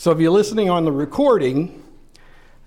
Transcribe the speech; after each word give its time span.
So 0.00 0.12
if 0.12 0.20
you're 0.20 0.30
listening 0.30 0.70
on 0.70 0.84
the 0.84 0.92
recording, 0.92 1.82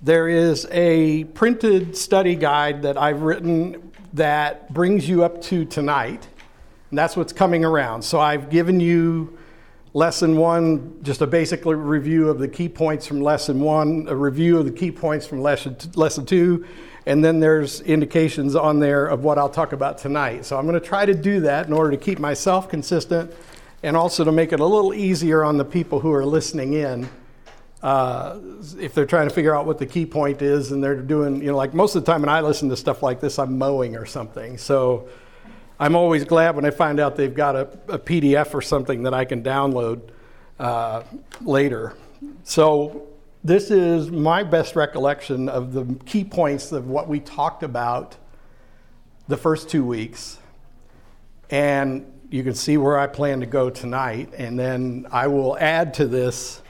there 0.01 0.27
is 0.27 0.67
a 0.69 1.23
printed 1.23 1.95
study 1.95 2.35
guide 2.35 2.81
that 2.81 2.97
I've 2.97 3.21
written 3.21 3.93
that 4.11 4.73
brings 4.73 5.07
you 5.07 5.23
up 5.23 5.41
to 5.43 5.63
tonight. 5.63 6.27
And 6.89 6.99
that's 6.99 7.15
what's 7.15 7.31
coming 7.31 7.63
around. 7.63 8.01
So 8.01 8.19
I've 8.19 8.49
given 8.49 8.81
you 8.81 9.37
lesson 9.93 10.35
one, 10.35 10.99
just 11.03 11.21
a 11.21 11.25
basic 11.25 11.63
review 11.63 12.27
of 12.27 12.37
the 12.37 12.49
key 12.49 12.67
points 12.67 13.07
from 13.07 13.21
lesson 13.21 13.61
one, 13.61 14.07
a 14.09 14.15
review 14.15 14.57
of 14.57 14.65
the 14.65 14.73
key 14.73 14.91
points 14.91 15.25
from 15.25 15.41
lesson, 15.41 15.77
lesson 15.95 16.25
two, 16.25 16.65
and 17.05 17.23
then 17.23 17.39
there's 17.39 17.79
indications 17.79 18.57
on 18.57 18.79
there 18.79 19.07
of 19.07 19.23
what 19.23 19.37
I'll 19.37 19.47
talk 19.47 19.71
about 19.71 19.97
tonight. 19.97 20.43
So 20.43 20.57
I'm 20.57 20.67
going 20.67 20.77
to 20.77 20.85
try 20.85 21.05
to 21.05 21.13
do 21.13 21.39
that 21.39 21.65
in 21.65 21.71
order 21.71 21.91
to 21.91 21.97
keep 21.97 22.19
myself 22.19 22.67
consistent 22.67 23.31
and 23.83 23.95
also 23.95 24.25
to 24.25 24.33
make 24.33 24.51
it 24.51 24.59
a 24.59 24.65
little 24.65 24.93
easier 24.93 25.45
on 25.45 25.57
the 25.57 25.63
people 25.63 26.01
who 26.01 26.11
are 26.11 26.25
listening 26.25 26.73
in. 26.73 27.09
Uh, 27.83 28.39
if 28.79 28.93
they're 28.93 29.07
trying 29.07 29.27
to 29.27 29.33
figure 29.33 29.55
out 29.55 29.65
what 29.65 29.79
the 29.79 29.85
key 29.85 30.05
point 30.05 30.41
is 30.41 30.71
and 30.71 30.83
they're 30.83 31.01
doing, 31.01 31.41
you 31.41 31.47
know, 31.47 31.57
like 31.57 31.73
most 31.73 31.95
of 31.95 32.05
the 32.05 32.11
time 32.11 32.21
when 32.21 32.29
I 32.29 32.41
listen 32.41 32.69
to 32.69 32.77
stuff 32.77 33.01
like 33.01 33.19
this, 33.19 33.39
I'm 33.39 33.57
mowing 33.57 33.95
or 33.95 34.05
something. 34.05 34.57
So 34.59 35.09
I'm 35.79 35.95
always 35.95 36.23
glad 36.23 36.55
when 36.55 36.63
I 36.63 36.69
find 36.69 36.99
out 36.99 37.15
they've 37.15 37.33
got 37.33 37.55
a, 37.55 37.61
a 37.87 37.97
PDF 37.97 38.53
or 38.53 38.61
something 38.61 39.03
that 39.03 39.15
I 39.15 39.25
can 39.25 39.41
download 39.41 40.09
uh, 40.59 41.01
later. 41.41 41.95
So 42.43 43.07
this 43.43 43.71
is 43.71 44.11
my 44.11 44.43
best 44.43 44.75
recollection 44.75 45.49
of 45.49 45.73
the 45.73 45.85
key 46.05 46.23
points 46.23 46.71
of 46.71 46.87
what 46.87 47.07
we 47.07 47.19
talked 47.19 47.63
about 47.63 48.15
the 49.27 49.37
first 49.37 49.69
two 49.69 49.83
weeks. 49.83 50.37
And 51.49 52.05
you 52.29 52.43
can 52.43 52.53
see 52.53 52.77
where 52.77 52.99
I 52.99 53.07
plan 53.07 53.39
to 53.39 53.47
go 53.47 53.71
tonight. 53.71 54.33
And 54.37 54.59
then 54.59 55.07
I 55.11 55.25
will 55.27 55.57
add 55.57 55.95
to 55.95 56.05
this 56.05 56.60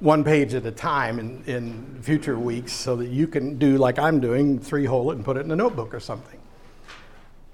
one 0.00 0.24
page 0.24 0.54
at 0.54 0.64
a 0.66 0.70
time 0.72 1.18
in, 1.18 1.44
in 1.44 2.02
future 2.02 2.38
weeks 2.38 2.72
so 2.72 2.96
that 2.96 3.08
you 3.08 3.26
can 3.26 3.58
do 3.58 3.76
like 3.76 3.98
I'm 3.98 4.18
doing, 4.18 4.58
three 4.58 4.86
hole 4.86 5.10
it 5.10 5.16
and 5.16 5.24
put 5.24 5.36
it 5.36 5.44
in 5.44 5.50
a 5.50 5.56
notebook 5.56 5.94
or 5.94 6.00
something. 6.00 6.40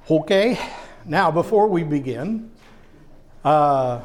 Okay, 0.09 0.59
now 1.05 1.33
before 1.33 1.67
we 1.67 1.83
begin, 1.83 2.51
uh, 3.45 4.01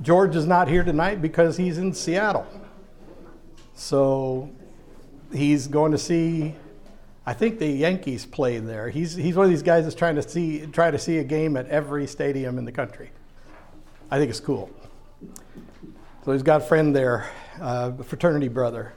George 0.00 0.34
is 0.34 0.46
not 0.46 0.66
here 0.66 0.82
tonight 0.82 1.22
because 1.22 1.56
he's 1.56 1.78
in 1.78 1.92
Seattle. 1.92 2.46
So 3.74 4.50
he's 5.32 5.68
going 5.68 5.92
to 5.92 5.98
see, 5.98 6.56
I 7.24 7.34
think 7.34 7.60
the 7.60 7.68
Yankees 7.68 8.26
play 8.26 8.58
there. 8.58 8.88
He's, 8.88 9.14
he's 9.14 9.36
one 9.36 9.44
of 9.44 9.50
these 9.50 9.62
guys 9.62 9.84
that's 9.84 9.94
trying 9.94 10.16
to 10.16 10.28
see, 10.28 10.66
try 10.66 10.90
to 10.90 10.98
see 10.98 11.18
a 11.18 11.24
game 11.24 11.56
at 11.56 11.68
every 11.68 12.08
stadium 12.08 12.58
in 12.58 12.64
the 12.64 12.72
country. 12.72 13.10
I 14.10 14.18
think 14.18 14.30
it's 14.30 14.40
cool. 14.40 14.70
So 16.24 16.32
he's 16.32 16.42
got 16.42 16.62
a 16.62 16.64
friend 16.64 16.94
there, 16.94 17.30
uh, 17.62 17.92
a 17.98 18.02
fraternity 18.02 18.48
brother. 18.48 18.92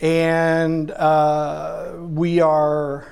And 0.00 0.90
uh, 0.90 1.92
we 1.98 2.40
are, 2.40 3.06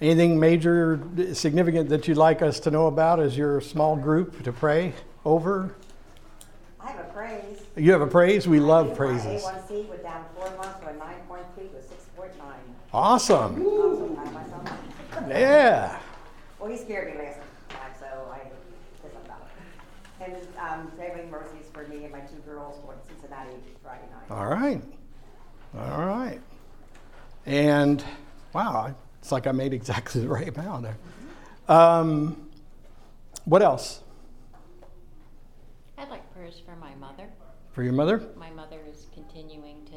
anything 0.00 0.38
major, 0.38 1.00
significant 1.32 1.88
that 1.88 2.06
you'd 2.08 2.16
like 2.16 2.42
us 2.42 2.60
to 2.60 2.70
know 2.70 2.86
about 2.86 3.20
as 3.20 3.36
your 3.36 3.60
small 3.60 3.96
group 3.96 4.42
to 4.44 4.52
pray 4.52 4.92
over? 5.24 5.74
I 6.80 6.90
have 6.90 7.00
a 7.00 7.12
praise. 7.12 7.60
You 7.76 7.92
have 7.92 8.00
a 8.00 8.06
praise? 8.06 8.46
We 8.46 8.60
love 8.60 8.88
My 8.90 8.94
praises. 8.94 9.42
A1C 9.42 9.88
went 9.88 10.02
down 10.02 10.24
four 10.36 10.50
months 10.56 10.82
from 10.82 10.96
9.3 10.96 11.54
to 11.56 12.20
6.9. 12.20 12.30
Awesome. 12.92 13.54
I'm 13.56 13.62
so 13.62 14.08
proud 14.14 14.26
of 14.26 14.32
myself. 14.32 15.28
Yeah. 15.28 15.98
Well, 16.58 16.70
he 16.70 16.76
scared 16.76 17.14
me 17.14 17.22
last 17.22 17.38
time, 17.68 17.92
so 17.98 18.06
I 18.32 18.38
did 18.44 18.52
something 19.02 19.20
about 19.26 19.48
it. 20.28 20.48
And 20.58 20.80
um, 20.80 20.92
traveling 20.96 21.30
mercies 21.30 21.66
for 21.72 21.86
me 21.88 22.04
and 22.04 22.12
my 22.12 22.20
two 22.20 22.36
girls 22.46 22.78
going 22.84 22.98
to 22.98 23.06
Cincinnati 23.06 23.52
Friday 23.82 24.04
night. 24.10 24.36
All 24.36 24.46
right. 24.46 24.82
All 25.76 26.06
right. 26.06 26.40
And 27.46 28.04
wow, 28.52 28.94
it's 29.20 29.32
like 29.32 29.46
I 29.46 29.52
made 29.52 29.72
exactly 29.72 30.20
the 30.22 30.28
right 30.28 30.48
amount 30.48 30.84
there. 30.84 30.98
Um, 31.68 32.48
what 33.44 33.62
else? 33.62 34.00
I'd 35.96 36.08
like 36.08 36.32
prayers 36.34 36.60
for 36.64 36.76
my 36.76 36.94
mother. 36.94 37.28
For 37.72 37.82
your 37.82 37.92
mother? 37.92 38.22
My 38.36 38.50
mother 38.50 38.80
is 38.90 39.06
continuing 39.14 39.84
to 39.86 39.96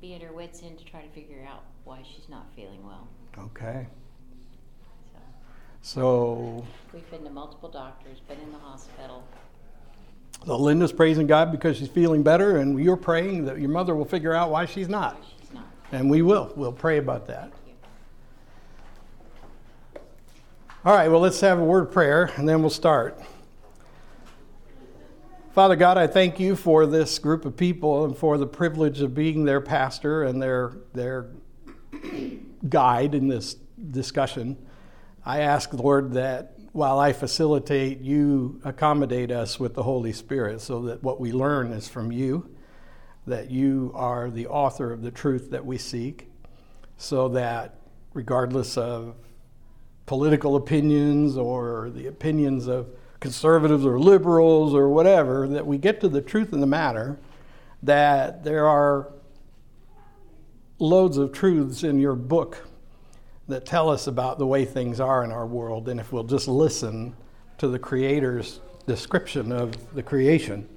be 0.00 0.14
at 0.14 0.22
her 0.22 0.32
wits' 0.32 0.62
end 0.62 0.78
to 0.78 0.84
try 0.84 1.02
to 1.02 1.08
figure 1.10 1.46
out 1.48 1.64
why 1.84 2.02
she's 2.02 2.28
not 2.28 2.46
feeling 2.54 2.84
well. 2.84 3.08
Okay. 3.38 3.86
So 5.86 6.66
we've 6.92 7.08
been 7.12 7.22
to 7.22 7.30
multiple 7.30 7.68
doctors, 7.68 8.18
been 8.18 8.40
in 8.40 8.50
the 8.50 8.58
hospital. 8.58 9.22
so 10.44 10.56
Linda's 10.56 10.92
praising 10.92 11.28
God 11.28 11.52
because 11.52 11.76
she's 11.76 11.86
feeling 11.86 12.24
better, 12.24 12.56
and 12.56 12.82
you're 12.82 12.96
praying 12.96 13.44
that 13.44 13.60
your 13.60 13.68
mother 13.68 13.94
will 13.94 14.04
figure 14.04 14.34
out 14.34 14.50
why 14.50 14.66
she's 14.66 14.88
Why 14.88 14.92
not. 14.98 15.24
she's 15.40 15.54
not. 15.54 15.68
And 15.92 16.10
we 16.10 16.22
will. 16.22 16.52
We'll 16.56 16.72
pray 16.72 16.98
about 16.98 17.28
that. 17.28 17.52
All 20.84 20.92
right, 20.92 21.06
well, 21.08 21.20
let's 21.20 21.40
have 21.42 21.60
a 21.60 21.64
word 21.64 21.86
of 21.86 21.92
prayer 21.92 22.32
and 22.34 22.48
then 22.48 22.62
we'll 22.62 22.70
start. 22.70 23.22
Father 25.54 25.76
God, 25.76 25.98
I 25.98 26.08
thank 26.08 26.40
you 26.40 26.56
for 26.56 26.84
this 26.86 27.20
group 27.20 27.44
of 27.44 27.56
people 27.56 28.04
and 28.06 28.18
for 28.18 28.38
the 28.38 28.46
privilege 28.48 29.02
of 29.02 29.14
being 29.14 29.44
their 29.44 29.60
pastor 29.60 30.24
and 30.24 30.42
their, 30.42 30.78
their 30.94 31.28
guide 32.68 33.14
in 33.14 33.28
this 33.28 33.54
discussion. 33.92 34.56
I 35.26 35.40
ask, 35.40 35.72
Lord, 35.72 36.12
that 36.12 36.52
while 36.70 37.00
I 37.00 37.12
facilitate, 37.12 38.00
you 38.00 38.60
accommodate 38.62 39.32
us 39.32 39.58
with 39.58 39.74
the 39.74 39.82
Holy 39.82 40.12
Spirit 40.12 40.60
so 40.60 40.82
that 40.82 41.02
what 41.02 41.18
we 41.18 41.32
learn 41.32 41.72
is 41.72 41.88
from 41.88 42.12
you, 42.12 42.48
that 43.26 43.50
you 43.50 43.90
are 43.96 44.30
the 44.30 44.46
author 44.46 44.92
of 44.92 45.02
the 45.02 45.10
truth 45.10 45.50
that 45.50 45.66
we 45.66 45.78
seek, 45.78 46.30
so 46.96 47.26
that 47.30 47.74
regardless 48.14 48.78
of 48.78 49.16
political 50.06 50.54
opinions 50.54 51.36
or 51.36 51.90
the 51.90 52.06
opinions 52.06 52.68
of 52.68 52.86
conservatives 53.18 53.84
or 53.84 53.98
liberals 53.98 54.74
or 54.74 54.88
whatever, 54.90 55.48
that 55.48 55.66
we 55.66 55.76
get 55.76 56.00
to 56.02 56.08
the 56.08 56.22
truth 56.22 56.52
of 56.52 56.60
the 56.60 56.66
matter, 56.68 57.18
that 57.82 58.44
there 58.44 58.68
are 58.68 59.08
loads 60.78 61.16
of 61.16 61.32
truths 61.32 61.82
in 61.82 61.98
your 61.98 62.14
book 62.14 62.68
that 63.48 63.64
tell 63.64 63.88
us 63.88 64.06
about 64.06 64.38
the 64.38 64.46
way 64.46 64.64
things 64.64 65.00
are 65.00 65.22
in 65.24 65.30
our 65.30 65.46
world. 65.46 65.88
And 65.88 66.00
if 66.00 66.12
we'll 66.12 66.24
just 66.24 66.48
listen 66.48 67.14
to 67.58 67.68
the 67.68 67.78
Creator's 67.78 68.60
description 68.86 69.52
of 69.52 69.94
the 69.94 70.02
creation, 70.02 70.68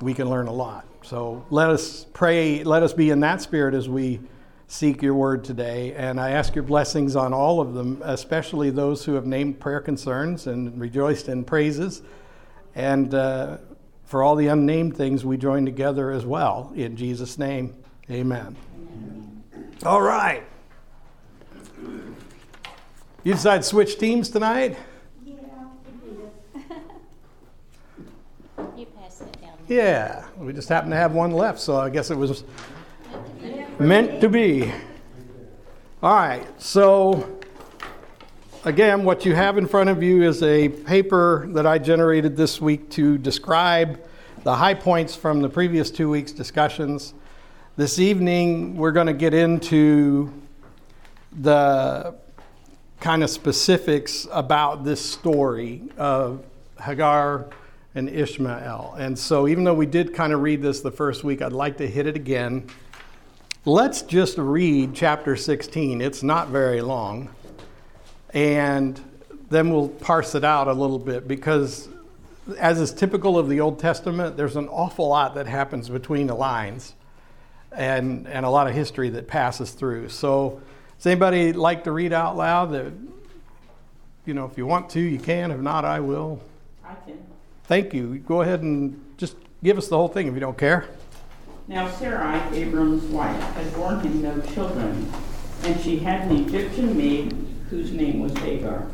we 0.00 0.14
can 0.14 0.28
learn 0.28 0.46
a 0.46 0.52
lot. 0.52 0.86
So 1.02 1.44
let 1.50 1.70
us 1.70 2.06
pray, 2.12 2.62
let 2.64 2.82
us 2.82 2.92
be 2.92 3.10
in 3.10 3.20
that 3.20 3.40
spirit 3.40 3.74
as 3.74 3.88
we 3.88 4.20
seek 4.66 5.00
your 5.00 5.14
word 5.14 5.44
today. 5.44 5.94
And 5.94 6.20
I 6.20 6.32
ask 6.32 6.54
your 6.54 6.64
blessings 6.64 7.16
on 7.16 7.32
all 7.32 7.60
of 7.60 7.72
them, 7.72 8.02
especially 8.04 8.70
those 8.70 9.04
who 9.04 9.14
have 9.14 9.26
named 9.26 9.58
prayer 9.58 9.80
concerns 9.80 10.46
and 10.46 10.78
rejoiced 10.78 11.28
in 11.28 11.44
praises. 11.44 12.02
And 12.74 13.14
uh, 13.14 13.58
for 14.04 14.22
all 14.22 14.36
the 14.36 14.48
unnamed 14.48 14.96
things, 14.96 15.24
we 15.24 15.38
join 15.38 15.64
together 15.64 16.10
as 16.10 16.26
well. 16.26 16.72
In 16.76 16.96
Jesus' 16.96 17.38
name, 17.38 17.74
amen. 18.10 18.56
All 19.84 20.02
right. 20.02 20.44
You 23.28 23.34
decide 23.34 23.58
to 23.58 23.62
switch 23.62 23.98
teams 23.98 24.30
tonight? 24.30 24.78
You 25.26 25.36
pass 28.96 29.20
it 29.20 29.42
down. 29.42 29.52
Yeah, 29.68 30.24
we 30.38 30.54
just 30.54 30.70
happen 30.70 30.88
to 30.88 30.96
have 30.96 31.12
one 31.12 31.32
left, 31.32 31.60
so 31.60 31.76
I 31.76 31.90
guess 31.90 32.10
it 32.10 32.16
was 32.16 32.44
meant 33.78 34.22
to 34.22 34.30
be. 34.30 34.72
All 36.02 36.14
right, 36.14 36.46
so 36.58 37.38
again, 38.64 39.04
what 39.04 39.26
you 39.26 39.34
have 39.34 39.58
in 39.58 39.66
front 39.66 39.90
of 39.90 40.02
you 40.02 40.22
is 40.22 40.42
a 40.42 40.70
paper 40.70 41.48
that 41.50 41.66
I 41.66 41.76
generated 41.76 42.34
this 42.34 42.62
week 42.62 42.88
to 42.92 43.18
describe 43.18 44.02
the 44.42 44.56
high 44.56 44.72
points 44.72 45.14
from 45.14 45.42
the 45.42 45.50
previous 45.50 45.90
two 45.90 46.08
weeks' 46.08 46.32
discussions. 46.32 47.12
This 47.76 47.98
evening, 47.98 48.74
we're 48.74 48.92
going 48.92 49.06
to 49.06 49.12
get 49.12 49.34
into 49.34 50.32
the 51.42 52.14
kind 53.00 53.22
of 53.22 53.30
specifics 53.30 54.26
about 54.32 54.84
this 54.84 55.04
story 55.04 55.82
of 55.96 56.44
Hagar 56.82 57.46
and 57.94 58.08
Ishmael. 58.08 58.96
And 58.98 59.18
so, 59.18 59.48
even 59.48 59.64
though 59.64 59.74
we 59.74 59.86
did 59.86 60.14
kind 60.14 60.32
of 60.32 60.42
read 60.42 60.62
this 60.62 60.80
the 60.80 60.90
first 60.90 61.24
week, 61.24 61.42
I'd 61.42 61.52
like 61.52 61.78
to 61.78 61.86
hit 61.86 62.06
it 62.06 62.16
again. 62.16 62.68
Let's 63.64 64.02
just 64.02 64.38
read 64.38 64.94
chapter 64.94 65.36
16. 65.36 66.00
It's 66.00 66.22
not 66.22 66.48
very 66.48 66.80
long. 66.80 67.28
And 68.34 69.00
then 69.50 69.70
we'll 69.70 69.88
parse 69.88 70.34
it 70.34 70.44
out 70.44 70.68
a 70.68 70.72
little 70.72 70.98
bit 70.98 71.26
because, 71.26 71.88
as 72.58 72.80
is 72.80 72.92
typical 72.92 73.38
of 73.38 73.48
the 73.48 73.60
Old 73.60 73.78
Testament, 73.78 74.36
there's 74.36 74.56
an 74.56 74.68
awful 74.68 75.08
lot 75.08 75.34
that 75.34 75.46
happens 75.46 75.88
between 75.88 76.26
the 76.26 76.34
lines 76.34 76.94
and, 77.72 78.26
and 78.26 78.44
a 78.44 78.50
lot 78.50 78.66
of 78.66 78.74
history 78.74 79.08
that 79.10 79.28
passes 79.28 79.70
through. 79.70 80.08
So, 80.08 80.60
does 80.98 81.06
anybody 81.06 81.52
like 81.52 81.84
to 81.84 81.92
read 81.92 82.12
out 82.12 82.36
loud? 82.36 82.72
That, 82.72 82.92
you 84.26 84.34
know, 84.34 84.44
if 84.46 84.58
you 84.58 84.66
want 84.66 84.90
to, 84.90 85.00
you 85.00 85.18
can. 85.18 85.52
If 85.52 85.60
not, 85.60 85.84
I 85.84 86.00
will. 86.00 86.40
I 86.84 86.94
can. 87.06 87.24
Thank 87.64 87.94
you. 87.94 88.18
Go 88.18 88.42
ahead 88.42 88.62
and 88.62 89.00
just 89.16 89.36
give 89.62 89.78
us 89.78 89.88
the 89.88 89.96
whole 89.96 90.08
thing 90.08 90.26
if 90.26 90.34
you 90.34 90.40
don't 90.40 90.58
care. 90.58 90.88
Now 91.68 91.88
Sarai, 91.88 92.40
Abram's 92.56 93.04
wife, 93.04 93.40
had 93.54 93.74
borne 93.74 94.00
him 94.00 94.22
no 94.22 94.40
children, 94.40 95.12
and 95.64 95.80
she 95.80 95.98
had 95.98 96.30
an 96.30 96.46
Egyptian 96.46 96.96
maid 96.96 97.32
whose 97.70 97.92
name 97.92 98.20
was 98.20 98.36
Hagar. 98.38 98.88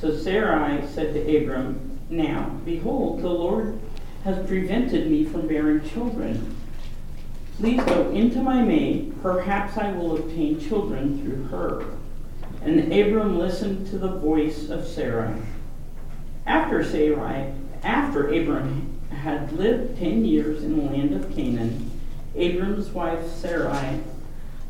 So 0.00 0.16
Sarai 0.16 0.86
said 0.86 1.12
to 1.12 1.36
Abram, 1.36 1.98
Now, 2.08 2.50
behold, 2.64 3.20
the 3.20 3.28
Lord 3.28 3.80
has 4.24 4.46
prevented 4.46 5.10
me 5.10 5.24
from 5.24 5.48
bearing 5.48 5.86
children. 5.88 6.54
Please 7.58 7.82
go 7.86 8.08
into 8.12 8.40
my 8.40 8.62
maid, 8.62 9.20
perhaps 9.20 9.76
I 9.76 9.90
will 9.90 10.16
obtain 10.16 10.60
children 10.60 11.20
through 11.20 11.42
her. 11.48 11.84
And 12.62 12.92
Abram 12.92 13.36
listened 13.36 13.88
to 13.88 13.98
the 13.98 14.12
voice 14.12 14.68
of 14.68 14.86
Sarai. 14.86 15.34
After 16.46 16.84
Sarai, 16.84 17.52
after 17.82 18.28
Abram 18.28 19.00
had 19.10 19.50
lived 19.54 19.98
ten 19.98 20.24
years 20.24 20.62
in 20.62 20.76
the 20.76 20.84
land 20.84 21.12
of 21.14 21.34
Canaan, 21.34 21.90
Abram's 22.36 22.90
wife 22.90 23.28
Sarai 23.28 24.02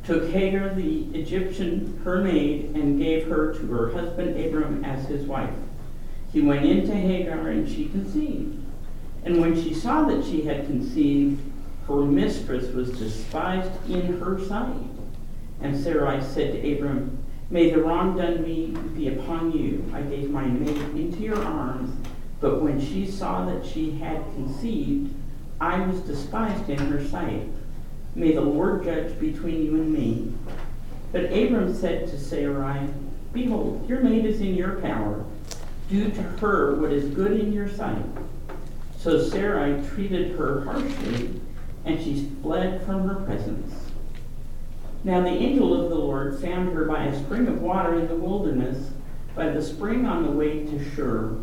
took 0.03 0.31
Hagar 0.31 0.75
the 0.75 1.09
Egyptian, 1.13 2.01
her 2.05 2.23
maid, 2.23 2.75
and 2.75 2.99
gave 2.99 3.29
her 3.29 3.53
to 3.53 3.67
her 3.71 3.93
husband 3.93 4.43
Abram 4.43 4.83
as 4.83 5.05
his 5.09 5.27
wife. 5.27 5.53
He 6.33 6.41
went 6.41 6.65
in 6.65 6.87
to 6.87 6.95
Hagar, 6.95 7.49
and 7.49 7.69
she 7.69 7.91
conceived. 7.91 8.65
And 9.25 9.43
when 9.43 9.63
she 9.63 9.75
saw 9.75 10.05
that 10.05 10.25
she 10.25 10.43
had 10.43 10.65
conceived, 10.65 11.43
her 11.89 12.03
mistress 12.03 12.73
was 12.73 12.97
despised 12.99 13.73
in 13.91 14.19
her 14.21 14.39
sight. 14.45 14.77
And 15.61 15.77
Sarai 15.77 16.23
said 16.23 16.53
to 16.53 16.73
Abram, 16.75 17.25
May 17.51 17.71
the 17.71 17.83
wrong 17.83 18.17
done 18.17 18.43
me 18.43 18.77
be 18.95 19.09
upon 19.09 19.53
you. 19.53 19.91
I 19.95 20.03
gave 20.03 20.31
my 20.31 20.45
maid 20.45 20.77
into 20.95 21.21
your 21.21 21.43
arms, 21.43 21.91
but 22.41 22.63
when 22.63 22.79
she 22.79 23.07
saw 23.07 23.47
that 23.47 23.65
she 23.65 23.93
had 23.93 24.23
conceived, 24.35 25.15
I 25.61 25.81
was 25.81 26.01
despised 26.01 26.69
in 26.69 26.79
her 26.79 27.03
sight. 27.05 27.49
May 28.15 28.33
the 28.33 28.43
Lord 28.43 28.85
judge 28.85 29.19
between 29.19 29.65
you 29.65 29.75
and 29.77 29.93
me. 29.93 30.33
But 31.11 31.33
Abram 31.33 31.75
said 31.75 32.07
to 32.09 32.19
Sarai, 32.19 32.89
Behold, 33.33 33.89
your 33.89 34.01
maid 34.01 34.27
is 34.27 34.41
in 34.41 34.55
your 34.55 34.81
power. 34.81 35.25
Do 35.89 36.11
to 36.11 36.23
her 36.23 36.75
what 36.75 36.93
is 36.93 37.15
good 37.15 37.41
in 37.41 37.53
your 37.53 37.69
sight. 37.69 38.05
So 38.99 39.27
Sarai 39.27 39.83
treated 39.89 40.37
her 40.37 40.65
harshly, 40.65 41.41
and 41.89 42.05
she 42.05 42.31
fled 42.43 42.85
from 42.85 43.09
her 43.09 43.15
presence. 43.25 43.75
Now 45.05 45.23
the 45.23 45.29
angel 45.29 45.73
of 45.73 45.89
the 45.89 45.97
Lord 45.97 46.39
found 46.39 46.75
her 46.75 46.85
by 46.85 47.05
a 47.05 47.19
spring 47.19 47.49
of 47.49 47.63
water 47.63 47.99
in 47.99 48.09
the 48.09 48.15
wilderness, 48.15 48.91
by 49.35 49.49
the 49.49 49.63
spring 49.63 50.05
on 50.05 50.23
the 50.23 50.31
way 50.31 50.67
to 50.67 50.91
Shur. 50.91 51.39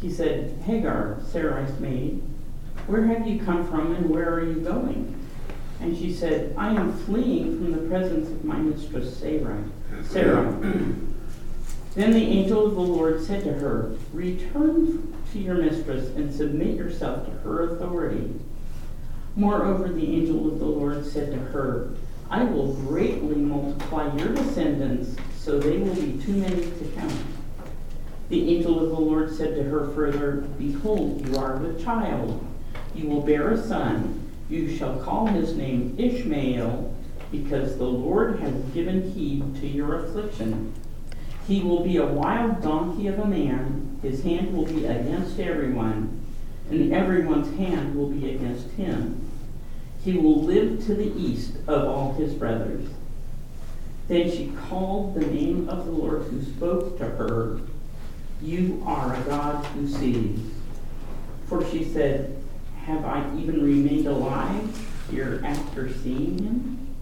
He 0.00 0.10
said, 0.10 0.58
Hagar, 0.64 1.18
Sarai's 1.26 1.78
maid, 1.80 2.22
where 2.86 3.04
have 3.06 3.26
you 3.26 3.40
come 3.40 3.66
from 3.68 3.94
and 3.94 4.08
where 4.08 4.32
are 4.32 4.44
you 4.44 4.60
going? 4.60 5.14
And 5.80 5.96
she 5.96 6.14
said, 6.14 6.54
I 6.56 6.70
am 6.70 6.96
fleeing 7.00 7.58
from 7.58 7.72
the 7.72 7.88
presence 7.88 8.30
of 8.30 8.44
my 8.44 8.56
mistress 8.56 9.18
Sarai. 9.18 9.64
Sarah. 10.04 10.50
then 11.94 12.12
the 12.12 12.16
angel 12.16 12.66
of 12.66 12.74
the 12.74 12.80
Lord 12.80 13.22
said 13.22 13.44
to 13.44 13.52
her, 13.52 13.96
Return 14.14 15.14
to 15.32 15.38
your 15.38 15.56
mistress 15.56 16.08
and 16.16 16.32
submit 16.32 16.76
yourself 16.76 17.26
to 17.26 17.32
her 17.42 17.74
authority. 17.74 18.34
Moreover, 19.38 19.88
the 19.88 20.16
angel 20.16 20.48
of 20.48 20.58
the 20.58 20.66
Lord 20.66 21.06
said 21.06 21.30
to 21.30 21.38
her, 21.38 21.92
I 22.28 22.42
will 22.42 22.74
greatly 22.74 23.36
multiply 23.36 24.12
your 24.16 24.34
descendants, 24.34 25.14
so 25.38 25.60
they 25.60 25.78
will 25.78 25.94
be 25.94 26.20
too 26.22 26.32
many 26.32 26.62
to 26.62 26.92
count. 26.96 27.14
The 28.30 28.56
angel 28.56 28.82
of 28.82 28.90
the 28.90 28.98
Lord 28.98 29.32
said 29.32 29.54
to 29.54 29.62
her 29.62 29.92
further, 29.94 30.42
Behold, 30.58 31.24
you 31.26 31.36
are 31.36 31.56
with 31.56 31.82
child. 31.82 32.44
You 32.96 33.08
will 33.08 33.22
bear 33.22 33.52
a 33.52 33.62
son 33.64 34.28
you 34.48 34.74
shall 34.76 34.98
call 35.00 35.26
his 35.26 35.54
name 35.54 35.94
Ishmael, 35.98 36.94
because 37.30 37.76
the 37.76 37.84
Lord 37.84 38.40
has 38.40 38.54
given 38.72 39.12
heed 39.12 39.54
to 39.60 39.66
your 39.66 40.04
affliction. 40.04 40.72
He 41.46 41.62
will 41.62 41.84
be 41.84 41.98
a 41.98 42.06
wild 42.06 42.62
donkey 42.62 43.06
of 43.08 43.18
a 43.18 43.26
man, 43.26 43.98
his 44.02 44.22
hand 44.22 44.56
will 44.56 44.64
be 44.64 44.86
against 44.86 45.38
everyone, 45.38 46.24
and 46.70 46.92
everyone's 46.92 47.56
hand 47.58 47.94
will 47.94 48.08
be 48.08 48.34
against 48.34 48.70
him. 48.70 49.27
He 50.08 50.16
will 50.16 50.42
live 50.42 50.86
to 50.86 50.94
the 50.94 51.14
east 51.20 51.56
of 51.66 51.86
all 51.86 52.14
his 52.14 52.32
brothers. 52.32 52.88
Then 54.06 54.30
she 54.30 54.54
called 54.66 55.14
the 55.14 55.26
name 55.26 55.68
of 55.68 55.84
the 55.84 55.92
Lord 55.92 56.22
who 56.22 56.42
spoke 56.42 56.96
to 56.96 57.04
her, 57.04 57.60
You 58.40 58.82
are 58.86 59.14
a 59.14 59.20
God 59.24 59.66
who 59.66 59.86
sees. 59.86 60.40
For 61.46 61.62
she 61.62 61.84
said, 61.84 62.42
have 62.86 63.04
I 63.04 63.18
even 63.36 63.62
remained 63.62 64.06
alive 64.06 64.88
here 65.10 65.42
after 65.44 65.92
seeing 65.92 66.38
him? 66.38 66.96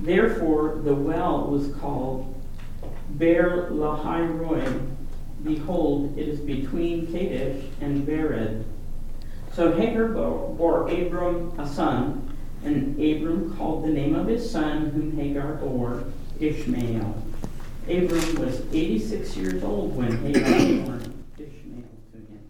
Therefore, 0.00 0.82
the 0.84 0.94
well 0.94 1.46
was 1.46 1.74
called 1.76 2.38
Beer 3.16 3.70
Lahai 3.70 4.26
Roi. 4.26 4.78
Behold, 5.42 6.18
it 6.18 6.28
is 6.28 6.40
between 6.40 7.06
Kadesh 7.06 7.64
and 7.80 8.06
Bered. 8.06 8.64
So 9.54 9.70
Hagar 9.70 10.08
bore 10.08 10.88
Abram 10.88 11.56
a 11.60 11.68
son, 11.68 12.36
and 12.64 13.00
Abram 13.00 13.56
called 13.56 13.84
the 13.84 13.88
name 13.88 14.16
of 14.16 14.26
his 14.26 14.50
son, 14.50 14.90
whom 14.90 15.16
Hagar 15.16 15.54
bore, 15.54 16.02
Ishmael. 16.40 17.22
Abram 17.88 18.34
was 18.40 18.62
86 18.72 19.36
years 19.36 19.62
old 19.62 19.94
when 19.94 20.10
Hagar 20.24 20.42
bore 20.42 20.96
Ishmael 21.38 21.84
to 22.10 22.16
him. 22.16 22.40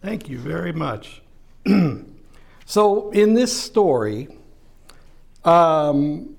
Thank 0.00 0.28
you 0.28 0.38
very 0.38 0.72
much. 0.72 1.22
so, 2.66 3.10
in 3.10 3.34
this 3.34 3.60
story, 3.60 4.28
um, 5.44 6.36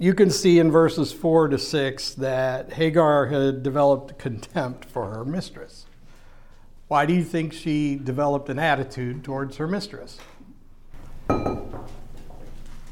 you 0.00 0.14
can 0.14 0.30
see 0.30 0.58
in 0.58 0.72
verses 0.72 1.12
4 1.12 1.46
to 1.46 1.58
6 1.58 2.14
that 2.14 2.72
Hagar 2.72 3.26
had 3.26 3.62
developed 3.62 4.18
contempt 4.18 4.84
for 4.84 5.14
her 5.14 5.24
mistress. 5.24 5.83
Why 6.88 7.06
do 7.06 7.14
you 7.14 7.24
think 7.24 7.52
she 7.52 7.96
developed 7.96 8.48
an 8.50 8.58
attitude 8.58 9.24
towards 9.24 9.56
her 9.56 9.66
mistress? 9.66 10.18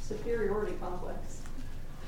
Superiority 0.01 0.75
complex. 0.81 1.43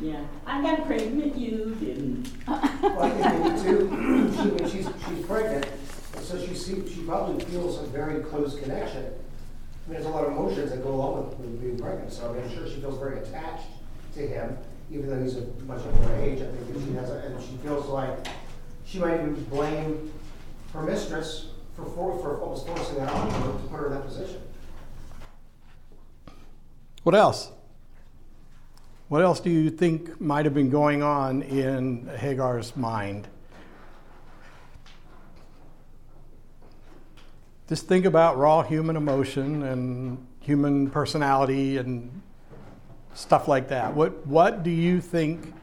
Yeah, 0.00 0.24
I 0.46 0.62
got 0.62 0.86
pregnant, 0.86 1.36
you 1.36 1.76
didn't. 1.80 2.28
Well, 2.46 3.02
I 3.02 3.10
think 3.10 3.44
maybe 3.44 3.62
too, 3.62 4.32
she, 4.34 4.48
when 4.48 4.70
she's, 4.70 4.88
she's 5.06 5.26
pregnant, 5.26 5.66
so 6.20 6.38
she, 6.44 6.54
see- 6.54 6.88
she 6.92 7.02
probably 7.02 7.44
feels 7.44 7.78
a 7.78 7.86
very 7.86 8.22
close 8.24 8.58
connection 8.58 9.04
I 9.06 9.90
mean, 9.90 10.00
there's 10.00 10.06
a 10.06 10.08
lot 10.16 10.24
of 10.24 10.32
emotions 10.32 10.70
that 10.70 10.82
go 10.82 10.94
along 10.94 11.28
with, 11.28 11.38
with 11.38 11.60
being 11.60 11.78
pregnant, 11.78 12.10
so 12.10 12.30
I 12.30 12.32
mean, 12.32 12.44
I'm 12.44 12.54
sure 12.54 12.66
she 12.66 12.80
feels 12.80 12.98
very 12.98 13.18
attached 13.18 13.66
to 14.14 14.26
him, 14.26 14.56
even 14.90 15.10
though 15.10 15.22
he's 15.22 15.36
a 15.36 15.44
much 15.66 15.82
older 15.84 16.14
age, 16.16 16.40
I 16.40 16.46
think 16.46 16.72
that 16.72 16.80
she 16.86 16.92
has, 16.94 17.10
a- 17.10 17.18
and 17.26 17.40
she 17.42 17.56
feels 17.58 17.86
like 17.86 18.26
she 18.86 18.98
might 18.98 19.14
even 19.14 19.34
blame 19.44 20.10
her 20.72 20.82
mistress 20.82 21.48
for, 21.76 21.84
for, 21.86 22.18
for 22.20 22.40
almost 22.40 22.66
forcing 22.66 22.96
that 22.96 23.08
on 23.08 23.30
her 23.30 23.52
to 23.52 23.58
put 23.68 23.76
her 23.76 23.86
in 23.86 23.92
that 23.92 24.06
position. 24.06 24.40
What 27.02 27.14
else? 27.14 27.50
What 29.08 29.22
else 29.22 29.40
do 29.40 29.50
you 29.50 29.70
think 29.70 30.20
might 30.20 30.44
have 30.44 30.54
been 30.54 30.70
going 30.70 31.02
on 31.02 31.42
in 31.42 32.08
Hagar's 32.16 32.76
mind? 32.76 33.28
just 37.68 37.86
think 37.88 38.04
about 38.04 38.36
raw 38.36 38.62
human 38.62 38.96
emotion 38.96 39.62
and 39.62 40.26
human 40.40 40.90
personality 40.90 41.78
and 41.78 42.22
stuff 43.14 43.48
like 43.48 43.68
that. 43.68 43.94
What, 43.94 44.26
what 44.26 44.62
do 44.62 44.70
you 44.70 45.00
think 45.00 45.54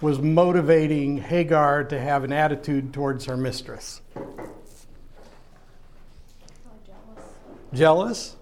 was 0.00 0.20
motivating 0.20 1.18
Hagar 1.18 1.82
to 1.84 1.98
have 1.98 2.22
an 2.22 2.32
attitude 2.32 2.92
towards 2.92 3.24
her 3.24 3.36
mistress? 3.36 4.00
Jealous. 7.72 8.36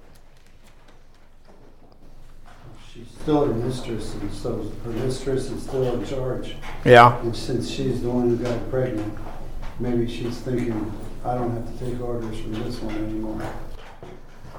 She's 2.92 3.08
still 3.20 3.46
her 3.46 3.52
mistress, 3.52 4.14
and 4.14 4.32
so 4.32 4.70
her 4.84 4.90
mistress 4.90 5.50
is 5.50 5.62
still 5.62 5.94
in 5.94 6.06
charge. 6.06 6.56
Yeah. 6.84 7.20
And 7.20 7.36
since 7.36 7.68
she's 7.68 8.02
the 8.02 8.10
one 8.10 8.30
who 8.30 8.36
got 8.36 8.70
pregnant, 8.70 9.12
maybe 9.80 10.08
she's 10.08 10.38
thinking, 10.38 10.92
I 11.24 11.34
don't 11.34 11.52
have 11.52 11.78
to 11.78 11.84
take 11.84 12.00
orders 12.00 12.38
from 12.38 12.52
this 12.62 12.80
one 12.80 12.94
anymore. 12.94 13.42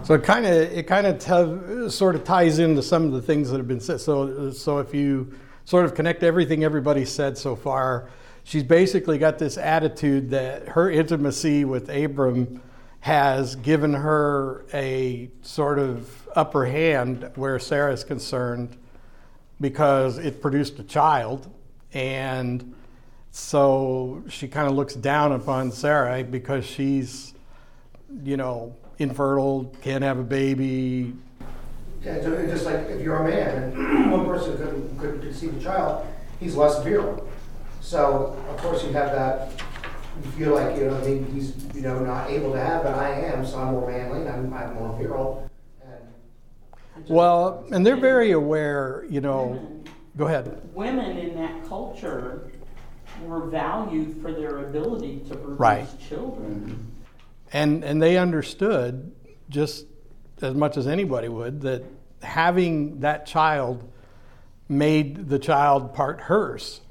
So 0.03 0.13
it 0.13 0.23
kind 0.23 0.45
of 0.45 0.53
it 0.53 0.85
kind 0.85 1.07
of 1.07 1.91
sort 1.91 2.15
of 2.15 2.23
ties 2.23 2.59
into 2.59 2.83
some 2.83 3.05
of 3.05 3.13
the 3.13 3.21
things 3.21 3.49
that 3.49 3.57
have 3.57 3.67
been 3.67 3.79
said. 3.79 3.99
So 3.99 4.51
so 4.51 4.77
if 4.79 4.93
you 4.93 5.33
sort 5.65 5.85
of 5.85 5.95
connect 5.95 6.23
everything 6.23 6.63
everybody 6.63 7.03
said 7.05 7.37
so 7.37 7.55
far, 7.55 8.09
she's 8.43 8.63
basically 8.63 9.17
got 9.17 9.39
this 9.39 9.57
attitude 9.57 10.29
that 10.29 10.67
her 10.69 10.91
intimacy 10.91 11.65
with 11.65 11.89
Abram 11.89 12.61
has 13.07 13.55
given 13.55 13.93
her 13.93 14.65
a 14.73 15.31
sort 15.41 15.79
of 15.79 16.27
upper 16.35 16.65
hand 16.65 17.31
where 17.35 17.57
Sarah 17.57 17.93
is 17.93 18.03
concerned 18.03 18.75
because 19.61 20.17
it 20.17 20.41
produced 20.41 20.77
a 20.79 20.83
child 20.83 21.49
and 21.93 22.75
so 23.31 24.25
she 24.27 24.49
kind 24.49 24.67
of 24.67 24.75
looks 24.75 24.93
down 24.93 25.31
upon 25.31 25.71
Sarah 25.71 26.21
because 26.21 26.65
she's 26.65 27.33
you 28.23 28.35
know, 28.35 28.75
infertile, 28.99 29.73
can't 29.81 30.03
have 30.03 30.19
a 30.19 30.23
baby. 30.23 31.13
Yeah, 32.03 32.21
so 32.21 32.45
just 32.45 32.65
like 32.65 32.89
if 32.89 33.01
you're 33.01 33.15
a 33.15 33.29
man 33.29 33.71
and 33.71 34.11
one 34.11 34.25
person 34.25 34.57
couldn't, 34.57 34.99
couldn't 34.99 35.21
conceive 35.21 35.55
a 35.55 35.63
child, 35.63 36.05
he's 36.41 36.57
less 36.57 36.83
virile. 36.83 37.25
So 37.79 38.37
of 38.49 38.57
course 38.57 38.83
you 38.83 38.91
have 38.91 39.13
that, 39.13 39.51
you 40.23 40.31
feel 40.31 40.55
like, 40.55 40.75
you 40.77 40.85
know, 40.85 40.99
he- 41.01 41.19
he's, 41.33 41.55
you 41.75 41.81
know, 41.81 41.99
not 41.99 42.29
able 42.29 42.51
to 42.53 42.59
have, 42.59 42.83
but 42.83 42.93
I 42.95 43.09
am, 43.09 43.45
so 43.45 43.59
I'm 43.59 43.71
more 43.73 43.89
manly, 43.89 44.21
and 44.21 44.29
I'm, 44.29 44.53
I'm 44.53 44.75
more 44.75 44.97
virile. 44.97 45.49
and- 45.83 47.07
Well, 47.09 47.65
and 47.71 47.85
they're 47.85 47.95
very 47.95 48.31
aware, 48.31 49.05
you 49.09 49.21
know. 49.21 49.47
Women- 49.47 49.73
Go 50.17 50.25
ahead. 50.25 50.59
Women 50.73 51.15
in 51.17 51.35
that 51.35 51.63
culture 51.69 52.49
were 53.27 53.45
valued 53.45 54.19
for 54.19 54.31
their 54.33 54.65
ability 54.65 55.19
to 55.29 55.35
produce 55.35 55.59
Right. 55.59 55.87
children. 55.99 56.61
Mm-hmm. 56.61 56.81
And 57.53 57.83
and 57.83 58.01
they 58.01 58.17
understood 58.17 59.11
just 59.49 59.85
as 60.41 60.55
much 60.55 60.75
as 60.75 60.87
anybody 60.87 61.29
would 61.29 61.61
that 61.61 61.83
having 62.23 62.99
that 63.01 63.27
child 63.27 63.83
made 64.67 65.29
the 65.29 65.37
child 65.37 65.93
part 65.93 66.19
hers, 66.21 66.81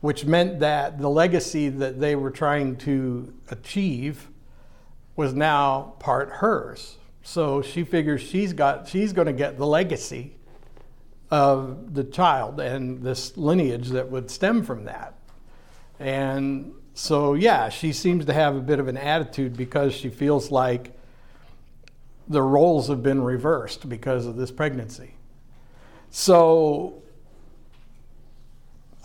which 0.00 0.24
meant 0.24 0.60
that 0.60 0.98
the 0.98 1.08
legacy 1.08 1.68
that 1.68 2.00
they 2.00 2.14
were 2.14 2.30
trying 2.30 2.76
to 2.76 3.32
achieve 3.50 4.28
was 5.16 5.32
now 5.32 5.94
part 5.98 6.28
hers. 6.30 6.96
So 7.22 7.62
she 7.62 7.82
figures 7.82 8.20
she's 8.20 8.52
got 8.52 8.86
she's 8.86 9.12
going 9.12 9.26
to 9.26 9.32
get 9.32 9.58
the 9.58 9.66
legacy 9.66 10.36
of 11.30 11.94
the 11.94 12.04
child 12.04 12.60
and 12.60 13.02
this 13.02 13.36
lineage 13.36 13.88
that 13.88 14.10
would 14.10 14.30
stem 14.30 14.62
from 14.62 14.84
that. 14.84 15.14
And 15.98 16.72
so, 16.94 17.34
yeah, 17.34 17.68
she 17.68 17.92
seems 17.92 18.24
to 18.26 18.32
have 18.32 18.56
a 18.56 18.60
bit 18.60 18.78
of 18.78 18.88
an 18.88 18.96
attitude 18.96 19.56
because 19.56 19.92
she 19.92 20.08
feels 20.08 20.50
like 20.50 20.92
the 22.28 22.42
roles 22.42 22.88
have 22.88 23.02
been 23.02 23.22
reversed 23.22 23.88
because 23.88 24.26
of 24.26 24.36
this 24.36 24.50
pregnancy. 24.50 25.14
So, 26.10 27.02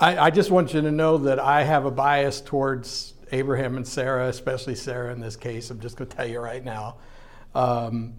I, 0.02 0.18
I 0.18 0.30
just 0.32 0.52
want 0.52 0.74
you 0.74 0.82
to 0.82 0.92
know 0.92 1.20
that 1.20 1.40
I 1.40 1.64
have 1.64 1.86
a 1.86 1.92
bias 1.92 2.42
towards 2.42 3.14
Abraham 3.32 3.78
and 3.78 3.88
Sarah, 3.88 4.28
especially 4.28 4.76
Sarah 4.76 5.14
in 5.14 5.22
this 5.22 5.38
case. 5.38 5.70
I'm 5.70 5.80
just 5.80 5.96
going 5.96 6.10
to 6.10 6.18
tell 6.18 6.28
you 6.28 6.42
right 6.42 6.66
now. 6.66 6.98
Um, 7.56 8.16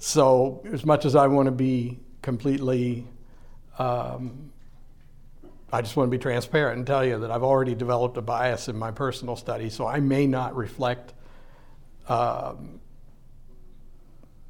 so, 0.00 0.62
as 0.70 0.84
much 0.84 1.06
as 1.06 1.14
I 1.14 1.28
want 1.28 1.46
to 1.46 1.52
be 1.52 1.98
completely 2.20 3.06
um, 3.78 4.52
I 5.72 5.82
just 5.82 5.96
want 5.96 6.06
to 6.06 6.16
be 6.16 6.22
transparent 6.22 6.78
and 6.78 6.86
tell 6.86 7.04
you 7.04 7.18
that 7.18 7.32
I've 7.32 7.42
already 7.42 7.74
developed 7.74 8.16
a 8.16 8.22
bias 8.22 8.68
in 8.68 8.76
my 8.76 8.92
personal 8.92 9.34
study, 9.34 9.70
so 9.70 9.86
I 9.86 9.98
may 9.98 10.26
not 10.26 10.54
reflect 10.54 11.12
um, 12.08 12.80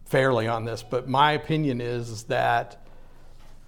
fairly 0.04 0.46
on 0.46 0.66
this. 0.66 0.82
But 0.82 1.08
my 1.08 1.32
opinion 1.32 1.80
is 1.80 2.24
that 2.24 2.84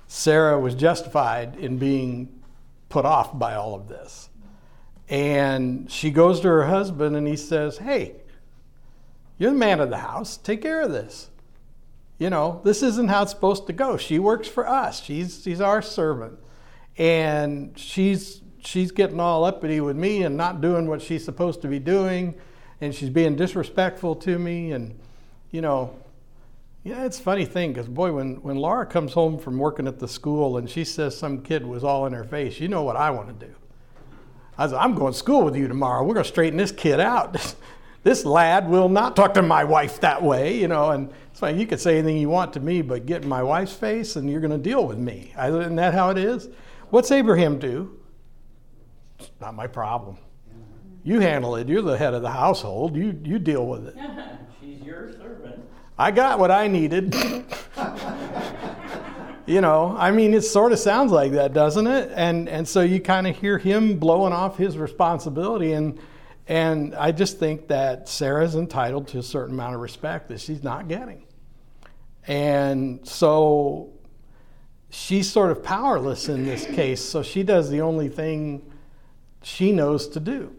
Sarah 0.07 0.61
was 0.61 0.75
justified 0.75 1.57
in 1.57 1.79
being 1.79 2.36
put 2.97 3.05
off 3.05 3.39
by 3.39 3.55
all 3.55 3.75
of 3.75 3.89
this. 3.89 4.31
And 5.11 5.93
she 5.93 6.11
goes 6.11 6.41
to 6.41 6.49
her 6.49 6.65
husband 6.65 7.15
and 7.15 7.29
he 7.29 7.37
says, 7.37 7.77
Hey, 7.77 8.15
you're 9.37 9.51
the 9.51 9.59
man 9.59 9.81
of 9.81 9.91
the 9.91 9.99
house, 9.99 10.39
take 10.39 10.63
care 10.63 10.81
of 10.81 10.93
this. 10.93 11.29
You 12.17 12.31
know, 12.31 12.63
this 12.65 12.83
isn't 12.83 13.09
how 13.09 13.25
it's 13.25 13.33
supposed 13.33 13.67
to 13.67 13.75
go. 13.75 13.99
She 13.99 14.19
works 14.19 14.49
for 14.49 14.67
us. 14.67 15.05
She's 15.05 15.43
she's 15.43 15.61
our 15.61 15.83
servant. 15.83 16.39
And 16.97 17.79
she's 17.79 18.41
she's 18.61 18.93
getting 18.93 19.21
all 19.21 19.45
uppity 19.45 19.83
with 19.83 19.97
me 19.97 20.23
and 20.23 20.35
not 20.39 20.63
doing 20.63 20.87
what 20.87 21.03
she's 21.03 21.23
supposed 21.23 21.61
to 21.61 21.69
be 21.69 21.79
doing 21.79 22.35
and 22.81 22.95
she's 22.95 23.11
being 23.11 23.37
disrespectful 23.37 24.17
to 24.17 24.39
me 24.39 24.73
and 24.73 24.99
you 25.51 25.61
know, 25.61 25.95
yeah, 26.87 27.05
it's 27.05 27.19
a 27.19 27.23
funny 27.23 27.45
thing 27.45 27.73
because 27.73 27.89
boy, 27.89 28.13
when 28.13 28.37
when 28.43 28.57
Laura 28.57 28.87
comes 28.87 29.13
home 29.13 29.39
from 29.39 29.59
working 29.59 29.89
at 29.89 29.99
the 29.99 30.07
school 30.07 30.57
and 30.57 30.71
she 30.71 30.85
says 30.85 31.19
some 31.19 31.43
kid 31.43 31.67
was 31.67 31.83
all 31.83 32.07
in 32.07 32.13
her 32.13 32.23
face, 32.23 32.61
you 32.61 32.69
know 32.69 32.85
what 32.85 32.95
I 32.95 33.11
want 33.11 33.41
to 33.41 33.47
do. 33.47 33.53
I 34.57 34.69
said, 34.69 34.77
I'm 34.77 34.95
going 34.95 35.13
to 35.13 35.19
school 35.19 35.43
with 35.43 35.57
you 35.57 35.67
tomorrow. 35.67 36.05
We're 36.05 36.15
going 36.15 36.25
to 36.25 36.31
straighten 36.31 36.57
this 36.57 36.71
kid 36.71 37.01
out. 37.01 37.57
this 38.05 38.25
lad 38.25 38.71
will 38.71 38.89
not 38.89 39.17
talk 39.17 39.35
to 39.35 39.43
my 39.43 39.65
wife 39.65 40.01
that 40.01 40.23
way, 40.23 40.57
you 40.59 40.69
know. 40.69 40.91
And 40.91 41.13
it's 41.33 41.41
fine. 41.41 41.59
You 41.59 41.67
could 41.67 41.81
say 41.81 41.99
anything 41.99 42.19
you 42.19 42.29
want 42.29 42.53
to 42.53 42.61
me, 42.61 42.83
but 42.83 43.05
get 43.05 43.25
in 43.25 43.29
my 43.29 43.43
wife's 43.43 43.75
face 43.75 44.15
and 44.15 44.31
you're 44.31 44.41
going 44.41 44.53
to 44.53 44.59
deal 44.59 44.87
with 44.87 44.99
me. 44.99 45.35
Isn't 45.37 45.75
that 45.77 45.93
how 45.93 46.11
it 46.11 46.19
is? 46.19 46.49
What's 46.91 47.11
Abraham 47.11 47.59
do? 47.59 47.99
It's 49.19 49.31
not 49.41 49.57
my 49.57 49.67
problem. 49.67 50.19
You 51.03 51.19
handle 51.19 51.57
it. 51.57 51.69
You're 51.69 51.83
the 51.83 51.99
head 51.99 52.15
of 52.15 52.23
the 52.23 52.31
household. 52.31 52.95
You, 52.95 53.19
you 53.25 53.41
deal 53.41 53.67
with 53.67 53.89
it. 53.89 53.97
She's 54.61 54.81
your 54.83 55.13
servant. 55.13 55.63
I 55.99 56.11
got 56.11 56.39
what 56.39 56.51
I 56.51 56.69
needed. 56.69 57.15
you 59.47 59.61
know, 59.63 59.97
I 59.97 60.11
mean, 60.11 60.35
it 60.35 60.43
sort 60.43 60.73
of 60.73 60.79
sounds 60.79 61.11
like 61.11 61.33
that, 61.33 61.55
doesn't 61.55 61.87
it? 61.87 62.13
And 62.15 62.49
and 62.49 62.69
so 62.69 62.83
you 62.83 63.01
kind 63.01 63.27
of 63.27 63.37
hear 63.37 63.57
him 63.59 63.99
blowing 63.99 64.33
off 64.33 64.59
his 64.59 64.77
responsibility, 64.77 65.73
and 65.73 65.99
and 66.47 66.95
I 66.95 67.13
just 67.13 67.39
think 67.39 67.69
that 67.69 68.09
Sarah's 68.09 68.57
entitled 68.57 69.09
to 69.09 69.19
a 69.19 69.23
certain 69.23 69.55
amount 69.55 69.75
of 69.75 69.81
respect 69.81 70.29
that 70.29 70.41
she's 70.41 70.63
not 70.63 70.87
getting, 70.89 71.25
and 72.27 73.07
so 73.09 73.93
she's 74.91 75.31
sort 75.31 75.51
of 75.51 75.63
powerless 75.63 76.29
in 76.29 76.45
this 76.45 76.67
case. 76.67 77.03
So 77.03 77.23
she 77.23 77.43
does 77.43 77.71
the 77.71 77.81
only 77.81 78.11
thing 78.11 78.71
she 79.43 79.73
knows 79.73 80.09
to 80.09 80.21
do. 80.21 80.55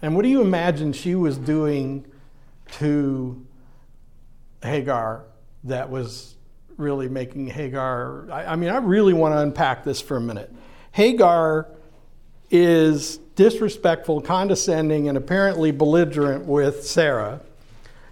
And 0.00 0.14
what 0.14 0.22
do 0.22 0.28
you 0.28 0.40
imagine 0.40 0.92
she 0.92 1.14
was 1.14 1.36
doing 1.38 2.06
to 2.72 3.44
Hagar 4.64 5.24
that 5.64 5.90
was 5.90 6.34
really 6.76 7.08
making 7.08 7.46
Hagar. 7.46 8.28
I, 8.30 8.46
I, 8.46 8.56
mean, 8.56 8.70
I 8.70 8.78
really 8.78 9.12
want 9.12 9.34
to 9.34 9.38
unpack 9.38 9.84
this 9.84 10.00
for 10.00 10.16
a 10.16 10.20
minute. 10.20 10.52
Hagar 10.92 11.68
is 12.50 13.18
disrespectful, 13.36 14.20
condescending, 14.20 15.08
and 15.08 15.18
apparently 15.18 15.70
belligerent 15.70 16.46
with 16.46 16.86
Sarah. 16.86 17.40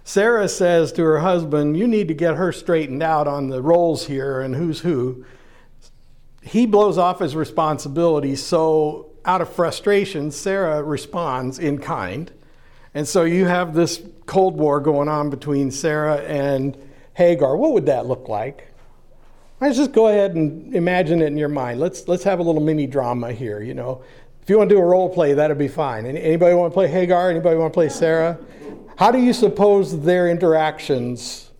Sarah 0.03 0.49
says 0.49 0.91
to 0.93 1.03
her 1.03 1.19
husband, 1.19 1.77
You 1.77 1.87
need 1.87 2.07
to 2.09 2.13
get 2.13 2.35
her 2.35 2.51
straightened 2.51 3.03
out 3.03 3.27
on 3.27 3.49
the 3.49 3.61
roles 3.61 4.07
here 4.07 4.41
and 4.41 4.55
who's 4.55 4.81
who. 4.81 5.25
He 6.41 6.65
blows 6.65 6.97
off 6.97 7.19
his 7.19 7.35
responsibility, 7.35 8.35
so 8.35 9.11
out 9.23 9.39
of 9.39 9.53
frustration, 9.53 10.29
Sarah 10.31 10.83
responds 10.83 11.57
in 11.57 11.77
kind. 11.77 12.31
And 12.93 13.07
so 13.07 13.23
you 13.23 13.45
have 13.45 13.73
this 13.73 14.01
Cold 14.25 14.55
War 14.55 14.79
going 14.79 15.07
on 15.07 15.29
between 15.29 15.71
Sarah 15.71 16.17
and 16.17 16.77
Hagar. 17.13 17.57
What 17.57 17.73
would 17.73 17.87
that 17.87 18.05
look 18.05 18.29
like? 18.29 18.69
Let's 19.59 19.77
just 19.77 19.93
go 19.93 20.07
ahead 20.07 20.35
and 20.35 20.75
imagine 20.75 21.21
it 21.21 21.27
in 21.27 21.37
your 21.37 21.49
mind. 21.49 21.79
Let's 21.79 22.07
let's 22.07 22.23
have 22.23 22.39
a 22.39 22.43
little 22.43 22.61
mini 22.61 22.85
drama 22.85 23.31
here. 23.31 23.61
You 23.61 23.73
know, 23.73 24.03
if 24.41 24.49
you 24.49 24.57
want 24.57 24.69
to 24.69 24.75
do 24.75 24.81
a 24.81 24.85
role 24.85 25.09
play, 25.09 25.33
that'd 25.33 25.57
be 25.57 25.69
fine. 25.69 26.05
Anybody 26.05 26.53
want 26.53 26.71
to 26.71 26.73
play 26.73 26.87
Hagar? 26.87 27.29
Anybody 27.29 27.55
want 27.55 27.71
to 27.71 27.75
play 27.75 27.89
Sarah? 27.89 28.37
How 28.97 29.09
do 29.09 29.19
you 29.19 29.31
suppose 29.31 30.01
their 30.01 30.29
interactions? 30.29 31.51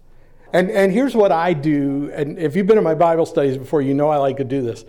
And 0.51 0.69
and 0.69 0.91
here's 0.91 1.15
what 1.15 1.31
I 1.31 1.53
do. 1.53 2.11
And 2.13 2.37
if 2.37 2.55
you've 2.55 2.67
been 2.67 2.77
in 2.77 2.83
my 2.83 2.95
Bible 2.95 3.25
studies 3.25 3.57
before, 3.57 3.81
you 3.81 3.93
know 3.93 4.09
I 4.09 4.17
like 4.17 4.37
to 4.37 4.43
do 4.43 4.61
this. 4.61 4.85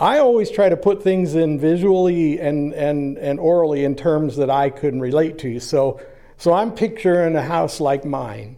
I 0.00 0.18
always 0.18 0.50
try 0.50 0.70
to 0.70 0.78
put 0.78 1.02
things 1.02 1.34
in 1.34 1.60
visually 1.60 2.40
and, 2.40 2.72
and, 2.72 3.18
and 3.18 3.38
orally 3.38 3.84
in 3.84 3.94
terms 3.94 4.36
that 4.36 4.48
I 4.48 4.70
can 4.70 4.98
relate 4.98 5.36
to. 5.40 5.60
So, 5.60 6.00
so 6.38 6.54
I'm 6.54 6.72
picturing 6.72 7.36
a 7.36 7.42
house 7.42 7.80
like 7.80 8.06
mine, 8.06 8.56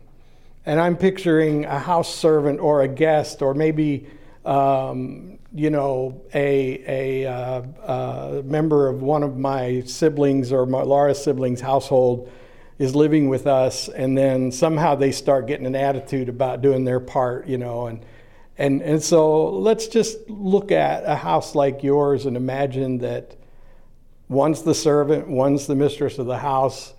and 0.65 0.79
I'm 0.81 0.97
picturing 0.97 1.65
a 1.65 1.81
house 1.81 2.15
servant 2.15 2.61
or 2.61 2.83
a 2.83 2.89
guest, 2.89 3.43
or 3.43 3.55
maybe, 3.55 4.07
um, 4.45 5.41
you 5.53 5.71
know, 5.71 6.23
a, 6.33 7.25
a 7.25 7.27
uh, 7.27 7.63
uh, 7.85 8.43
member 8.45 8.89
of 8.89 9.03
one 9.03 9.25
of 9.25 9.37
my 9.37 9.83
siblings 9.85 10.53
or 10.53 10.65
my, 10.65 10.83
Laura's 10.83 11.25
siblings' 11.25 11.61
household 11.61 12.31
is 12.79 12.95
living 12.95 13.29
with 13.29 13.49
us, 13.49 13.89
and 13.89 14.17
then 14.17 14.53
somehow 14.53 14.95
they 14.95 15.11
start 15.11 15.49
getting 15.49 15.67
an 15.67 15.75
attitude 15.75 16.29
about 16.29 16.63
doing 16.63 16.85
their 16.85 17.01
part, 17.01 17.49
you 17.49 17.59
know, 17.59 17.89
and 17.89 18.05
and, 18.59 18.83
and 18.83 19.03
so 19.03 19.51
let's 19.51 19.89
just 19.89 20.29
look 20.29 20.71
at 20.71 21.05
a 21.05 21.17
house 21.17 21.55
like 21.55 21.83
yours 21.83 22.27
and 22.27 22.37
imagine 22.37 22.99
that 22.99 23.37
one's 24.29 24.63
the 24.63 24.75
servant, 24.75 25.29
one's 25.29 25.67
the 25.67 25.75
mistress 25.75 26.19
of 26.19 26.27
the 26.27 26.39
house. 26.39 26.95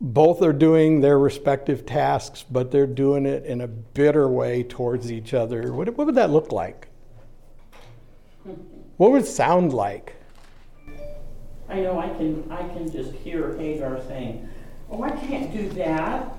Both 0.00 0.42
are 0.42 0.52
doing 0.52 1.00
their 1.00 1.18
respective 1.18 1.86
tasks, 1.86 2.44
but 2.48 2.70
they're 2.70 2.86
doing 2.86 3.26
it 3.26 3.44
in 3.44 3.60
a 3.60 3.66
bitter 3.66 4.28
way 4.28 4.62
towards 4.62 5.10
each 5.10 5.34
other. 5.34 5.72
What, 5.72 5.96
what 5.96 6.06
would 6.06 6.16
that 6.16 6.30
look 6.30 6.52
like? 6.52 6.88
What 8.96 9.12
would 9.12 9.22
it 9.22 9.26
sound 9.26 9.72
like? 9.72 10.14
I 11.68 11.80
know 11.80 11.98
I 11.98 12.08
can 12.10 12.46
I 12.50 12.68
can 12.68 12.90
just 12.90 13.12
hear 13.12 13.56
Hagar 13.56 14.00
saying, 14.06 14.48
Oh, 14.90 15.02
I 15.02 15.10
can't 15.10 15.52
do 15.52 15.68
that. 15.70 16.36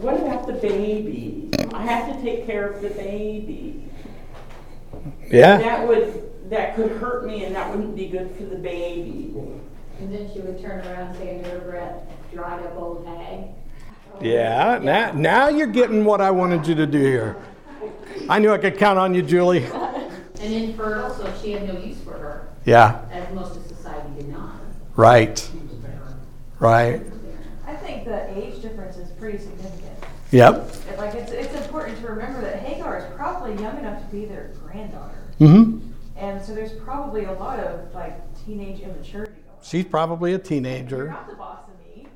What 0.00 0.16
about 0.20 0.46
the 0.46 0.54
baby? 0.54 1.50
I 1.72 1.82
have 1.82 2.14
to 2.16 2.22
take 2.22 2.46
care 2.46 2.68
of 2.70 2.80
the 2.82 2.90
baby. 2.90 3.84
Yeah. 5.30 5.58
That 5.58 5.86
would 5.86 6.30
that 6.50 6.76
could 6.76 6.92
hurt 6.92 7.26
me 7.26 7.44
and 7.44 7.54
that 7.54 7.70
wouldn't 7.74 7.96
be 7.96 8.08
good 8.08 8.34
for 8.36 8.44
the 8.44 8.56
baby. 8.56 9.34
And 10.00 10.12
then 10.14 10.30
she 10.32 10.40
would 10.40 10.60
turn 10.60 10.86
around 10.86 11.08
and 11.08 11.16
say 11.16 11.36
under 11.38 11.48
her 11.60 11.70
breath, 11.70 12.02
dried 12.32 12.64
up 12.66 12.76
old 12.76 13.06
hag. 13.06 13.44
Yeah, 14.20 14.78
now, 14.82 15.12
now 15.12 15.48
you're 15.48 15.66
getting 15.66 16.04
what 16.04 16.20
I 16.20 16.30
wanted 16.30 16.66
you 16.66 16.74
to 16.76 16.86
do 16.86 16.98
here. 16.98 17.36
I 18.28 18.38
knew 18.38 18.52
I 18.52 18.58
could 18.58 18.78
count 18.78 18.98
on 18.98 19.14
you, 19.14 19.22
Julie. 19.22 19.64
And 20.40 20.52
infertile, 20.52 21.12
so 21.14 21.32
she 21.42 21.52
had 21.52 21.66
no 21.66 21.78
use 21.80 21.98
for 22.00 22.12
her, 22.12 22.48
Yeah, 22.64 23.00
as 23.10 23.32
most 23.34 23.56
of 23.56 23.66
society 23.66 24.08
did 24.16 24.28
not. 24.28 24.52
right. 24.96 25.50
Right. 26.60 27.02
I 27.66 27.74
think 27.76 28.04
the 28.04 28.30
age 28.38 28.53
difference 28.53 28.53
is 28.53 28.53
pretty 29.24 29.38
significant. 29.38 30.04
Yep. 30.32 30.54
It- 30.90 30.98
Like, 30.98 31.14
it's, 31.14 31.32
it's 31.32 31.54
important 31.54 31.98
to 32.02 32.06
remember 32.08 32.42
that 32.42 32.56
Hagar 32.60 32.98
is 32.98 33.04
probably 33.16 33.54
young 33.62 33.78
enough 33.78 34.00
to 34.02 34.06
be 34.14 34.26
their 34.26 34.50
granddaughter. 34.62 35.16
hmm 35.38 35.78
And 36.16 36.42
so 36.44 36.54
there's 36.54 36.72
probably 36.72 37.24
a 37.24 37.32
lot 37.32 37.58
of 37.58 37.92
like 37.94 38.14
teenage 38.44 38.80
immaturity 38.80 39.32
going 39.32 39.56
on. 39.58 39.64
She's 39.64 39.86
probably 39.86 40.32
a 40.32 40.34
You're 40.34 40.40
teenager 40.44 41.08
not 41.08 41.26
the 41.30 41.36
boss 41.36 41.60
of 41.68 41.96
me. 41.96 42.06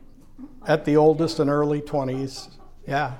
at 0.66 0.84
the 0.84 0.96
oldest 0.98 1.38
and 1.40 1.48
early 1.48 1.80
20s. 1.80 2.50
Yeah. 2.86 3.14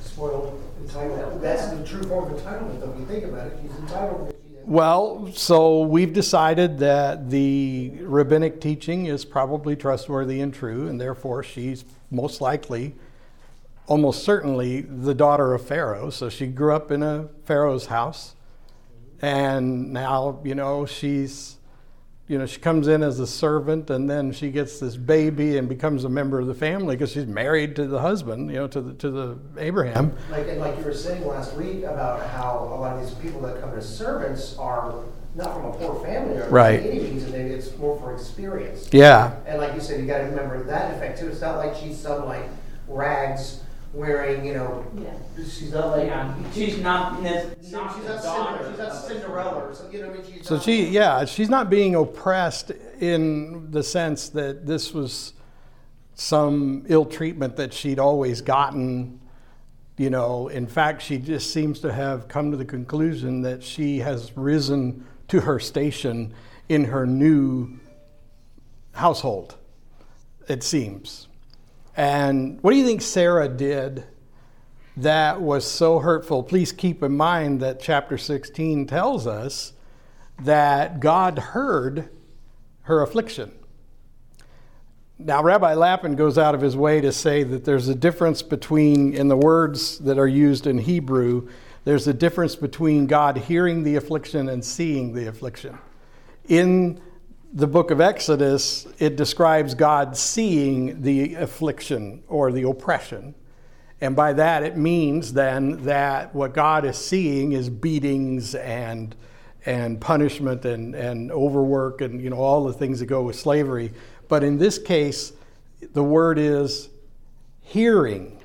Spoiled, 0.00 0.60
entitled. 0.82 1.40
That's 1.40 1.68
the 1.70 1.84
true 1.86 2.02
form 2.02 2.34
of 2.34 2.40
entitlement, 2.40 2.80
though, 2.80 2.90
if 2.92 2.98
you 2.98 3.06
think 3.06 3.24
about 3.26 3.46
it. 3.46 3.58
She's 3.62 3.78
entitled. 3.78 4.34
Well, 4.64 5.30
so 5.34 5.82
we've 5.82 6.12
decided 6.12 6.78
that 6.80 7.30
the 7.30 7.92
rabbinic 8.02 8.60
teaching 8.60 9.06
is 9.06 9.24
probably 9.24 9.76
trustworthy 9.76 10.40
and 10.40 10.52
true, 10.52 10.88
and 10.88 11.00
therefore 11.00 11.44
she's 11.44 11.84
most 12.10 12.40
likely, 12.40 12.94
almost 13.90 14.22
certainly, 14.22 14.82
the 14.82 15.12
daughter 15.14 15.52
of 15.52 15.66
Pharaoh. 15.66 16.10
So 16.10 16.28
she 16.28 16.46
grew 16.46 16.72
up 16.72 16.92
in 16.92 17.02
a 17.02 17.28
Pharaoh's 17.44 17.86
house, 17.86 18.36
and 19.20 19.92
now, 19.92 20.40
you 20.44 20.54
know, 20.54 20.86
she's, 20.86 21.56
you 22.28 22.38
know, 22.38 22.46
she 22.46 22.60
comes 22.60 22.86
in 22.86 23.02
as 23.02 23.18
a 23.18 23.26
servant, 23.26 23.90
and 23.90 24.08
then 24.08 24.30
she 24.30 24.52
gets 24.52 24.78
this 24.78 24.96
baby 24.96 25.58
and 25.58 25.68
becomes 25.68 26.04
a 26.04 26.08
member 26.08 26.38
of 26.38 26.46
the 26.46 26.54
family 26.54 26.94
because 26.94 27.10
she's 27.10 27.26
married 27.26 27.74
to 27.76 27.86
the 27.88 27.98
husband, 27.98 28.48
you 28.48 28.58
know, 28.58 28.68
to 28.68 28.80
the 28.80 28.94
to 28.94 29.10
the 29.10 29.38
Abraham. 29.58 30.16
Like, 30.30 30.46
and 30.46 30.60
like 30.60 30.78
you 30.78 30.84
were 30.84 30.94
saying 30.94 31.26
last 31.26 31.56
week 31.56 31.82
about 31.82 32.24
how 32.28 32.70
a 32.72 32.78
lot 32.78 32.96
of 32.96 33.04
these 33.04 33.14
people 33.18 33.40
that 33.42 33.60
come 33.60 33.76
as 33.76 33.88
servants 33.98 34.56
are 34.56 34.94
not 35.34 35.52
from 35.52 35.64
a 35.64 35.72
poor 35.72 36.00
family 36.04 36.36
or 36.36 36.48
Right. 36.48 36.78
any 36.80 37.00
means, 37.00 37.24
and 37.24 37.32
maybe 37.32 37.50
it's 37.50 37.76
more 37.76 37.98
for 37.98 38.14
experience. 38.14 38.88
Yeah. 38.92 39.34
And 39.46 39.60
like 39.60 39.74
you 39.74 39.80
said, 39.80 40.00
you 40.00 40.06
gotta 40.06 40.26
remember 40.26 40.62
that 40.62 40.94
effect 40.94 41.18
too. 41.18 41.26
It's 41.26 41.40
not 41.40 41.56
like 41.56 41.74
she's 41.74 41.98
some 41.98 42.26
like 42.26 42.44
rags 42.86 43.62
wearing, 43.92 44.44
you 44.44 44.54
know, 44.54 44.84
Yeah. 44.96 45.10
she's 45.36 45.72
not 45.72 45.96
like. 45.96 46.06
Yeah, 46.06 46.34
she's 46.52 46.78
not, 46.78 47.22
nec- 47.22 47.56
She's 47.60 47.72
not 47.72 47.86
not, 47.86 48.22
Cinderella, 48.22 48.68
she's 48.70 48.78
not 48.78 48.94
Cinderella 48.94 49.68
or 49.68 49.74
something, 49.74 49.94
you 49.96 50.02
know 50.02 50.10
what 50.10 50.20
I 50.20 50.22
mean? 50.22 50.32
She's 50.38 50.46
So 50.46 50.54
not- 50.56 50.64
she, 50.64 50.86
yeah, 50.86 51.24
she's 51.24 51.48
not 51.50 51.70
being 51.70 51.94
oppressed 51.94 52.70
in 53.00 53.70
the 53.70 53.82
sense 53.82 54.28
that 54.30 54.66
this 54.66 54.92
was 54.94 55.32
some 56.14 56.84
ill 56.88 57.04
treatment 57.06 57.56
that 57.56 57.72
she'd 57.72 57.98
always 57.98 58.40
gotten. 58.42 59.18
You 59.96 60.08
know, 60.10 60.48
in 60.48 60.66
fact, 60.66 61.02
she 61.02 61.18
just 61.18 61.52
seems 61.52 61.80
to 61.80 61.92
have 61.92 62.26
come 62.28 62.50
to 62.52 62.56
the 62.56 62.64
conclusion 62.64 63.42
that 63.42 63.62
she 63.62 63.98
has 63.98 64.34
risen 64.36 65.04
to 65.28 65.40
her 65.40 65.58
station 65.58 66.32
in 66.68 66.84
her 66.84 67.06
new 67.06 67.78
household, 68.92 69.56
it 70.48 70.62
seems. 70.62 71.26
And 72.00 72.58
what 72.62 72.70
do 72.70 72.78
you 72.78 72.86
think 72.86 73.02
Sarah 73.02 73.46
did 73.46 74.04
that 74.96 75.42
was 75.42 75.70
so 75.70 75.98
hurtful? 75.98 76.42
Please 76.42 76.72
keep 76.72 77.02
in 77.02 77.14
mind 77.14 77.60
that 77.60 77.78
chapter 77.78 78.16
16 78.16 78.86
tells 78.86 79.26
us 79.26 79.74
that 80.38 81.00
God 81.00 81.38
heard 81.38 82.08
her 82.84 83.02
affliction. 83.02 83.52
Now, 85.18 85.42
Rabbi 85.42 85.74
Lapin 85.74 86.16
goes 86.16 86.38
out 86.38 86.54
of 86.54 86.62
his 86.62 86.74
way 86.74 87.02
to 87.02 87.12
say 87.12 87.42
that 87.42 87.66
there's 87.66 87.88
a 87.88 87.94
difference 87.94 88.40
between, 88.40 89.12
in 89.12 89.28
the 89.28 89.36
words 89.36 89.98
that 89.98 90.18
are 90.18 90.26
used 90.26 90.66
in 90.66 90.78
Hebrew, 90.78 91.50
there's 91.84 92.08
a 92.08 92.14
difference 92.14 92.56
between 92.56 93.08
God 93.08 93.36
hearing 93.36 93.82
the 93.82 93.96
affliction 93.96 94.48
and 94.48 94.64
seeing 94.64 95.12
the 95.12 95.26
affliction. 95.26 95.76
In 96.48 96.98
the 97.52 97.66
book 97.66 97.90
of 97.90 98.00
Exodus, 98.00 98.86
it 98.98 99.16
describes 99.16 99.74
God 99.74 100.16
seeing 100.16 101.02
the 101.02 101.34
affliction 101.34 102.22
or 102.28 102.52
the 102.52 102.62
oppression. 102.62 103.34
And 104.00 104.14
by 104.14 104.32
that, 104.34 104.62
it 104.62 104.76
means 104.76 105.32
then 105.32 105.84
that 105.84 106.34
what 106.34 106.54
God 106.54 106.84
is 106.84 106.96
seeing 106.96 107.52
is 107.52 107.68
beatings 107.68 108.54
and, 108.54 109.14
and 109.66 110.00
punishment 110.00 110.64
and, 110.64 110.94
and 110.94 111.30
overwork 111.32 112.00
and 112.00 112.20
you 112.20 112.30
know, 112.30 112.38
all 112.38 112.64
the 112.64 112.72
things 112.72 113.00
that 113.00 113.06
go 113.06 113.22
with 113.22 113.36
slavery. 113.36 113.92
But 114.28 114.44
in 114.44 114.58
this 114.58 114.78
case, 114.78 115.32
the 115.92 116.04
word 116.04 116.38
is 116.38 116.88
hearing. 117.60 118.40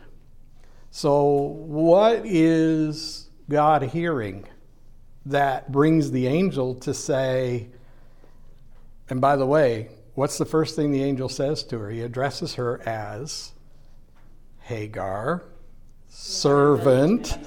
So, 0.89 1.25
what 1.25 2.21
is 2.25 3.29
God 3.49 3.83
hearing 3.83 4.47
that 5.25 5.71
brings 5.71 6.11
the 6.11 6.27
angel 6.27 6.75
to 6.75 6.93
say, 6.93 7.67
and 9.09 9.21
by 9.21 9.35
the 9.35 9.45
way, 9.45 9.89
what's 10.15 10.37
the 10.37 10.45
first 10.45 10.75
thing 10.75 10.91
the 10.91 11.03
angel 11.03 11.29
says 11.29 11.63
to 11.63 11.79
her? 11.79 11.89
He 11.89 12.01
addresses 12.01 12.55
her 12.55 12.81
as 12.87 13.51
Hagar, 14.61 15.43
servant. 16.09 17.37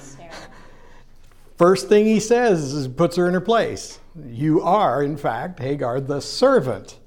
First 1.56 1.88
thing 1.88 2.06
he 2.06 2.20
says 2.20 2.72
is 2.72 2.86
puts 2.86 3.16
her 3.16 3.26
in 3.26 3.34
her 3.34 3.40
place. 3.40 3.98
You 4.24 4.62
are, 4.62 5.02
in 5.02 5.16
fact, 5.16 5.58
Hagar, 5.58 6.00
the 6.00 6.20
servant. 6.20 6.98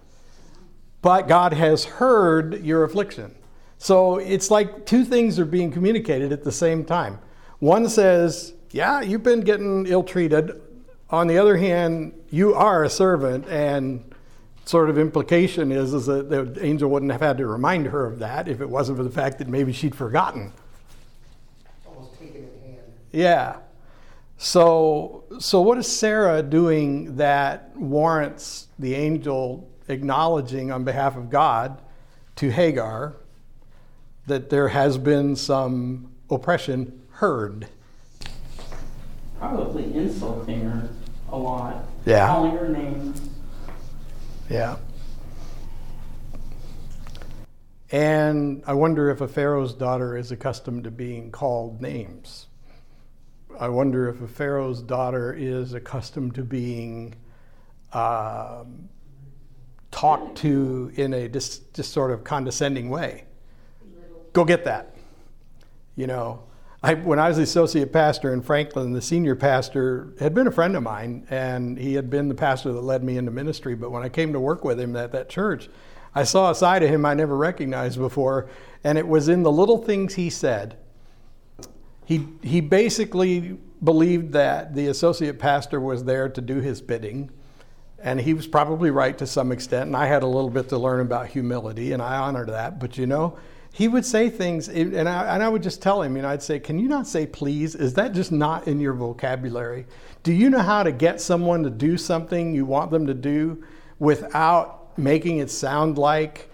But 1.02 1.30
God 1.30 1.54
has 1.54 1.86
heard 1.86 2.64
your 2.64 2.84
affliction. 2.84 3.34
So 3.78 4.18
it's 4.18 4.52
like 4.52 4.86
two 4.86 5.06
things 5.06 5.40
are 5.40 5.46
being 5.46 5.72
communicated 5.72 6.34
at 6.34 6.44
the 6.44 6.52
same 6.52 6.84
time. 6.84 7.20
One 7.60 7.88
says, 7.88 8.54
Yeah, 8.72 9.02
you've 9.02 9.24
been 9.24 9.42
getting 9.42 9.88
ill 9.88 10.04
treated. 10.04 10.62
On 11.10 11.28
the 11.28 11.38
other 11.38 11.58
hand, 11.58 12.14
you 12.30 12.54
are 12.54 12.84
a 12.84 12.90
servant, 12.90 13.48
and 13.48 14.11
sort 14.66 14.90
of 14.90 14.98
implication 14.98 15.72
is, 15.72 15.94
is 15.94 16.06
that 16.06 16.30
the 16.30 16.66
angel 16.66 16.90
wouldn't 16.90 17.12
have 17.12 17.22
had 17.22 17.38
to 17.38 17.48
remind 17.48 17.88
her 17.88 18.06
of 18.06 18.20
that 18.20 18.48
if 18.48 18.62
it 18.62 18.70
wasn't 18.70 18.98
for 18.98 19.04
the 19.04 19.10
fact 19.10 19.40
that 19.40 19.48
maybe 19.48 19.74
she'd 19.74 19.96
forgotten. 19.96 20.54
Almost 21.86 22.20
taken 22.20 22.44
in 22.44 22.74
hand. 22.74 22.94
Yeah. 23.12 23.58
So, 24.38 25.26
so 25.40 25.62
what 25.62 25.78
is 25.78 25.88
Sarah 25.88 26.42
doing 26.42 27.18
that 27.18 27.76
warrants 27.76 28.68
the 28.80 28.96
angel 28.96 29.70
acknowledging 29.88 30.72
on 30.72 30.84
behalf 30.84 31.16
of 31.16 31.30
God 31.30 31.82
to 32.38 32.50
Hagar 32.50 33.16
that 34.28 34.50
there 34.50 34.70
has 34.70 34.98
been 34.98 35.36
some 35.36 36.12
oppression 36.30 37.02
heard? 37.12 37.68
Probably 39.38 39.94
insulting 39.96 40.62
her 40.62 40.90
a 41.32 41.38
lot. 41.38 41.86
Yeah. 42.06 42.28
Calling 42.28 42.58
her 42.58 42.70
names. 42.70 43.30
Yeah. 44.52 44.76
And 47.90 48.64
I 48.68 48.74
wonder 48.74 49.10
if 49.10 49.22
a 49.22 49.28
Pharaoh's 49.28 49.74
daughter 49.74 50.18
is 50.18 50.34
accustomed 50.34 50.84
to 50.84 50.92
being 50.92 51.32
called 51.32 51.82
names. 51.82 52.48
I 53.58 53.70
wonder 53.70 54.10
if 54.10 54.22
a 54.22 54.28
Pharaoh's 54.28 54.82
daughter 54.82 55.34
is 55.34 55.74
accustomed 55.74 56.36
to 56.36 56.44
being 56.44 57.16
um, 57.94 58.90
talked 59.90 60.38
to 60.40 60.92
in 60.96 61.14
a 61.14 61.30
just, 61.30 61.74
just 61.74 61.94
sort 61.94 62.12
of 62.12 62.26
condescending 62.26 62.90
way. 62.90 63.24
Go 64.34 64.44
get 64.44 64.66
that. 64.66 64.96
You 65.96 66.08
know, 66.08 66.44
I, 66.84 66.96
when 66.96 67.20
I 67.20 67.28
was 67.28 67.38
the 67.38 67.44
associate 67.44 67.94
pastor 67.94 68.34
in 68.34 68.42
Franklin, 68.42 68.92
the 68.94 69.04
senior 69.04 69.36
pastor 69.36 70.14
had 70.20 70.34
been 70.34 70.48
a 70.48 70.52
friend 70.52 70.76
of 70.76 70.82
mine, 70.82 71.28
and 71.30 71.78
he 71.78 71.94
had 71.94 72.10
been 72.10 72.28
the 72.28 72.34
pastor 72.34 72.74
that 72.74 72.82
led 72.82 73.04
me 73.04 73.18
into 73.18 73.30
ministry. 73.30 73.76
But 73.76 73.92
when 73.92 74.02
I 74.02 74.10
came 74.10 74.34
to 74.34 74.40
work 74.40 74.64
with 74.64 74.80
him 74.80 74.96
at 74.96 75.12
that 75.12 75.30
church, 75.30 75.70
I 76.16 76.24
saw 76.24 76.50
a 76.50 76.56
side 76.56 76.82
of 76.82 76.90
him 76.90 77.06
I 77.06 77.14
never 77.14 77.38
recognized 77.38 78.00
before, 78.00 78.50
and 78.84 78.98
it 78.98 79.08
was 79.08 79.30
in 79.30 79.44
the 79.44 79.52
little 79.52 79.78
things 79.78 80.16
he 80.16 80.32
said. 80.32 80.76
He, 82.06 82.28
he 82.42 82.62
basically 82.62 83.60
believed 83.84 84.34
that 84.34 84.74
the 84.74 84.88
associate 84.88 85.38
pastor 85.38 85.80
was 85.80 86.04
there 86.04 86.30
to 86.30 86.42
do 86.42 86.62
his 86.62 86.82
bidding, 86.82 87.30
and 88.00 88.20
he 88.20 88.34
was 88.34 88.48
probably 88.48 88.90
right 88.90 89.16
to 89.20 89.28
some 89.28 89.52
extent. 89.52 89.86
And 89.86 89.96
I 89.96 90.08
had 90.08 90.24
a 90.24 90.28
little 90.28 90.50
bit 90.50 90.68
to 90.70 90.80
learn 90.80 91.02
about 91.02 91.28
humility, 91.28 91.92
and 91.92 92.02
I 92.02 92.18
honored 92.18 92.50
that. 92.50 92.80
But 92.80 92.98
you 92.98 93.06
know, 93.06 93.38
he 93.74 93.88
would 93.88 94.06
say 94.06 94.30
things, 94.30 94.68
and 94.68 95.08
I, 95.08 95.34
and 95.34 95.42
I 95.42 95.48
would 95.48 95.64
just 95.64 95.82
tell 95.82 96.02
him, 96.02 96.16
you 96.18 96.22
know, 96.22 96.30
I'd 96.30 96.44
say, 96.44 96.60
Can 96.60 96.78
you 96.78 96.90
not 96.90 97.08
say 97.08 97.26
please? 97.26 97.74
Is 97.74 97.94
that 97.94 98.14
just 98.14 98.32
not 98.32 98.68
in 98.68 98.80
your 98.80 98.94
vocabulary? 98.94 99.86
Do 100.24 100.34
you 100.34 100.50
know 100.50 100.60
how 100.60 100.84
to 100.84 100.92
get 100.92 101.22
someone 101.22 101.64
to 101.64 101.70
do 101.70 101.98
something 101.98 102.54
you 102.54 102.66
want 102.66 102.92
them 102.92 103.08
to 103.08 103.14
do 103.14 103.64
without 103.98 104.98
making 104.98 105.38
it 105.38 105.50
sound 105.50 105.98
like 105.98 106.50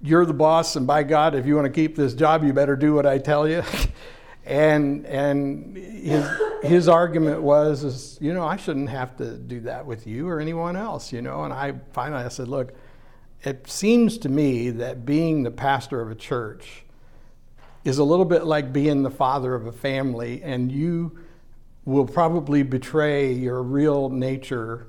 you're 0.00 0.24
the 0.24 0.32
boss, 0.32 0.76
and 0.76 0.86
by 0.86 1.02
God, 1.02 1.34
if 1.34 1.46
you 1.46 1.54
want 1.56 1.66
to 1.66 1.72
keep 1.72 1.96
this 1.96 2.14
job, 2.14 2.44
you 2.44 2.52
better 2.52 2.76
do 2.76 2.94
what 2.94 3.04
I 3.04 3.18
tell 3.18 3.48
you? 3.48 3.62
and 4.46 5.04
and 5.06 5.76
his 5.76 6.24
his 6.62 6.88
argument 6.88 7.42
was 7.42 7.82
is 7.82 8.16
you 8.20 8.32
know 8.32 8.46
I 8.46 8.56
shouldn't 8.56 8.88
have 8.88 9.16
to 9.16 9.36
do 9.36 9.60
that 9.62 9.84
with 9.84 10.06
you 10.06 10.28
or 10.28 10.38
anyone 10.38 10.76
else 10.76 11.12
you 11.12 11.20
know 11.20 11.42
and 11.42 11.52
I 11.52 11.74
finally 11.92 12.22
I 12.22 12.28
said 12.28 12.46
look 12.46 12.72
it 13.42 13.68
seems 13.68 14.18
to 14.18 14.28
me 14.28 14.70
that 14.70 15.04
being 15.06 15.42
the 15.42 15.50
pastor 15.50 16.00
of 16.00 16.10
a 16.10 16.14
church 16.14 16.84
is 17.84 17.98
a 17.98 18.04
little 18.04 18.24
bit 18.24 18.44
like 18.44 18.72
being 18.72 19.02
the 19.02 19.10
father 19.10 19.54
of 19.54 19.66
a 19.66 19.72
family, 19.72 20.42
and 20.42 20.72
you 20.72 21.18
will 21.84 22.06
probably 22.06 22.62
betray 22.62 23.32
your 23.32 23.62
real 23.62 24.08
nature 24.08 24.88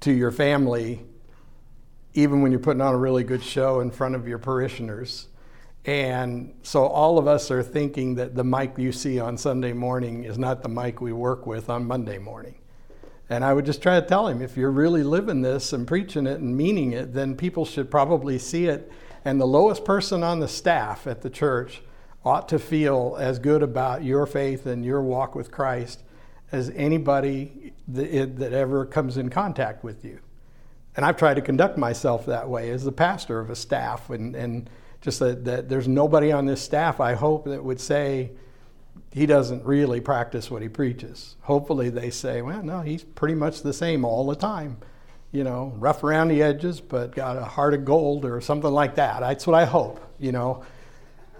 to 0.00 0.12
your 0.12 0.32
family 0.32 1.06
even 2.14 2.42
when 2.42 2.52
you're 2.52 2.60
putting 2.60 2.80
on 2.80 2.94
a 2.94 2.98
really 2.98 3.24
good 3.24 3.42
show 3.42 3.80
in 3.80 3.90
front 3.90 4.14
of 4.14 4.28
your 4.28 4.38
parishioners. 4.38 5.28
And 5.84 6.54
so 6.62 6.84
all 6.84 7.18
of 7.18 7.26
us 7.26 7.50
are 7.50 7.62
thinking 7.62 8.16
that 8.16 8.34
the 8.34 8.44
Mike 8.44 8.78
you 8.78 8.92
see 8.92 9.18
on 9.18 9.36
Sunday 9.36 9.72
morning 9.72 10.24
is 10.24 10.38
not 10.38 10.62
the 10.62 10.68
Mike 10.68 11.00
we 11.00 11.12
work 11.12 11.46
with 11.46 11.70
on 11.70 11.86
Monday 11.86 12.18
morning. 12.18 12.56
And 13.32 13.46
I 13.46 13.54
would 13.54 13.64
just 13.64 13.80
try 13.80 13.98
to 13.98 14.06
tell 14.06 14.26
him 14.26 14.42
if 14.42 14.58
you're 14.58 14.70
really 14.70 15.02
living 15.02 15.40
this 15.40 15.72
and 15.72 15.88
preaching 15.88 16.26
it 16.26 16.40
and 16.40 16.54
meaning 16.54 16.92
it, 16.92 17.14
then 17.14 17.34
people 17.34 17.64
should 17.64 17.90
probably 17.90 18.38
see 18.38 18.66
it. 18.66 18.92
And 19.24 19.40
the 19.40 19.46
lowest 19.46 19.86
person 19.86 20.22
on 20.22 20.40
the 20.40 20.48
staff 20.48 21.06
at 21.06 21.22
the 21.22 21.30
church 21.30 21.80
ought 22.26 22.46
to 22.50 22.58
feel 22.58 23.16
as 23.18 23.38
good 23.38 23.62
about 23.62 24.04
your 24.04 24.26
faith 24.26 24.66
and 24.66 24.84
your 24.84 25.00
walk 25.00 25.34
with 25.34 25.50
Christ 25.50 26.02
as 26.52 26.68
anybody 26.76 27.72
that, 27.88 28.52
ever 28.52 28.84
comes 28.84 29.16
in 29.16 29.30
contact 29.30 29.82
with 29.82 30.04
you. 30.04 30.18
And 30.94 31.02
I've 31.02 31.16
tried 31.16 31.34
to 31.34 31.40
conduct 31.40 31.78
myself 31.78 32.26
that 32.26 32.50
way 32.50 32.68
as 32.68 32.84
the 32.84 32.92
pastor 32.92 33.40
of 33.40 33.48
a 33.48 33.56
staff, 33.56 34.10
and, 34.10 34.36
and 34.36 34.68
just 35.00 35.20
that, 35.20 35.46
that 35.46 35.70
there's 35.70 35.88
nobody 35.88 36.32
on 36.32 36.44
this 36.44 36.60
staff, 36.60 37.00
I 37.00 37.14
hope, 37.14 37.46
that 37.46 37.64
would 37.64 37.80
say 37.80 38.32
he 39.12 39.26
doesn't 39.26 39.64
really 39.64 40.00
practice 40.00 40.50
what 40.50 40.62
he 40.62 40.68
preaches. 40.68 41.36
Hopefully, 41.42 41.90
they 41.90 42.10
say, 42.10 42.42
well, 42.42 42.62
no, 42.62 42.80
he's 42.80 43.04
pretty 43.04 43.34
much 43.34 43.62
the 43.62 43.72
same 43.72 44.04
all 44.04 44.26
the 44.26 44.36
time. 44.36 44.78
You 45.32 45.44
know, 45.44 45.72
rough 45.76 46.04
around 46.04 46.28
the 46.28 46.42
edges, 46.42 46.80
but 46.80 47.14
got 47.14 47.36
a 47.38 47.44
heart 47.44 47.74
of 47.74 47.84
gold 47.84 48.24
or 48.24 48.40
something 48.40 48.70
like 48.70 48.96
that. 48.96 49.20
That's 49.20 49.46
what 49.46 49.54
I 49.54 49.64
hope, 49.64 50.00
you 50.18 50.32
know 50.32 50.64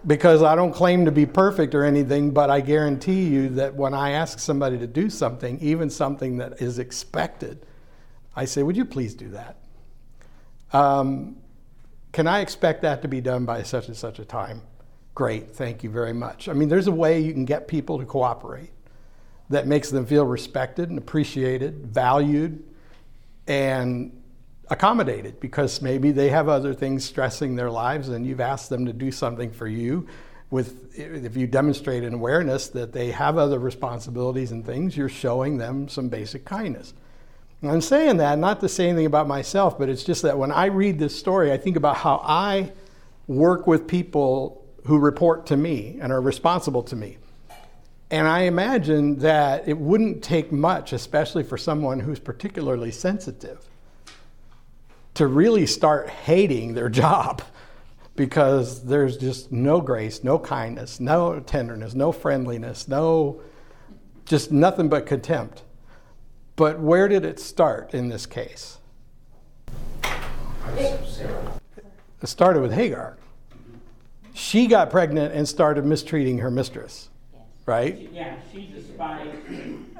because 0.06 0.42
I 0.42 0.56
don't 0.56 0.72
claim 0.72 1.04
to 1.04 1.12
be 1.12 1.26
perfect 1.26 1.74
or 1.74 1.84
anything, 1.84 2.32
but 2.32 2.50
I 2.50 2.60
guarantee 2.60 3.24
you 3.24 3.48
that 3.50 3.74
when 3.74 3.94
I 3.94 4.12
ask 4.12 4.38
somebody 4.38 4.78
to 4.78 4.86
do 4.86 5.08
something, 5.08 5.58
even 5.60 5.90
something 5.90 6.38
that 6.38 6.60
is 6.60 6.78
expected, 6.78 7.64
I 8.34 8.46
say, 8.46 8.62
Would 8.62 8.76
you 8.76 8.84
please 8.84 9.14
do 9.14 9.28
that? 9.30 9.56
Um, 10.72 11.36
can 12.12 12.26
I 12.26 12.40
expect 12.40 12.82
that 12.82 13.02
to 13.02 13.08
be 13.08 13.20
done 13.20 13.44
by 13.44 13.62
such 13.62 13.88
and 13.88 13.96
such 13.96 14.18
a 14.18 14.24
time? 14.24 14.62
Great, 15.14 15.54
thank 15.54 15.82
you 15.82 15.90
very 15.90 16.12
much. 16.12 16.48
I 16.48 16.54
mean, 16.54 16.68
there's 16.68 16.86
a 16.86 16.92
way 16.92 17.20
you 17.20 17.32
can 17.32 17.44
get 17.44 17.68
people 17.68 17.98
to 17.98 18.04
cooperate 18.04 18.70
that 19.50 19.66
makes 19.66 19.90
them 19.90 20.06
feel 20.06 20.24
respected 20.24 20.88
and 20.88 20.98
appreciated, 20.98 21.86
valued, 21.86 22.62
and 23.46 24.22
accommodated 24.70 25.38
because 25.38 25.82
maybe 25.82 26.12
they 26.12 26.30
have 26.30 26.48
other 26.48 26.72
things 26.72 27.04
stressing 27.04 27.56
their 27.56 27.70
lives 27.70 28.08
and 28.08 28.26
you've 28.26 28.40
asked 28.40 28.70
them 28.70 28.86
to 28.86 28.92
do 28.92 29.12
something 29.12 29.50
for 29.50 29.66
you 29.66 30.06
with 30.50 30.98
if 30.98 31.36
you 31.36 31.46
demonstrate 31.46 32.04
an 32.04 32.14
awareness 32.14 32.68
that 32.68 32.92
they 32.92 33.10
have 33.10 33.36
other 33.36 33.58
responsibilities 33.58 34.52
and 34.52 34.64
things 34.64 34.96
you're 34.96 35.08
showing 35.08 35.58
them 35.58 35.88
some 35.88 36.08
basic 36.08 36.44
kindness 36.44 36.94
i'm 37.64 37.80
saying 37.80 38.16
that 38.16 38.38
not 38.38 38.60
to 38.60 38.68
say 38.68 38.88
anything 38.88 39.06
about 39.06 39.26
myself 39.26 39.78
but 39.78 39.88
it's 39.88 40.04
just 40.04 40.22
that 40.22 40.38
when 40.38 40.52
i 40.52 40.66
read 40.66 40.98
this 40.98 41.18
story 41.18 41.52
i 41.52 41.56
think 41.56 41.76
about 41.76 41.96
how 41.96 42.22
i 42.24 42.70
work 43.26 43.66
with 43.66 43.86
people 43.86 44.61
who 44.84 44.98
report 44.98 45.46
to 45.46 45.56
me 45.56 45.98
and 46.00 46.12
are 46.12 46.20
responsible 46.20 46.82
to 46.82 46.96
me 46.96 47.18
and 48.10 48.26
i 48.26 48.40
imagine 48.42 49.18
that 49.18 49.66
it 49.68 49.76
wouldn't 49.76 50.22
take 50.22 50.52
much 50.52 50.92
especially 50.92 51.42
for 51.42 51.56
someone 51.56 52.00
who's 52.00 52.18
particularly 52.18 52.90
sensitive 52.90 53.68
to 55.14 55.26
really 55.26 55.66
start 55.66 56.08
hating 56.08 56.74
their 56.74 56.88
job 57.02 57.42
because 58.14 58.84
there's 58.84 59.16
just 59.16 59.50
no 59.50 59.80
grace, 59.80 60.22
no 60.22 60.38
kindness, 60.38 61.00
no 61.00 61.40
tenderness, 61.40 61.94
no 61.94 62.12
friendliness, 62.12 62.88
no 62.88 63.40
just 64.24 64.52
nothing 64.52 64.88
but 64.88 65.06
contempt. 65.06 65.62
But 66.56 66.78
where 66.78 67.08
did 67.08 67.24
it 67.24 67.40
start 67.40 67.94
in 67.94 68.08
this 68.08 68.26
case? 68.26 68.78
It 72.22 72.28
started 72.28 72.60
with 72.60 72.72
Hagar. 72.72 73.16
She 74.34 74.66
got 74.66 74.90
pregnant 74.90 75.34
and 75.34 75.46
started 75.48 75.84
mistreating 75.84 76.38
her 76.38 76.50
mistress, 76.50 77.08
right? 77.66 78.08
Yeah, 78.12 78.36
she 78.52 78.70
despised. 78.74 79.30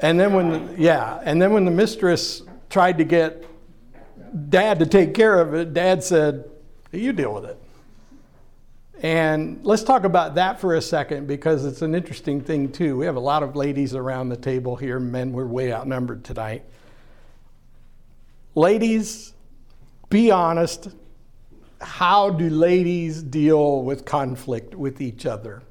And 0.00 0.18
then 0.18 0.32
when, 0.32 0.50
the, 0.50 0.80
yeah, 0.80 1.20
and 1.24 1.40
then 1.40 1.52
when 1.52 1.64
the 1.64 1.70
mistress 1.70 2.42
tried 2.70 2.98
to 2.98 3.04
get 3.04 3.44
dad 4.48 4.78
to 4.78 4.86
take 4.86 5.14
care 5.14 5.40
of 5.40 5.54
it, 5.54 5.74
dad 5.74 6.02
said, 6.02 6.50
You 6.90 7.12
deal 7.12 7.34
with 7.34 7.44
it. 7.44 7.58
And 9.02 9.64
let's 9.64 9.82
talk 9.82 10.04
about 10.04 10.36
that 10.36 10.60
for 10.60 10.76
a 10.76 10.80
second 10.80 11.26
because 11.26 11.64
it's 11.64 11.82
an 11.82 11.94
interesting 11.94 12.40
thing, 12.40 12.70
too. 12.70 12.96
We 12.96 13.04
have 13.06 13.16
a 13.16 13.20
lot 13.20 13.42
of 13.42 13.56
ladies 13.56 13.96
around 13.96 14.28
the 14.28 14.36
table 14.36 14.76
here. 14.76 15.00
Men, 15.00 15.32
we're 15.32 15.46
way 15.46 15.72
outnumbered 15.72 16.22
tonight. 16.24 16.64
Ladies, 18.54 19.34
be 20.08 20.30
honest. 20.30 20.90
How 21.82 22.30
do 22.30 22.48
ladies 22.48 23.22
deal 23.22 23.82
with 23.82 24.04
conflict 24.04 24.74
with 24.74 25.00
each 25.00 25.26
other? 25.26 25.62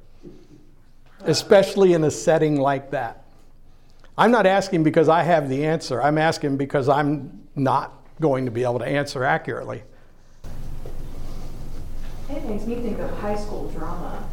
Especially 1.20 1.94
in 1.94 2.04
a 2.04 2.10
setting 2.10 2.60
like 2.60 2.90
that. 2.90 3.24
I'm 4.18 4.30
not 4.30 4.46
asking 4.46 4.82
because 4.84 5.08
I 5.08 5.22
have 5.22 5.48
the 5.48 5.64
answer. 5.64 6.02
I'm 6.02 6.18
asking 6.18 6.58
because 6.58 6.88
I'm 6.88 7.42
not 7.56 7.92
going 8.20 8.44
to 8.44 8.50
be 8.50 8.62
able 8.62 8.78
to 8.78 8.86
answer 8.86 9.24
accurately. 9.24 9.82
It 12.28 12.44
makes 12.46 12.64
me 12.64 12.76
think 12.76 12.98
of 12.98 13.10
high 13.18 13.36
school 13.36 13.68
drama. 13.70 14.28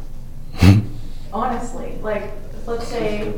Honestly, 1.32 1.96
like, 2.02 2.30
let's 2.66 2.88
say, 2.88 3.32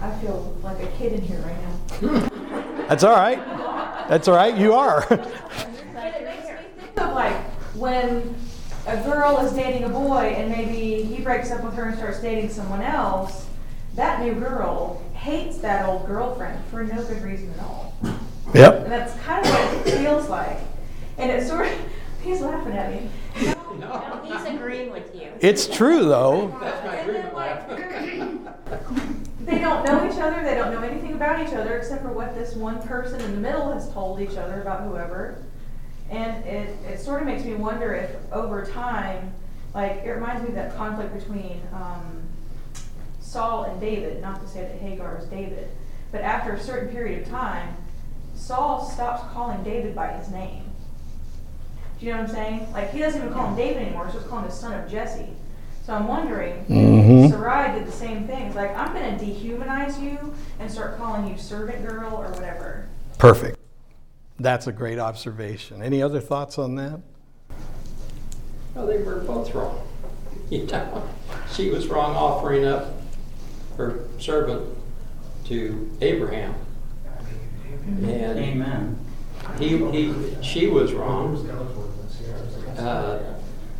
I 0.00 0.10
feel 0.18 0.56
like 0.62 0.82
a 0.82 0.86
kid 0.98 1.12
in 1.14 1.22
here 1.22 1.40
right 1.40 1.56
now. 1.62 2.28
That's 2.88 3.04
all 3.04 3.16
right. 3.16 3.38
That's 4.08 4.28
all 4.28 4.36
right. 4.36 4.56
You 4.56 4.74
are. 4.74 5.02
it 5.10 6.24
makes 6.24 6.48
me 6.48 6.54
think 6.80 7.00
of 7.00 7.14
like 7.14 7.36
when 7.78 8.34
a 8.86 8.96
girl 9.02 9.38
is 9.38 9.52
dating 9.52 9.84
a 9.84 9.88
boy 9.88 10.34
and 10.36 10.50
maybe 10.50 11.02
he 11.02 11.22
breaks 11.22 11.50
up 11.50 11.62
with 11.62 11.74
her 11.74 11.84
and 11.84 11.96
starts 11.96 12.20
dating 12.20 12.50
someone 12.50 12.82
else. 12.82 13.46
That 13.94 14.22
new 14.22 14.34
girl 14.34 15.02
hates 15.14 15.58
that 15.58 15.86
old 15.88 16.06
girlfriend 16.06 16.64
for 16.66 16.84
no 16.84 17.02
good 17.04 17.22
reason 17.22 17.52
at 17.54 17.60
all. 17.60 17.94
Yep. 18.54 18.84
And 18.84 18.92
that's 18.92 19.14
kind 19.22 19.44
of 19.44 19.52
what 19.52 19.86
it 19.86 19.98
feels 19.98 20.28
like. 20.28 20.58
And 21.18 21.30
it's 21.30 21.48
sort 21.48 21.66
of, 21.66 21.72
he's 22.22 22.40
laughing 22.40 22.74
at 22.74 22.92
me. 22.92 23.10
No, 23.42 23.54
no, 23.78 24.20
he's 24.24 24.46
agreeing 24.46 24.90
with 24.90 25.14
you. 25.14 25.30
It's 25.40 25.66
true, 25.66 26.04
though. 26.04 26.48
And 26.84 27.10
then, 27.10 27.34
like, 27.34 27.68
they 29.44 29.58
don't 29.58 29.84
know 29.84 30.10
each 30.10 30.18
other. 30.18 30.42
They 30.42 30.54
don't 30.54 30.72
know 30.72 30.82
anything 30.82 31.14
about 31.14 31.46
each 31.46 31.54
other 31.54 31.76
except 31.76 32.02
for 32.02 32.12
what 32.12 32.34
this 32.34 32.54
one 32.54 32.80
person 32.82 33.20
in 33.20 33.32
the 33.32 33.40
middle 33.40 33.72
has 33.72 33.90
told 33.92 34.20
each 34.20 34.36
other 34.36 34.62
about 34.62 34.82
whoever. 34.84 35.42
And 36.10 36.44
it, 36.44 36.76
it 36.86 37.00
sort 37.00 37.20
of 37.20 37.26
makes 37.26 37.44
me 37.44 37.54
wonder 37.54 37.94
if 37.94 38.10
over 38.32 38.64
time, 38.64 39.32
like, 39.74 40.02
it 40.04 40.10
reminds 40.10 40.42
me 40.42 40.48
of 40.48 40.54
that 40.54 40.76
conflict 40.76 41.14
between 41.14 41.60
um, 41.72 42.22
Saul 43.20 43.64
and 43.64 43.80
David, 43.80 44.22
not 44.22 44.40
to 44.40 44.48
say 44.48 44.62
that 44.62 44.80
Hagar 44.80 45.18
is 45.18 45.26
David, 45.26 45.68
but 46.10 46.22
after 46.22 46.52
a 46.52 46.60
certain 46.60 46.88
period 46.88 47.22
of 47.22 47.28
time, 47.28 47.76
Saul 48.34 48.88
stops 48.88 49.30
calling 49.34 49.62
David 49.62 49.94
by 49.94 50.12
his 50.12 50.30
name. 50.30 50.64
Do 51.98 52.06
you 52.06 52.12
know 52.12 52.20
what 52.20 52.30
I'm 52.30 52.34
saying? 52.34 52.72
Like 52.72 52.92
he 52.92 53.00
doesn't 53.00 53.20
even 53.20 53.34
call 53.34 53.48
him 53.48 53.56
David 53.56 53.82
anymore, 53.82 54.08
so 54.10 54.18
he's 54.18 54.28
calling 54.28 54.44
his 54.44 54.54
son 54.54 54.72
of 54.80 54.88
Jesse. 54.88 55.34
So 55.84 55.94
I'm 55.94 56.06
wondering, 56.06 56.64
mm-hmm. 56.66 57.30
Sarai 57.30 57.76
did 57.76 57.88
the 57.88 57.92
same 57.92 58.26
thing. 58.26 58.54
Like 58.54 58.76
I'm 58.76 58.92
going 58.94 59.18
to 59.18 59.24
dehumanize 59.24 60.00
you 60.00 60.34
and 60.60 60.70
start 60.70 60.96
calling 60.96 61.26
you 61.26 61.36
servant 61.36 61.86
girl 61.86 62.14
or 62.14 62.30
whatever. 62.30 62.86
Perfect. 63.18 63.57
That's 64.38 64.66
a 64.66 64.72
great 64.72 64.98
observation. 64.98 65.82
Any 65.82 66.02
other 66.02 66.20
thoughts 66.20 66.58
on 66.58 66.76
that? 66.76 67.00
Well, 68.74 68.86
they 68.86 69.02
were 69.02 69.16
both 69.20 69.54
wrong. 69.54 69.84
You 70.50 70.64
know, 70.64 71.06
she 71.52 71.68
was 71.68 71.88
wrong 71.88 72.16
offering 72.16 72.64
up 72.64 73.02
her 73.76 74.08
servant 74.18 74.74
to 75.44 75.90
Abraham 76.00 76.54
and 77.88 78.38
Amen. 78.38 78.98
he, 79.58 79.78
he, 79.90 80.36
she 80.42 80.66
was 80.66 80.92
wrong. 80.92 81.36
Uh, 82.78 83.34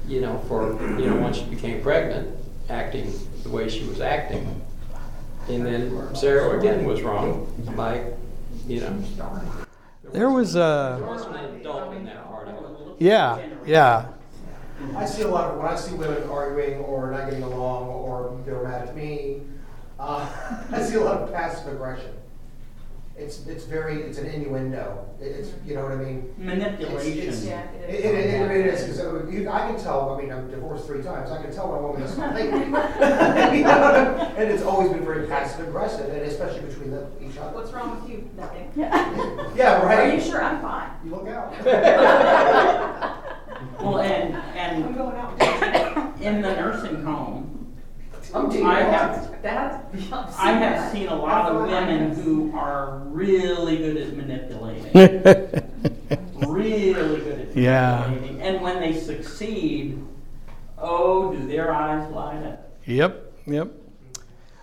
you 0.07 0.21
know, 0.21 0.39
for 0.49 0.73
you 0.99 1.07
know, 1.07 1.17
once 1.17 1.39
she 1.39 1.45
became 1.45 1.83
pregnant, 1.83 2.37
acting 2.69 3.13
the 3.43 3.51
way 3.51 3.69
she 3.69 3.85
was 3.85 4.01
acting, 4.01 4.63
and 5.49 5.65
then 5.65 6.15
Sarah 6.15 6.59
again 6.59 6.85
was 6.85 7.03
wrong 7.03 7.53
by, 7.77 8.13
you 8.67 8.81
know. 8.81 9.03
There 10.13 10.31
was 10.31 10.57
a. 10.57 10.97
There 10.99 11.07
wasn't 11.07 11.37
an 11.37 11.61
adult 11.61 11.95
in 11.95 12.05
that 12.07 12.27
part 12.27 12.49
of 12.49 12.55
it. 12.57 12.97
Yeah, 12.99 13.47
yeah. 13.67 14.09
I 14.97 15.05
see 15.07 15.23
a 15.23 15.29
lot 15.29 15.51
of 15.51 15.59
when 15.59 15.67
I 15.67 15.77
see 15.77 15.95
women 15.95 16.29
arguing 16.29 16.81
or 16.81 17.11
not 17.11 17.27
getting 17.27 17.43
along 17.43 17.89
or 17.89 18.41
they're 18.45 18.63
mad 18.63 18.89
at 18.89 18.97
me. 18.97 19.43
Uh, 19.99 20.29
I 20.73 20.83
see 20.83 20.97
a 20.97 21.01
lot 21.01 21.23
of 21.23 21.33
passive 21.33 21.73
aggression 21.73 22.18
it's, 23.19 23.47
it's 23.47 23.65
very, 23.65 24.03
it's 24.03 24.19
an 24.19 24.27
innuendo. 24.27 25.05
It's, 25.21 25.51
you 25.67 25.75
know 25.75 25.83
what 25.83 25.93
I 25.93 25.97
mean? 25.97 26.33
Manipulation. 26.39 27.19
It's- 27.19 27.45
Yeah, 27.45 27.63
It, 27.73 27.91
it 27.91 28.05
it, 28.05 28.15
is. 28.15 28.35
it, 28.35 28.51
it 28.51 28.67
is, 28.67 28.83
because 28.85 29.01
uh, 29.01 29.51
I 29.53 29.67
can 29.71 29.79
tell, 29.81 30.11
I 30.11 30.21
mean, 30.23 30.33
I'm 30.33 30.51
divorced 30.51 30.87
three 30.87 31.03
times, 31.03 31.31
I 31.31 31.43
can 31.43 31.53
tell 31.53 31.69
when 31.73 31.79
a 31.81 31.83
woman 31.83 32.03
is 32.03 32.15
thinking. 32.15 32.73
You 33.59 33.65
know, 33.65 34.35
And 34.37 34.51
it's 34.53 34.63
always 34.63 34.91
been 34.91 35.05
very 35.05 35.27
passive 35.27 35.67
aggressive, 35.69 36.09
and 36.11 36.23
especially 36.23 36.61
between 36.61 36.91
the, 36.93 37.07
each 37.21 37.37
other. 37.39 37.55
What's 37.57 37.73
wrong 37.73 38.01
with 38.01 38.11
you? 38.11 38.29
Nothing. 38.37 38.71
Yeah, 39.57 39.83
right. 39.83 39.99
Are 39.99 40.07
you 40.07 40.13
right? 40.13 40.23
sure? 40.23 40.43
I'm 40.43 40.61
fine. 40.63 40.91
You 41.05 41.11
look 41.11 41.27
out. 41.29 41.53
Well, 43.81 43.99
and, 44.01 44.37
I'm 44.37 44.83
and 44.85 44.95
going 44.97 45.17
out. 45.17 46.21
in 46.21 46.43
the 46.43 46.55
nursing 46.55 47.03
home, 47.03 47.38
I'm 48.35 48.51
taking 48.51 48.67
I 48.67 48.81
have, 48.83 49.43
That, 49.43 49.91
I 50.39 50.53
have 50.53 50.93
seen 50.93 51.09
a 51.09 51.15
lot 51.15 51.51
of 51.51 51.63
women 51.63 52.13
who 52.15 52.53
are 52.57 52.99
really 53.07 53.79
good 53.79 53.97
at 53.97 54.17
manipulating. 54.17 54.93
really 56.49 57.21
good 57.21 57.49
at 57.51 57.57
Yeah. 57.57 58.07
manipulating. 58.09 58.43
And 58.43 58.63
when 58.63 58.81
they 58.81 58.99
succeed, 58.99 60.05
oh, 60.79 61.33
do 61.33 61.47
their 61.47 61.73
eyes 61.73 62.11
light 62.13 62.45
up. 62.45 62.71
Yep, 62.85 63.33
yep. 63.47 63.73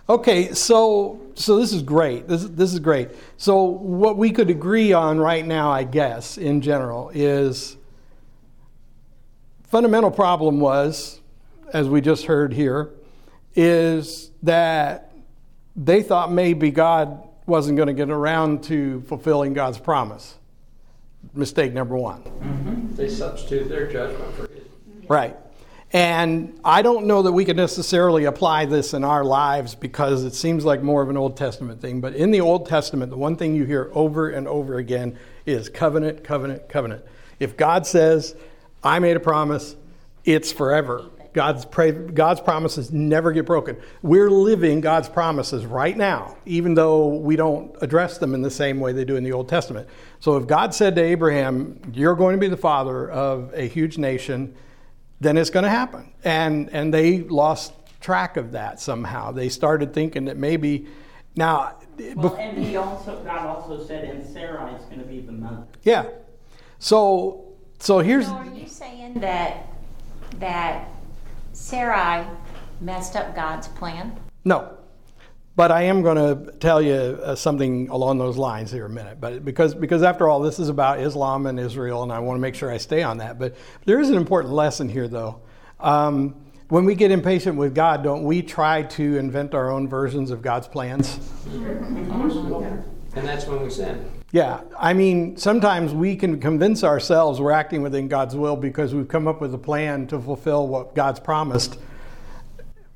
Okay, 0.08 0.52
so 0.54 1.20
so 1.34 1.58
this 1.58 1.72
is 1.72 1.82
great. 1.82 2.28
This 2.28 2.44
this 2.44 2.72
is 2.72 2.78
great. 2.78 3.10
So 3.36 3.64
what 3.64 4.16
we 4.16 4.30
could 4.30 4.50
agree 4.50 4.92
on 4.92 5.18
right 5.18 5.44
now, 5.44 5.72
I 5.72 5.82
guess, 5.82 6.38
in 6.38 6.60
general, 6.60 7.10
is 7.12 7.76
fundamental 9.64 10.12
problem 10.12 10.60
was, 10.60 11.20
as 11.72 11.88
we 11.88 12.00
just 12.00 12.26
heard 12.26 12.52
here, 12.52 12.90
is 13.56 14.30
that 14.42 15.12
they 15.74 16.02
thought 16.02 16.30
maybe 16.30 16.70
God 16.70 17.26
wasn't 17.46 17.76
going 17.76 17.88
to 17.88 17.94
get 17.94 18.10
around 18.10 18.64
to 18.64 19.00
fulfilling 19.02 19.54
God's 19.54 19.78
promise. 19.78 20.36
Mistake 21.34 21.72
number 21.72 21.96
one. 21.96 22.22
Mm-hmm. 22.22 22.94
They 22.94 23.08
substitute 23.08 23.68
their 23.68 23.90
judgment 23.90 24.34
for 24.34 24.42
his. 24.42 24.62
Right. 25.08 25.36
And 25.92 26.58
I 26.64 26.82
don't 26.82 27.06
know 27.06 27.22
that 27.22 27.32
we 27.32 27.44
can 27.44 27.56
necessarily 27.56 28.24
apply 28.24 28.66
this 28.66 28.92
in 28.92 29.04
our 29.04 29.24
lives 29.24 29.74
because 29.74 30.24
it 30.24 30.34
seems 30.34 30.64
like 30.64 30.82
more 30.82 31.00
of 31.00 31.08
an 31.08 31.16
Old 31.16 31.36
Testament 31.36 31.80
thing. 31.80 32.00
But 32.00 32.14
in 32.14 32.32
the 32.32 32.40
Old 32.40 32.66
Testament, 32.68 33.10
the 33.10 33.16
one 33.16 33.36
thing 33.36 33.54
you 33.54 33.64
hear 33.64 33.90
over 33.94 34.28
and 34.30 34.48
over 34.48 34.78
again 34.78 35.18
is 35.46 35.68
covenant, 35.68 36.24
covenant, 36.24 36.68
covenant. 36.68 37.04
If 37.38 37.56
God 37.56 37.86
says, 37.86 38.34
I 38.82 38.98
made 38.98 39.16
a 39.16 39.20
promise, 39.20 39.76
it's 40.24 40.50
forever. 40.50 41.08
God's, 41.36 41.66
pra- 41.66 41.92
God's 41.92 42.40
promises 42.40 42.90
never 42.90 43.30
get 43.30 43.44
broken. 43.44 43.76
We're 44.00 44.30
living 44.30 44.80
God's 44.80 45.06
promises 45.10 45.66
right 45.66 45.94
now, 45.94 46.38
even 46.46 46.72
though 46.72 47.08
we 47.08 47.36
don't 47.36 47.76
address 47.82 48.16
them 48.16 48.32
in 48.32 48.40
the 48.40 48.50
same 48.50 48.80
way 48.80 48.92
they 48.92 49.04
do 49.04 49.16
in 49.16 49.22
the 49.22 49.32
Old 49.32 49.46
Testament. 49.46 49.86
So 50.18 50.38
if 50.38 50.46
God 50.46 50.74
said 50.74 50.96
to 50.96 51.02
Abraham, 51.02 51.78
You're 51.92 52.14
going 52.14 52.34
to 52.36 52.40
be 52.40 52.48
the 52.48 52.56
father 52.56 53.10
of 53.10 53.52
a 53.52 53.68
huge 53.68 53.98
nation, 53.98 54.54
then 55.20 55.36
it's 55.36 55.50
going 55.50 55.64
to 55.64 55.68
happen. 55.70 56.10
And, 56.24 56.70
and 56.70 56.92
they 56.92 57.18
lost 57.20 57.74
track 58.00 58.38
of 58.38 58.52
that 58.52 58.80
somehow. 58.80 59.30
They 59.30 59.50
started 59.50 59.92
thinking 59.92 60.24
that 60.24 60.38
maybe, 60.38 60.86
now, 61.36 61.76
Well, 61.98 62.30
bef- 62.30 62.38
and 62.38 62.56
he 62.64 62.76
also, 62.76 63.22
God 63.24 63.46
also 63.46 63.84
said, 63.84 64.04
and 64.04 64.26
Sarah 64.26 64.72
is 64.74 64.86
going 64.86 65.00
to 65.00 65.06
be 65.06 65.20
the 65.20 65.32
mother. 65.32 65.66
yeah. 65.82 66.06
So, 66.78 67.52
so 67.78 67.98
here's, 67.98 68.24
So 68.26 68.32
are 68.32 68.46
you 68.46 68.66
saying 68.66 69.20
that, 69.20 69.66
that 70.38 70.88
Sarai 71.56 72.26
messed 72.80 73.16
up 73.16 73.34
God's 73.34 73.68
plan? 73.68 74.18
no. 74.44 74.76
But 75.56 75.72
I 75.72 75.84
am 75.84 76.02
going 76.02 76.16
to 76.18 76.52
tell 76.58 76.82
you 76.82 76.92
uh, 76.92 77.34
something 77.34 77.88
along 77.88 78.18
those 78.18 78.36
lines 78.36 78.70
here 78.70 78.84
in 78.84 78.90
a 78.90 78.94
minute. 78.94 79.18
But 79.22 79.42
because, 79.42 79.74
because 79.74 80.02
after 80.02 80.28
all, 80.28 80.40
this 80.40 80.58
is 80.58 80.68
about 80.68 81.00
Islam 81.00 81.46
and 81.46 81.58
Israel, 81.58 82.02
and 82.02 82.12
I 82.12 82.18
want 82.18 82.36
to 82.36 82.42
make 82.42 82.54
sure 82.54 82.70
I 82.70 82.76
stay 82.76 83.02
on 83.02 83.16
that. 83.18 83.38
But 83.38 83.56
there 83.86 83.98
is 83.98 84.10
an 84.10 84.16
important 84.18 84.52
lesson 84.52 84.86
here, 84.86 85.08
though. 85.08 85.40
Um, 85.80 86.36
when 86.68 86.84
we 86.84 86.94
get 86.94 87.10
impatient 87.10 87.56
with 87.56 87.74
God, 87.74 88.02
don't 88.04 88.24
we 88.24 88.42
try 88.42 88.82
to 88.82 89.16
invent 89.16 89.54
our 89.54 89.70
own 89.70 89.88
versions 89.88 90.30
of 90.30 90.42
God's 90.42 90.68
plans? 90.68 91.18
And 93.14 93.26
that's 93.26 93.46
when 93.46 93.62
we 93.62 93.70
sin. 93.70 94.15
Yeah, 94.32 94.62
I 94.76 94.92
mean, 94.92 95.36
sometimes 95.36 95.94
we 95.94 96.16
can 96.16 96.40
convince 96.40 96.82
ourselves 96.82 97.40
we're 97.40 97.52
acting 97.52 97.82
within 97.82 98.08
God's 98.08 98.34
will 98.34 98.56
because 98.56 98.92
we've 98.94 99.08
come 99.08 99.28
up 99.28 99.40
with 99.40 99.54
a 99.54 99.58
plan 99.58 100.08
to 100.08 100.20
fulfill 100.20 100.66
what 100.66 100.94
God's 100.96 101.20
promised, 101.20 101.78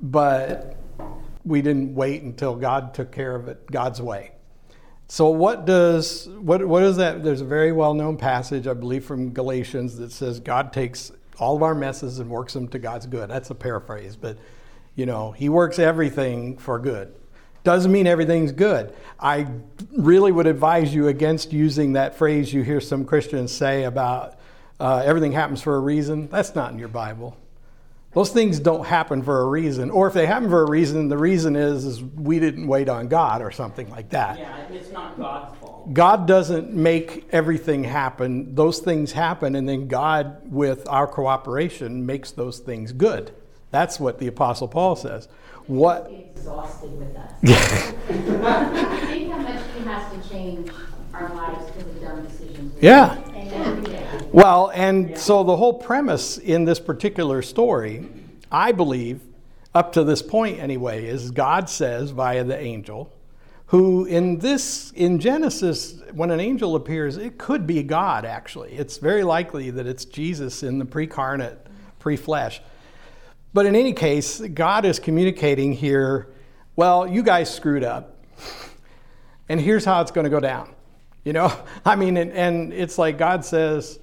but 0.01 0.77
we 1.45 1.62
didn't 1.62 1.95
wait 1.95 2.23
until 2.23 2.57
God 2.57 2.95
took 2.95 3.12
care 3.12 3.35
of 3.35 3.49
it 3.49 3.71
God's 3.71 4.03
way. 4.03 4.33
So 5.07 5.31
what 5.31 5.66
does 5.66 6.29
what 6.29 6.66
what 6.66 6.83
is 6.83 6.97
that? 6.97 7.23
There's 7.23 7.40
a 7.40 7.47
very 7.47 7.73
well-known 7.73 8.16
passage, 8.16 8.66
I 8.66 8.75
believe, 8.75 9.05
from 9.05 9.31
Galatians 9.33 9.97
that 9.99 10.12
says 10.12 10.40
God 10.40 10.73
takes 10.73 11.12
all 11.38 11.57
of 11.57 11.62
our 11.62 11.75
messes 11.75 12.19
and 12.19 12.29
works 12.29 12.53
them 12.53 12.69
to 12.69 12.79
God's 12.79 13.07
good. 13.07 13.31
That's 13.31 13.51
a 13.51 13.55
paraphrase, 13.55 14.16
but 14.16 14.37
you 14.95 15.07
know, 15.07 15.33
He 15.33 15.49
works 15.49 15.79
everything 15.79 16.59
for 16.59 16.79
good. 16.79 17.14
Doesn't 17.62 17.92
mean 17.92 18.07
everything's 18.07 18.53
good. 18.53 18.94
I 19.18 19.46
really 19.96 20.33
would 20.33 20.46
advise 20.46 20.94
you 20.94 21.09
against 21.09 21.53
using 21.53 21.92
that 21.92 22.16
phrase 22.16 22.53
you 22.53 22.62
hear 22.62 22.81
some 22.81 23.05
Christians 23.05 23.53
say 23.53 23.85
about 23.85 24.38
uh, 24.79 25.03
everything 25.05 25.33
happens 25.33 25.61
for 25.61 25.77
a 25.77 25.81
reason. 25.81 26.29
That's 26.29 26.55
not 26.55 26.73
in 26.73 26.79
your 26.79 26.88
Bible. 26.88 27.37
Those 28.12 28.31
things 28.31 28.59
don't 28.59 28.85
happen 28.85 29.23
for 29.23 29.42
a 29.42 29.46
reason, 29.46 29.90
or 29.90 30.09
if 30.09 30.14
they 30.14 30.27
happen 30.27 30.49
for 30.49 30.62
a 30.62 30.68
reason, 30.68 31.09
the 31.09 31.18
reason 31.18 31.55
is, 31.55 31.85
is 31.85 32.03
we 32.03 32.40
didn't 32.40 32.66
wait 32.66 32.88
on 32.88 33.07
God 33.07 33.40
or 33.40 33.53
something 33.53 33.88
like 33.88 34.09
that. 34.09 34.37
Yeah, 34.38 34.66
it's 34.68 34.90
not 34.90 35.16
God's 35.16 35.57
fault. 35.59 35.94
God 35.94 36.27
doesn't 36.27 36.73
make 36.73 37.29
everything 37.31 37.85
happen. 37.85 38.57
Those 38.57 38.81
things 38.81 39.12
happen, 39.12 39.55
and 39.55 39.68
then 39.68 39.87
God, 39.87 40.51
with 40.51 40.88
our 40.88 41.07
cooperation, 41.07 42.05
makes 42.05 42.33
those 42.33 42.59
things 42.59 42.90
good. 42.90 43.31
That's 43.70 44.01
what 44.01 44.18
the 44.18 44.27
Apostle 44.27 44.66
Paul 44.66 44.96
says. 44.96 45.29
What? 45.66 46.09
Be 46.09 46.27
exhausted 46.35 46.99
with 46.99 47.16
us. 47.16 47.33
Think 48.07 49.33
how 49.33 49.38
much 49.38 49.62
he 49.77 49.85
has 49.85 50.12
to 50.12 50.29
change 50.29 50.70
our 51.14 51.35
lives 51.35 51.66
because 51.66 51.87
of 51.87 52.01
dumb 52.01 52.25
decisions. 52.25 52.75
Yeah. 52.81 53.18
make. 53.27 53.35
And 53.35 53.66
every 53.66 53.85
day. 53.85 54.01
Well, 54.33 54.70
and 54.75 55.18
so 55.18 55.44
the 55.44 55.57
whole 55.57 55.75
premise 55.75 56.38
in 56.38 56.64
this 56.64 56.79
particular 56.79 57.42
story, 57.42 58.09
I 58.51 58.73
believe, 58.73 59.20
up 59.75 59.92
to 59.92 60.05
this 60.05 60.23
point 60.23 60.59
anyway, 60.59 61.07
is 61.07 61.31
God 61.31 61.68
says 61.68 62.11
via 62.11 62.44
the 62.44 62.59
angel, 62.59 63.12
who 63.66 64.05
in 64.05 64.38
this, 64.38 64.90
in 64.92 65.20
Genesis, 65.20 66.01
when 66.12 66.31
an 66.31 66.40
angel 66.40 66.75
appears, 66.75 67.16
it 67.16 67.38
could 67.38 67.66
be 67.66 67.83
God 67.83 68.25
actually. 68.25 68.73
It's 68.73 68.99
very 68.99 69.23
likely 69.23 69.70
that 69.70 69.87
it's 69.87 70.05
Jesus 70.05 70.62
in 70.62 70.79
the 70.79 70.85
precarnate, 70.85 71.66
pre 71.99 72.16
flesh. 72.16 72.61
But 73.53 73.67
in 73.67 73.75
any 73.75 73.93
case, 73.93 74.41
God 74.41 74.85
is 74.85 74.99
communicating 74.99 75.73
here, 75.73 76.29
well, 76.77 77.07
you 77.07 77.23
guys 77.23 77.53
screwed 77.53 77.83
up, 77.83 78.17
and 79.49 79.61
here's 79.61 79.85
how 79.85 80.01
it's 80.01 80.13
going 80.13 80.25
to 80.25 80.31
go 80.31 80.41
down. 80.41 80.73
You 81.25 81.33
know, 81.33 81.53
I 81.85 81.97
mean, 81.97 82.17
and, 82.17 82.33
and 82.33 82.73
it's 82.73 82.97
like 82.99 83.19
God 83.19 83.45
says, 83.45 83.99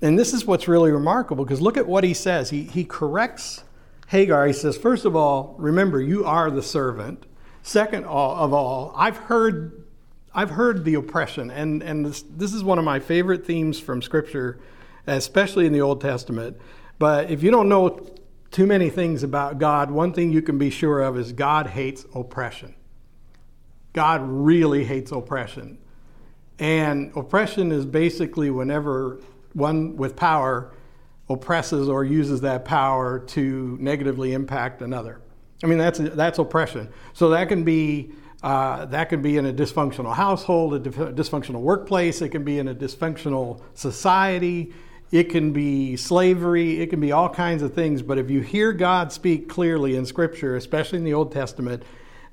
and 0.00 0.18
this 0.18 0.32
is 0.32 0.44
what's 0.44 0.68
really 0.68 0.92
remarkable 0.92 1.44
because 1.44 1.60
look 1.60 1.76
at 1.76 1.86
what 1.86 2.04
he 2.04 2.14
says. 2.14 2.50
He, 2.50 2.64
he 2.64 2.84
corrects 2.84 3.64
Hagar. 4.08 4.46
He 4.46 4.52
says, 4.52 4.76
first 4.76 5.04
of 5.04 5.16
all, 5.16 5.54
remember, 5.58 6.00
you 6.00 6.24
are 6.24 6.50
the 6.50 6.62
servant. 6.62 7.24
Second 7.62 8.04
of 8.04 8.52
all, 8.52 8.92
I've 8.96 9.16
heard, 9.16 9.84
I've 10.32 10.50
heard 10.50 10.84
the 10.84 10.94
oppression. 10.94 11.50
And, 11.50 11.82
and 11.82 12.06
this, 12.06 12.22
this 12.22 12.54
is 12.54 12.62
one 12.62 12.78
of 12.78 12.84
my 12.84 13.00
favorite 13.00 13.44
themes 13.44 13.80
from 13.80 14.00
Scripture, 14.00 14.60
especially 15.06 15.66
in 15.66 15.72
the 15.72 15.80
Old 15.80 16.00
Testament. 16.00 16.58
But 16.98 17.30
if 17.30 17.42
you 17.42 17.50
don't 17.50 17.68
know 17.68 18.06
too 18.50 18.66
many 18.66 18.88
things 18.90 19.22
about 19.22 19.58
God, 19.58 19.90
one 19.90 20.12
thing 20.12 20.32
you 20.32 20.42
can 20.42 20.58
be 20.58 20.70
sure 20.70 21.02
of 21.02 21.18
is 21.18 21.32
God 21.32 21.66
hates 21.66 22.06
oppression. 22.14 22.74
God 23.92 24.22
really 24.24 24.84
hates 24.84 25.12
oppression. 25.12 25.78
And 26.58 27.12
oppression 27.16 27.72
is 27.72 27.84
basically 27.84 28.50
whenever 28.50 29.20
one 29.52 29.96
with 29.96 30.16
power 30.16 30.72
oppresses 31.28 31.88
or 31.88 32.04
uses 32.04 32.40
that 32.40 32.64
power 32.64 33.18
to 33.18 33.76
negatively 33.80 34.32
impact 34.32 34.82
another. 34.82 35.20
I 35.62 35.66
mean, 35.66 35.78
that's, 35.78 35.98
that's 35.98 36.38
oppression. 36.38 36.88
So 37.12 37.30
that 37.30 37.48
can 37.48 37.64
be. 37.64 38.12
Uh, 38.40 38.84
that 38.84 39.08
can 39.08 39.20
be 39.20 39.36
in 39.36 39.46
a 39.46 39.52
dysfunctional 39.52 40.14
household, 40.14 40.72
a 40.72 40.78
dysfunctional 40.78 41.60
workplace. 41.60 42.22
It 42.22 42.28
can 42.28 42.44
be 42.44 42.60
in 42.60 42.68
a 42.68 42.74
dysfunctional 42.74 43.60
society. 43.74 44.72
It 45.10 45.24
can 45.24 45.52
be 45.52 45.96
slavery. 45.96 46.80
It 46.80 46.88
can 46.90 47.00
be 47.00 47.12
all 47.12 47.28
kinds 47.28 47.62
of 47.62 47.74
things. 47.74 48.02
But 48.02 48.18
if 48.18 48.30
you 48.30 48.40
hear 48.40 48.72
God 48.72 49.12
speak 49.12 49.48
clearly 49.48 49.96
in 49.96 50.04
Scripture, 50.04 50.56
especially 50.56 50.98
in 50.98 51.04
the 51.04 51.14
Old 51.14 51.32
Testament, 51.32 51.82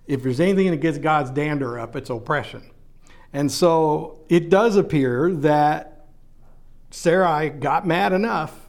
if 0.08 0.24
there's 0.24 0.40
anything 0.40 0.72
that 0.72 0.78
gets 0.78 0.98
God's 0.98 1.32
dander 1.32 1.80
up, 1.80 1.96
it's 1.96 2.10
oppression. 2.10 2.70
And 3.34 3.52
so 3.52 4.20
it 4.30 4.50
does 4.50 4.76
appear 4.76 5.34
that 5.36 6.06
Sarai 6.92 7.50
got 7.50 7.88
mad 7.88 8.14
enough 8.14 8.68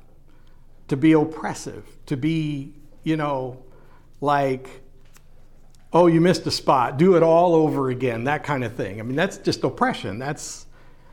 to 0.89 0.97
be 0.97 1.13
oppressive, 1.13 1.85
to 2.07 2.17
be, 2.17 2.75
you 3.03 3.17
know, 3.17 3.63
like 4.21 4.83
oh, 5.97 6.07
you 6.07 6.21
missed 6.21 6.47
a 6.47 6.51
spot, 6.51 6.99
do 6.99 7.17
it 7.17 7.23
all 7.23 7.55
over 7.55 7.89
again, 7.89 8.25
that 8.25 8.45
kind 8.45 8.65
of 8.65 8.75
thing. 8.75 9.01
I 9.01 9.03
mean, 9.03 9.17
that's 9.17 9.39
just 9.39 9.65
oppression. 9.65 10.19
That's, 10.19 10.66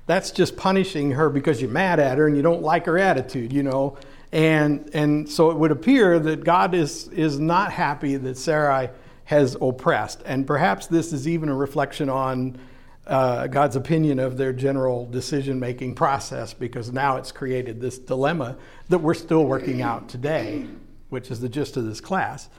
that's 0.06 0.32
just 0.32 0.58
punishing 0.58 1.12
her 1.12 1.30
because 1.30 1.62
you're 1.62 1.72
mad 1.72 2.00
at 2.00 2.18
her 2.18 2.28
and 2.28 2.36
you 2.36 2.42
don't 2.44 2.62
like 2.62 2.86
her 2.86 2.98
attitude, 2.98 3.54
you 3.54 3.64
know. 3.64 3.98
And, 4.32 4.90
and 4.94 5.30
so 5.30 5.52
it 5.52 5.58
would 5.58 5.72
appear 5.72 6.20
that 6.20 6.44
God 6.44 6.74
is, 6.74 7.08
is 7.10 7.40
not 7.40 7.72
happy 7.72 8.18
that 8.18 8.38
Sarai 8.38 8.90
has 9.26 9.56
oppressed. 9.62 10.22
And 10.26 10.46
perhaps 10.46 10.88
this 10.88 11.14
is 11.14 11.28
even 11.28 11.50
a 11.50 11.56
reflection 11.56 12.10
on 12.10 12.58
uh, 13.06 13.48
God's 13.48 13.76
opinion 13.76 14.20
of 14.20 14.38
their 14.38 14.54
general 14.54 15.06
decision 15.06 15.60
making 15.60 15.96
process 15.96 16.54
because 16.54 16.92
now 16.92 17.18
it's 17.18 17.32
created 17.32 17.80
this 17.80 17.98
dilemma 17.98 18.58
that 18.90 19.00
we're 19.00 19.14
still 19.14 19.46
working 19.46 19.82
out 19.82 20.10
today, 20.10 20.66
which 21.10 21.30
is 21.30 21.40
the 21.40 21.50
gist 21.50 21.78
of 21.78 21.86
this 21.86 22.02
class. 22.02 22.50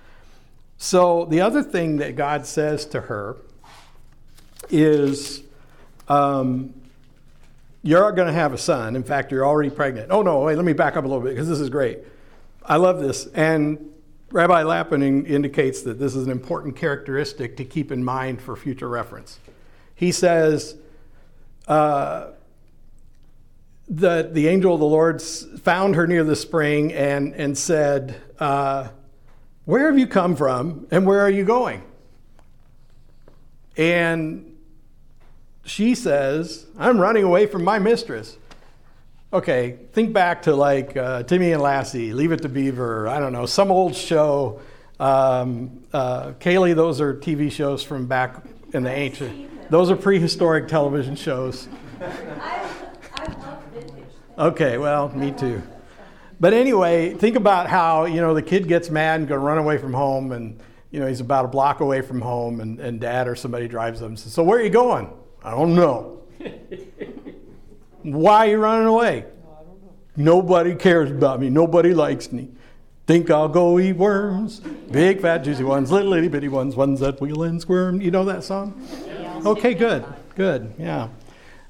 So, 0.76 1.24
the 1.26 1.40
other 1.40 1.62
thing 1.62 1.98
that 1.98 2.16
God 2.16 2.46
says 2.46 2.84
to 2.86 3.02
her 3.02 3.36
is, 4.70 5.42
um, 6.08 6.74
You're 7.84 8.12
going 8.12 8.28
to 8.28 8.32
have 8.32 8.54
a 8.54 8.58
son. 8.58 8.96
In 8.96 9.04
fact, 9.04 9.30
you're 9.30 9.46
already 9.46 9.68
pregnant. 9.68 10.10
Oh, 10.10 10.22
no, 10.22 10.40
wait, 10.40 10.56
let 10.56 10.64
me 10.64 10.72
back 10.72 10.96
up 10.96 11.04
a 11.04 11.06
little 11.06 11.22
bit 11.22 11.34
because 11.34 11.48
this 11.48 11.60
is 11.60 11.68
great. 11.68 11.98
I 12.64 12.76
love 12.76 12.98
this. 12.98 13.26
And 13.34 13.92
Rabbi 14.30 14.62
Lapin 14.62 15.26
indicates 15.26 15.82
that 15.82 15.98
this 15.98 16.16
is 16.16 16.24
an 16.24 16.32
important 16.32 16.76
characteristic 16.76 17.58
to 17.58 17.64
keep 17.64 17.92
in 17.92 18.02
mind 18.02 18.40
for 18.40 18.56
future 18.56 18.88
reference. 18.88 19.38
He 19.94 20.12
says, 20.12 20.76
uh, 21.68 22.28
that 23.88 24.32
the 24.32 24.48
angel 24.48 24.72
of 24.72 24.80
the 24.80 24.86
Lord 24.86 25.20
found 25.20 25.94
her 25.94 26.06
near 26.06 26.24
the 26.24 26.36
spring 26.36 26.90
and, 26.94 27.34
and 27.34 27.56
said, 27.56 28.18
uh, 28.38 28.88
where 29.66 29.86
have 29.86 29.98
you 29.98 30.06
come 30.06 30.36
from 30.36 30.86
and 30.90 31.06
where 31.06 31.20
are 31.20 31.30
you 31.30 31.44
going? 31.44 31.82
And 33.76 34.53
she 35.64 35.94
says, 35.94 36.66
I'm 36.78 37.00
running 37.00 37.24
away 37.24 37.46
from 37.46 37.64
my 37.64 37.78
mistress. 37.78 38.36
Okay, 39.32 39.78
think 39.92 40.12
back 40.12 40.42
to 40.42 40.54
like 40.54 40.96
uh, 40.96 41.24
Timmy 41.24 41.52
and 41.52 41.60
Lassie, 41.60 42.12
Leave 42.12 42.30
It 42.30 42.42
to 42.42 42.48
Beaver, 42.48 43.08
I 43.08 43.18
don't 43.18 43.32
know, 43.32 43.46
some 43.46 43.70
old 43.72 43.96
show. 43.96 44.60
Um, 45.00 45.84
uh, 45.92 46.32
Kaylee, 46.32 46.76
those 46.76 47.00
are 47.00 47.14
TV 47.14 47.50
shows 47.50 47.82
from 47.82 48.06
back 48.06 48.44
in 48.72 48.84
the 48.84 48.92
ancient, 48.92 49.70
those 49.70 49.90
are 49.90 49.96
prehistoric 49.96 50.68
television 50.68 51.16
shows. 51.16 51.68
Okay, 54.36 54.78
well, 54.78 55.08
me 55.10 55.30
too. 55.30 55.62
But 56.40 56.52
anyway, 56.52 57.14
think 57.14 57.36
about 57.36 57.68
how, 57.68 58.04
you 58.04 58.20
know, 58.20 58.34
the 58.34 58.42
kid 58.42 58.66
gets 58.66 58.90
mad 58.90 59.20
and 59.20 59.28
to 59.28 59.38
run 59.38 59.58
away 59.58 59.78
from 59.78 59.92
home 59.94 60.32
and, 60.32 60.60
you 60.90 61.00
know, 61.00 61.06
he's 61.06 61.20
about 61.20 61.44
a 61.44 61.48
block 61.48 61.80
away 61.80 62.02
from 62.02 62.20
home 62.20 62.60
and, 62.60 62.80
and 62.80 63.00
dad 63.00 63.28
or 63.28 63.36
somebody 63.36 63.68
drives 63.68 64.00
them 64.00 64.08
and 64.08 64.18
says, 64.18 64.32
So 64.32 64.42
where 64.42 64.58
are 64.58 64.62
you 64.62 64.70
going? 64.70 65.08
I 65.44 65.50
don't 65.50 65.74
know. 65.74 66.22
Why 68.02 68.46
are 68.46 68.50
you 68.50 68.58
running 68.58 68.86
away? 68.86 69.26
Nobody 70.16 70.74
cares 70.74 71.10
about 71.10 71.40
me. 71.40 71.50
Nobody 71.50 71.92
likes 71.92 72.32
me. 72.32 72.48
Think 73.06 73.30
I'll 73.30 73.48
go 73.48 73.78
eat 73.78 73.96
worms. 73.96 74.60
Big, 74.90 75.20
fat, 75.20 75.38
juicy 75.38 75.64
ones, 75.64 75.92
little 75.92 76.14
itty 76.14 76.28
bitty 76.28 76.48
ones, 76.48 76.74
ones 76.74 77.00
that 77.00 77.20
wheel 77.20 77.42
and 77.42 77.60
squirm. 77.60 78.00
You 78.00 78.10
know 78.10 78.24
that 78.24 78.44
song? 78.44 78.80
Okay, 79.44 79.74
good, 79.74 80.06
good, 80.36 80.72
yeah. 80.78 81.08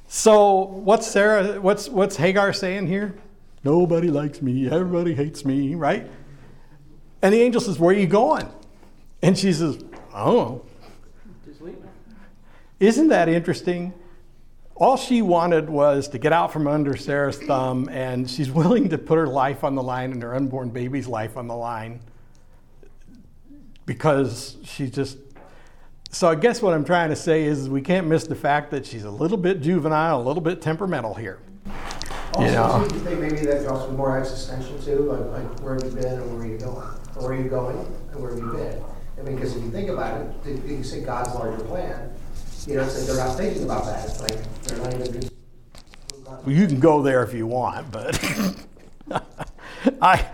So 0.06 0.60
what's 0.60 1.08
Sarah? 1.08 1.60
What's 1.60 1.88
what's 1.88 2.16
Hagar 2.16 2.52
saying 2.52 2.86
here? 2.86 3.16
Nobody 3.64 4.08
likes 4.08 4.42
me. 4.42 4.70
Everybody 4.70 5.14
hates 5.14 5.44
me, 5.44 5.74
right? 5.74 6.08
And 7.22 7.34
the 7.34 7.40
angel 7.40 7.60
says, 7.60 7.78
Where 7.78 7.96
are 7.96 7.98
you 7.98 8.06
going? 8.06 8.48
And 9.22 9.36
she 9.36 9.52
says, 9.52 9.82
Oh. 10.14 10.62
Isn't 12.80 13.08
that 13.08 13.28
interesting? 13.28 13.94
All 14.76 14.96
she 14.96 15.22
wanted 15.22 15.70
was 15.70 16.08
to 16.08 16.18
get 16.18 16.32
out 16.32 16.52
from 16.52 16.66
under 16.66 16.96
Sarah's 16.96 17.38
thumb, 17.38 17.88
and 17.90 18.28
she's 18.28 18.50
willing 18.50 18.88
to 18.88 18.98
put 18.98 19.18
her 19.18 19.28
life 19.28 19.62
on 19.62 19.74
the 19.74 19.82
line 19.82 20.12
and 20.12 20.22
her 20.22 20.34
unborn 20.34 20.70
baby's 20.70 21.06
life 21.06 21.36
on 21.36 21.46
the 21.46 21.56
line 21.56 22.00
because 23.86 24.56
she 24.64 24.90
just. 24.90 25.18
So 26.10 26.28
I 26.28 26.36
guess 26.36 26.62
what 26.62 26.74
I'm 26.74 26.84
trying 26.84 27.10
to 27.10 27.16
say 27.16 27.42
is 27.42 27.68
we 27.68 27.82
can't 27.82 28.06
miss 28.06 28.24
the 28.24 28.36
fact 28.36 28.70
that 28.70 28.86
she's 28.86 29.04
a 29.04 29.10
little 29.10 29.36
bit 29.36 29.60
juvenile, 29.60 30.20
a 30.20 30.22
little 30.22 30.42
bit 30.42 30.62
temperamental 30.62 31.14
here. 31.14 31.40
Also, 32.34 32.52
yeah. 32.52 32.88
do 32.88 32.94
you 32.94 33.00
think 33.00 33.20
maybe 33.20 33.46
that's 33.46 33.66
also 33.66 33.90
more 33.92 34.18
existential 34.18 34.76
too, 34.78 35.12
like, 35.12 35.42
like 35.42 35.60
where 35.60 35.74
have 35.74 35.84
you 35.84 35.90
been 35.90 36.20
and 36.20 36.36
where 36.36 36.46
are 36.46 36.50
you 36.50 36.58
going, 36.58 36.76
or 37.16 37.22
where 37.22 37.32
are 37.32 37.42
you 37.42 37.48
going 37.48 37.78
and 38.12 38.20
where 38.20 38.30
have 38.30 38.38
you 38.38 38.52
been? 38.52 38.82
I 39.18 39.22
mean, 39.22 39.36
because 39.36 39.56
if 39.56 39.62
you 39.62 39.70
think 39.70 39.88
about 39.88 40.20
it, 40.44 40.64
you 40.66 40.82
say 40.82 41.00
God's 41.02 41.34
larger 41.34 41.62
plan. 41.64 42.12
You 42.66 42.76
know, 42.76 42.82
it's 42.82 42.96
like 42.96 43.06
they're 43.06 43.26
not 43.26 43.36
thinking 43.36 43.64
about 43.64 43.84
that. 43.84 44.08
It's 44.08 44.20
like 44.22 44.62
they're 44.62 44.78
not 44.78 44.94
even 44.94 45.20
just. 45.20 45.32
Well, 46.24 46.50
you 46.50 46.66
can 46.66 46.80
go 46.80 47.02
there 47.02 47.22
if 47.22 47.34
you 47.34 47.46
want, 47.46 47.90
but 47.90 48.18
I, 50.00 50.26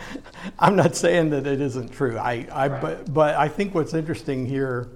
I'm 0.59 0.77
not 0.77 0.95
saying 0.95 1.31
that 1.31 1.47
it 1.47 1.61
isn't 1.61 1.91
true. 1.91 2.17
I, 2.17 2.47
I 2.53 2.69
right. 2.69 2.81
but, 2.81 3.13
but 3.13 3.35
I 3.35 3.49
think 3.49 3.75
what's 3.75 3.95
interesting 3.95 4.47
here 4.47 4.91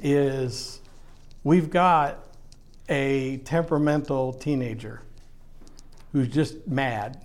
is 0.00 0.80
we've 1.44 1.68
got 1.68 2.24
a 2.88 3.36
temperamental 3.38 4.32
teenager 4.34 5.02
who's 6.12 6.28
just 6.28 6.66
mad. 6.66 7.20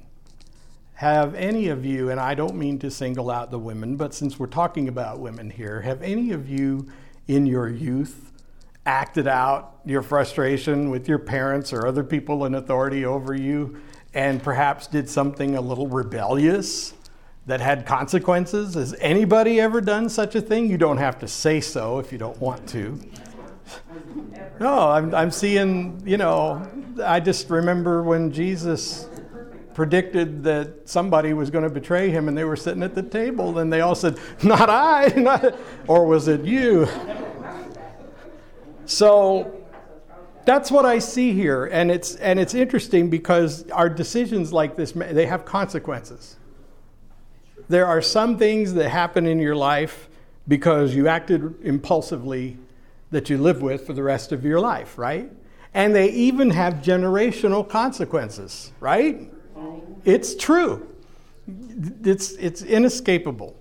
Have 0.95 1.35
any 1.35 1.69
of 1.69 1.85
you, 1.85 2.09
and 2.09 2.19
I 2.19 2.35
don't 2.35 2.55
mean 2.55 2.79
to 2.79 2.91
single 2.91 3.31
out 3.31 3.49
the 3.49 3.59
women, 3.59 3.95
but 3.95 4.13
since 4.13 4.37
we're 4.37 4.47
talking 4.47 4.89
about 4.89 5.19
women 5.19 5.49
here, 5.49 5.81
have 5.81 6.01
any 6.01 6.31
of 6.31 6.49
you 6.49 6.91
in 7.27 7.45
your 7.45 7.69
youth 7.69 8.32
acted 8.85 9.27
out 9.27 9.79
your 9.85 10.01
frustration 10.01 10.89
with 10.89 11.07
your 11.07 11.19
parents 11.19 11.71
or 11.71 11.87
other 11.87 12.03
people 12.03 12.45
in 12.45 12.55
authority 12.55 13.05
over 13.05 13.33
you 13.33 13.77
and 14.13 14.43
perhaps 14.43 14.87
did 14.87 15.09
something 15.09 15.55
a 15.55 15.61
little 15.61 15.87
rebellious 15.87 16.93
that 17.45 17.59
had 17.59 17.85
consequences? 17.85 18.75
Has 18.75 18.95
anybody 18.99 19.59
ever 19.59 19.81
done 19.81 20.09
such 20.09 20.35
a 20.35 20.41
thing? 20.41 20.69
You 20.69 20.77
don't 20.77 20.97
have 20.97 21.19
to 21.19 21.27
say 21.27 21.61
so 21.61 21.99
if 21.99 22.11
you 22.11 22.17
don't 22.17 22.39
want 22.39 22.67
to. 22.69 22.99
No, 24.59 24.89
I'm, 24.89 25.13
I'm 25.15 25.31
seeing, 25.31 26.01
you 26.05 26.17
know, 26.17 26.65
I 27.03 27.19
just 27.19 27.49
remember 27.49 28.03
when 28.03 28.31
Jesus 28.31 29.07
predicted 29.73 30.43
that 30.43 30.87
somebody 30.87 31.33
was 31.33 31.49
going 31.49 31.63
to 31.63 31.69
betray 31.69 32.11
him 32.11 32.27
and 32.27 32.37
they 32.37 32.43
were 32.43 32.55
sitting 32.55 32.83
at 32.83 32.93
the 32.93 33.01
table 33.01 33.57
and 33.57 33.73
they 33.73 33.81
all 33.81 33.95
said, 33.95 34.19
Not 34.43 34.69
I, 34.69 35.07
not, 35.17 35.55
or 35.87 36.05
was 36.05 36.27
it 36.27 36.45
you? 36.45 36.87
So 38.85 39.63
that's 40.45 40.71
what 40.71 40.85
I 40.85 40.99
see 40.99 41.33
here. 41.33 41.65
And 41.65 41.89
it's, 41.89 42.15
and 42.15 42.39
it's 42.39 42.53
interesting 42.53 43.09
because 43.09 43.69
our 43.71 43.89
decisions 43.89 44.51
like 44.51 44.75
this, 44.75 44.91
they 44.91 45.25
have 45.25 45.45
consequences. 45.45 46.37
There 47.69 47.85
are 47.85 48.01
some 48.01 48.37
things 48.37 48.73
that 48.73 48.89
happen 48.89 49.25
in 49.25 49.39
your 49.39 49.55
life 49.55 50.09
because 50.47 50.93
you 50.93 51.07
acted 51.07 51.55
impulsively 51.63 52.57
that 53.11 53.29
you 53.29 53.37
live 53.37 53.61
with 53.61 53.85
for 53.85 53.93
the 53.93 54.03
rest 54.03 54.31
of 54.31 54.43
your 54.43 54.59
life, 54.59 54.97
right? 54.97 55.31
And 55.73 55.95
they 55.95 56.09
even 56.09 56.49
have 56.49 56.75
generational 56.75 57.67
consequences, 57.67 58.71
right? 58.79 59.31
It's 60.03 60.35
true. 60.35 60.87
It's, 62.03 62.31
it's 62.33 62.61
inescapable. 62.61 63.55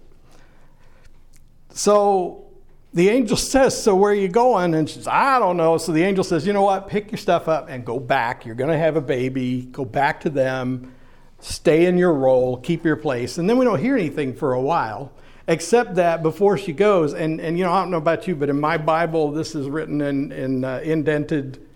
So 1.71 2.52
the 2.95 3.09
angel 3.09 3.37
says, 3.37 3.81
So 3.81 3.95
where 3.95 4.13
are 4.13 4.15
you 4.15 4.29
going? 4.29 4.75
And 4.75 4.89
she 4.89 4.97
says, 4.97 5.09
I 5.09 5.39
don't 5.39 5.57
know. 5.57 5.79
So 5.79 5.93
the 5.93 6.03
angel 6.03 6.25
says, 6.25 6.47
You 6.47 6.53
know 6.53 6.63
what? 6.63 6.89
Pick 6.89 7.11
your 7.11 7.19
stuff 7.19 7.49
up 7.49 7.69
and 7.69 7.85
go 7.85 7.99
back. 7.99 8.45
You're 8.47 8.55
going 8.55 8.71
to 8.71 8.79
have 8.79 8.97
a 8.97 9.01
baby. 9.01 9.63
Go 9.63 9.85
back 9.85 10.21
to 10.23 10.31
them. 10.31 10.93
Stay 11.41 11.87
in 11.87 11.99
your 11.99 12.15
role. 12.15 12.57
Keep 12.59 12.85
your 12.85 12.97
place. 12.97 13.39
And 13.39 13.49
then 13.49 13.59
we 13.59 13.65
don't 13.65 13.81
hear 13.81 13.97
anything 13.97 14.35
for 14.35 14.53
a 14.53 14.61
while 14.61 15.13
except 15.49 15.97
that 15.97 16.23
before 16.23 16.57
she 16.57 16.73
goes, 16.73 17.15
and, 17.15 17.41
and 17.41 17.59
you 17.59 17.65
know, 17.65 17.73
I 17.73 17.81
don't 17.81 17.91
know 17.91 17.97
about 17.99 18.29
you, 18.29 18.37
but 18.37 18.49
in 18.49 18.61
my 18.61 18.79
Bible, 18.79 19.33
this 19.33 19.55
is 19.55 19.69
written 19.69 20.01
in, 20.01 20.33
in 20.33 20.65
uh, 20.65 20.81
indented, 20.85 21.67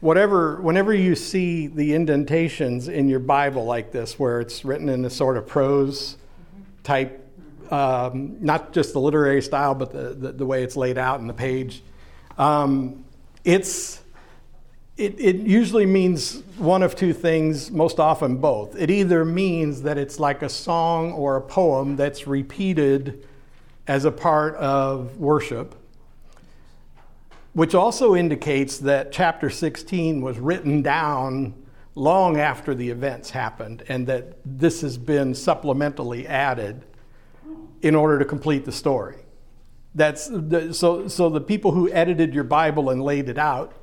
whatever, 0.00 0.60
whenever 0.60 0.94
you 0.94 1.14
see 1.14 1.66
the 1.66 1.94
indentations 1.94 2.88
in 2.88 3.08
your 3.08 3.18
Bible 3.18 3.64
like 3.64 3.92
this, 3.92 4.18
where 4.18 4.40
it's 4.40 4.64
written 4.64 4.88
in 4.88 5.04
a 5.04 5.10
sort 5.10 5.36
of 5.36 5.46
prose 5.46 6.16
type, 6.84 7.19
um, 7.70 8.36
not 8.40 8.72
just 8.72 8.92
the 8.92 9.00
literary 9.00 9.42
style, 9.42 9.74
but 9.74 9.92
the, 9.92 10.14
the, 10.14 10.32
the, 10.32 10.46
way 10.46 10.62
it's 10.62 10.76
laid 10.76 10.98
out 10.98 11.20
in 11.20 11.26
the 11.26 11.34
page, 11.34 11.82
um, 12.36 13.04
it's, 13.44 14.00
it, 14.96 15.14
it 15.20 15.36
usually 15.36 15.86
means 15.86 16.42
one 16.58 16.82
of 16.82 16.96
two 16.96 17.12
things, 17.12 17.70
most 17.70 18.00
often 18.00 18.36
both. 18.36 18.76
It 18.76 18.90
either 18.90 19.24
means 19.24 19.82
that 19.82 19.98
it's 19.98 20.18
like 20.18 20.42
a 20.42 20.48
song 20.48 21.12
or 21.12 21.36
a 21.36 21.40
poem 21.40 21.96
that's 21.96 22.26
repeated 22.26 23.26
as 23.86 24.04
a 24.04 24.12
part 24.12 24.56
of 24.56 25.16
worship, 25.18 25.74
which 27.52 27.74
also 27.74 28.14
indicates 28.14 28.78
that 28.78 29.12
chapter 29.12 29.48
16 29.48 30.20
was 30.20 30.38
written 30.38 30.82
down 30.82 31.54
long 31.94 32.38
after 32.38 32.74
the 32.74 32.88
events 32.88 33.30
happened 33.30 33.82
and 33.88 34.06
that 34.06 34.38
this 34.44 34.80
has 34.80 34.96
been 34.96 35.32
supplementally 35.32 36.24
added 36.26 36.84
in 37.82 37.94
order 37.94 38.18
to 38.18 38.24
complete 38.24 38.64
the 38.64 38.72
story. 38.72 39.16
That's 39.94 40.28
the, 40.28 40.72
so. 40.72 41.08
So 41.08 41.28
the 41.30 41.40
people 41.40 41.72
who 41.72 41.90
edited 41.90 42.32
your 42.32 42.44
Bible 42.44 42.90
and 42.90 43.02
laid 43.02 43.28
it 43.28 43.38
out 43.38 43.74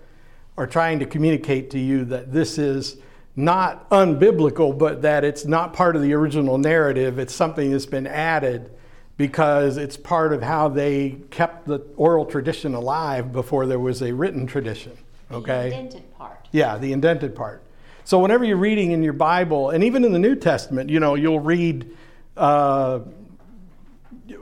are 0.57 0.67
trying 0.67 0.99
to 0.99 1.05
communicate 1.05 1.69
to 1.71 1.79
you 1.79 2.05
that 2.05 2.31
this 2.31 2.57
is 2.57 2.97
not 3.35 3.89
unbiblical, 3.89 4.75
but 4.77 5.01
that 5.01 5.23
it's 5.23 5.45
not 5.45 5.73
part 5.73 5.95
of 5.95 6.01
the 6.01 6.13
original 6.13 6.57
narrative. 6.57 7.19
It's 7.19 7.33
something 7.33 7.71
that's 7.71 7.85
been 7.85 8.07
added 8.07 8.71
because 9.17 9.77
it's 9.77 9.97
part 9.97 10.31
of 10.31 10.41
how 10.41 10.69
they 10.69 11.17
kept 11.29 11.67
the 11.67 11.79
oral 11.97 12.25
tradition 12.25 12.73
alive 12.73 13.33
before 13.33 13.65
there 13.65 13.79
was 13.79 14.01
a 14.01 14.13
written 14.13 14.47
tradition. 14.47 14.97
Okay. 15.29 15.69
The 15.69 15.75
indented 15.75 16.17
part. 16.17 16.47
Yeah, 16.51 16.77
the 16.77 16.93
indented 16.93 17.35
part. 17.35 17.63
So 18.05 18.19
whenever 18.19 18.45
you're 18.45 18.57
reading 18.57 18.91
in 18.91 19.03
your 19.03 19.13
Bible, 19.13 19.71
and 19.71 19.83
even 19.83 20.05
in 20.05 20.13
the 20.13 20.19
New 20.19 20.35
Testament, 20.35 20.89
you 20.89 21.01
know, 21.01 21.15
you'll 21.15 21.41
read. 21.41 21.95
Uh, 22.37 22.99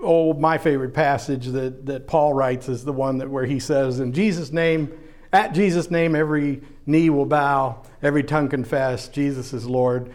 oh, 0.01 0.33
my 0.33 0.57
favorite 0.57 0.93
passage 0.93 1.47
that, 1.47 1.86
that 1.86 2.07
Paul 2.07 2.33
writes 2.33 2.69
is 2.69 2.83
the 2.83 2.93
one 2.93 3.17
that 3.19 3.29
where 3.29 3.45
he 3.45 3.59
says, 3.59 3.99
"In 3.99 4.13
Jesus' 4.13 4.51
name, 4.51 4.91
at 5.33 5.53
Jesus' 5.53 5.91
name, 5.91 6.15
every 6.15 6.61
knee 6.86 7.09
will 7.09 7.25
bow, 7.25 7.81
every 8.01 8.23
tongue 8.23 8.49
confess, 8.49 9.07
Jesus 9.07 9.53
is 9.53 9.65
Lord." 9.65 10.13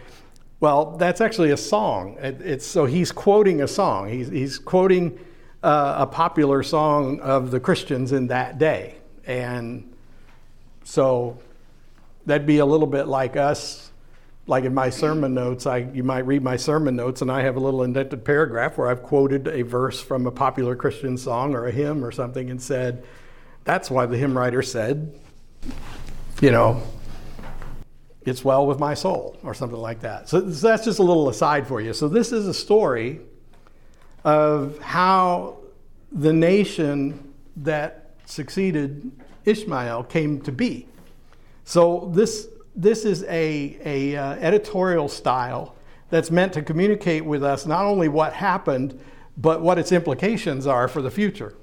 Well, 0.59 0.97
that's 0.97 1.21
actually 1.21 1.51
a 1.51 1.57
song. 1.57 2.17
It, 2.19 2.41
it's 2.41 2.65
so 2.65 2.85
he's 2.85 3.11
quoting 3.11 3.61
a 3.61 3.67
song. 3.67 4.09
He's 4.09 4.29
he's 4.29 4.59
quoting 4.59 5.19
uh, 5.63 5.95
a 5.99 6.07
popular 6.07 6.63
song 6.63 7.19
of 7.19 7.51
the 7.51 7.59
Christians 7.59 8.11
in 8.11 8.27
that 8.27 8.59
day, 8.59 8.95
and 9.25 9.91
so 10.83 11.37
that'd 12.25 12.47
be 12.47 12.59
a 12.59 12.65
little 12.65 12.87
bit 12.87 13.07
like 13.07 13.35
us. 13.37 13.90
Like 14.47 14.63
in 14.63 14.73
my 14.73 14.89
sermon 14.89 15.33
notes, 15.33 15.67
I 15.67 15.77
you 15.93 16.03
might 16.03 16.25
read 16.25 16.41
my 16.41 16.57
sermon 16.57 16.95
notes, 16.95 17.21
and 17.21 17.31
I 17.31 17.41
have 17.43 17.55
a 17.55 17.59
little 17.59 17.83
indented 17.83 18.25
paragraph 18.25 18.77
where 18.77 18.87
I've 18.87 19.03
quoted 19.03 19.47
a 19.47 19.61
verse 19.61 20.01
from 20.01 20.25
a 20.25 20.31
popular 20.31 20.75
Christian 20.75 21.17
song 21.17 21.53
or 21.53 21.67
a 21.67 21.71
hymn 21.71 22.03
or 22.03 22.11
something, 22.11 22.49
and 22.49 22.61
said, 22.61 23.03
"That's 23.63 23.91
why 23.91 24.07
the 24.07 24.17
hymn 24.17 24.35
writer 24.35 24.63
said, 24.63 25.13
you 26.41 26.51
know, 26.51 26.81
it's 28.25 28.43
well 28.43 28.65
with 28.65 28.79
my 28.79 28.95
soul," 28.95 29.37
or 29.43 29.53
something 29.53 29.79
like 29.79 30.01
that. 30.01 30.27
So, 30.27 30.49
so 30.49 30.67
that's 30.67 30.85
just 30.85 30.97
a 30.97 31.03
little 31.03 31.29
aside 31.29 31.67
for 31.67 31.79
you. 31.79 31.93
So 31.93 32.07
this 32.07 32.31
is 32.31 32.47
a 32.47 32.53
story 32.53 33.21
of 34.23 34.79
how 34.79 35.57
the 36.11 36.33
nation 36.33 37.33
that 37.57 38.09
succeeded 38.25 39.11
Ishmael 39.45 40.03
came 40.05 40.41
to 40.41 40.51
be. 40.51 40.87
So 41.63 42.11
this 42.13 42.47
this 42.75 43.05
is 43.05 43.23
a, 43.23 43.77
a 43.83 44.15
uh, 44.15 44.33
editorial 44.35 45.07
style 45.07 45.75
that's 46.09 46.31
meant 46.31 46.53
to 46.53 46.61
communicate 46.61 47.25
with 47.25 47.43
us 47.43 47.65
not 47.65 47.85
only 47.85 48.07
what 48.07 48.33
happened, 48.33 48.99
but 49.37 49.61
what 49.61 49.79
its 49.79 49.91
implications 49.91 50.67
are 50.67 50.87
for 50.87 51.01
the 51.01 51.11
future. 51.11 51.55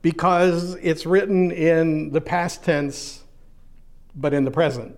Because 0.00 0.74
it's 0.76 1.06
written 1.06 1.50
in 1.50 2.10
the 2.10 2.20
past 2.20 2.64
tense, 2.64 3.24
but 4.14 4.32
in 4.32 4.44
the 4.44 4.50
present. 4.50 4.96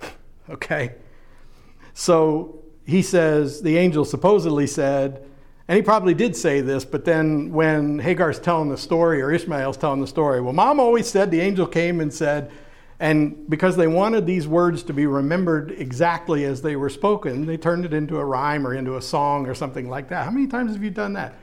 okay? 0.50 0.94
So 1.94 2.62
he 2.84 3.02
says, 3.02 3.62
the 3.62 3.76
angel 3.76 4.04
supposedly 4.04 4.66
said, 4.66 5.26
and 5.68 5.76
he 5.76 5.82
probably 5.82 6.14
did 6.14 6.34
say 6.34 6.60
this, 6.60 6.84
but 6.84 7.04
then 7.04 7.52
when 7.52 8.00
Hagar's 8.00 8.40
telling 8.40 8.70
the 8.70 8.76
story 8.76 9.22
or 9.22 9.30
Ishmael's 9.30 9.76
telling 9.76 10.00
the 10.00 10.06
story, 10.06 10.40
well, 10.40 10.52
mom 10.52 10.80
always 10.80 11.08
said 11.08 11.30
the 11.30 11.40
angel 11.40 11.66
came 11.66 12.00
and 12.00 12.12
said, 12.12 12.50
and 13.00 13.48
because 13.48 13.76
they 13.76 13.86
wanted 13.86 14.26
these 14.26 14.46
words 14.46 14.82
to 14.84 14.92
be 14.92 15.06
remembered 15.06 15.70
exactly 15.70 16.44
as 16.44 16.60
they 16.60 16.76
were 16.76 16.90
spoken, 16.90 17.46
they 17.46 17.56
turned 17.56 17.86
it 17.86 17.94
into 17.94 18.18
a 18.18 18.24
rhyme 18.24 18.66
or 18.66 18.74
into 18.74 18.98
a 18.98 19.02
song 19.02 19.46
or 19.46 19.54
something 19.54 19.88
like 19.88 20.10
that. 20.10 20.26
How 20.26 20.30
many 20.30 20.46
times 20.46 20.74
have 20.74 20.84
you 20.84 20.90
done 20.90 21.14
that? 21.14 21.34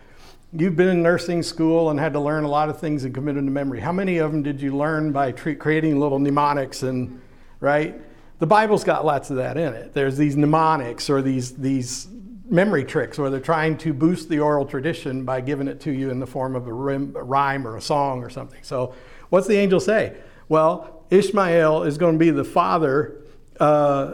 You've 0.53 0.75
been 0.75 0.87
in 0.87 1.01
nursing 1.01 1.41
school 1.41 1.89
and 1.89 1.99
had 1.99 2.13
to 2.13 2.19
learn 2.19 2.43
a 2.43 2.47
lot 2.47 2.69
of 2.69 2.79
things 2.79 3.05
and 3.05 3.13
commit 3.13 3.35
them 3.35 3.45
to 3.47 3.51
memory. 3.51 3.79
How 3.79 3.91
many 3.91 4.19
of 4.19 4.31
them 4.31 4.43
did 4.43 4.61
you 4.61 4.77
learn 4.77 5.11
by 5.11 5.31
tre- 5.31 5.55
creating 5.55 5.99
little 5.99 6.19
mnemonics 6.19 6.83
and, 6.83 7.19
right? 7.59 7.99
The 8.37 8.47
Bible's 8.47 8.83
got 8.83 9.03
lots 9.03 9.31
of 9.31 9.37
that 9.37 9.57
in 9.57 9.73
it. 9.73 9.93
There's 9.93 10.15
these 10.15 10.37
mnemonics 10.37 11.09
or 11.09 11.23
these, 11.23 11.55
these 11.55 12.07
memory 12.47 12.85
tricks 12.85 13.17
where 13.17 13.31
they're 13.31 13.39
trying 13.39 13.79
to 13.79 13.93
boost 13.93 14.29
the 14.29 14.39
oral 14.39 14.65
tradition 14.67 15.25
by 15.25 15.41
giving 15.41 15.67
it 15.67 15.81
to 15.81 15.91
you 15.91 16.11
in 16.11 16.19
the 16.19 16.27
form 16.27 16.55
of 16.55 16.67
a 16.67 16.71
rhyme 16.71 17.67
or 17.67 17.77
a 17.77 17.81
song 17.81 18.23
or 18.23 18.29
something. 18.29 18.59
So, 18.61 18.93
what's 19.29 19.47
the 19.47 19.57
angel 19.57 19.79
say? 19.79 20.17
Well, 20.49 20.96
Ishmael 21.09 21.83
is 21.83 21.97
going 21.97 22.13
to 22.13 22.19
be 22.19 22.31
the 22.31 22.43
father 22.43 23.15
uh, 23.59 23.63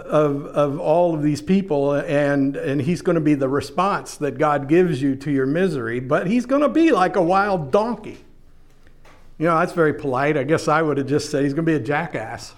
of, 0.06 0.46
of 0.46 0.80
all 0.80 1.14
of 1.14 1.22
these 1.22 1.42
people, 1.42 1.94
and, 1.94 2.56
and 2.56 2.82
he's 2.82 3.02
going 3.02 3.16
to 3.16 3.22
be 3.22 3.34
the 3.34 3.50
response 3.50 4.18
that 4.18 4.38
God 4.38 4.70
gives 4.70 5.02
you 5.02 5.16
to 5.18 5.32
your 5.32 5.46
misery, 5.46 6.00
but 6.00 6.28
he's 6.28 6.46
going 6.46 6.62
to 6.62 6.70
be 6.70 6.92
like 6.92 7.16
a 7.16 7.22
wild 7.22 7.72
donkey. 7.72 8.24
You 9.38 9.48
know, 9.48 9.60
that's 9.60 9.74
very 9.74 9.94
polite. 9.94 10.38
I 10.38 10.44
guess 10.44 10.68
I 10.68 10.82
would 10.82 10.98
have 10.98 11.08
just 11.08 11.30
said 11.30 11.44
he's 11.44 11.54
going 11.54 11.66
to 11.66 11.72
be 11.72 11.76
a 11.76 11.80
jackass. 11.80 12.54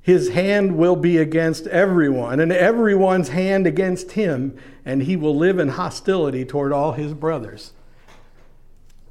His 0.00 0.30
hand 0.30 0.76
will 0.76 0.96
be 0.96 1.18
against 1.18 1.66
everyone, 1.66 2.40
and 2.40 2.52
everyone's 2.52 3.30
hand 3.30 3.66
against 3.66 4.12
him, 4.12 4.56
and 4.84 5.02
he 5.02 5.16
will 5.16 5.36
live 5.36 5.58
in 5.58 5.70
hostility 5.70 6.44
toward 6.44 6.72
all 6.72 6.92
his 6.92 7.14
brothers 7.14 7.72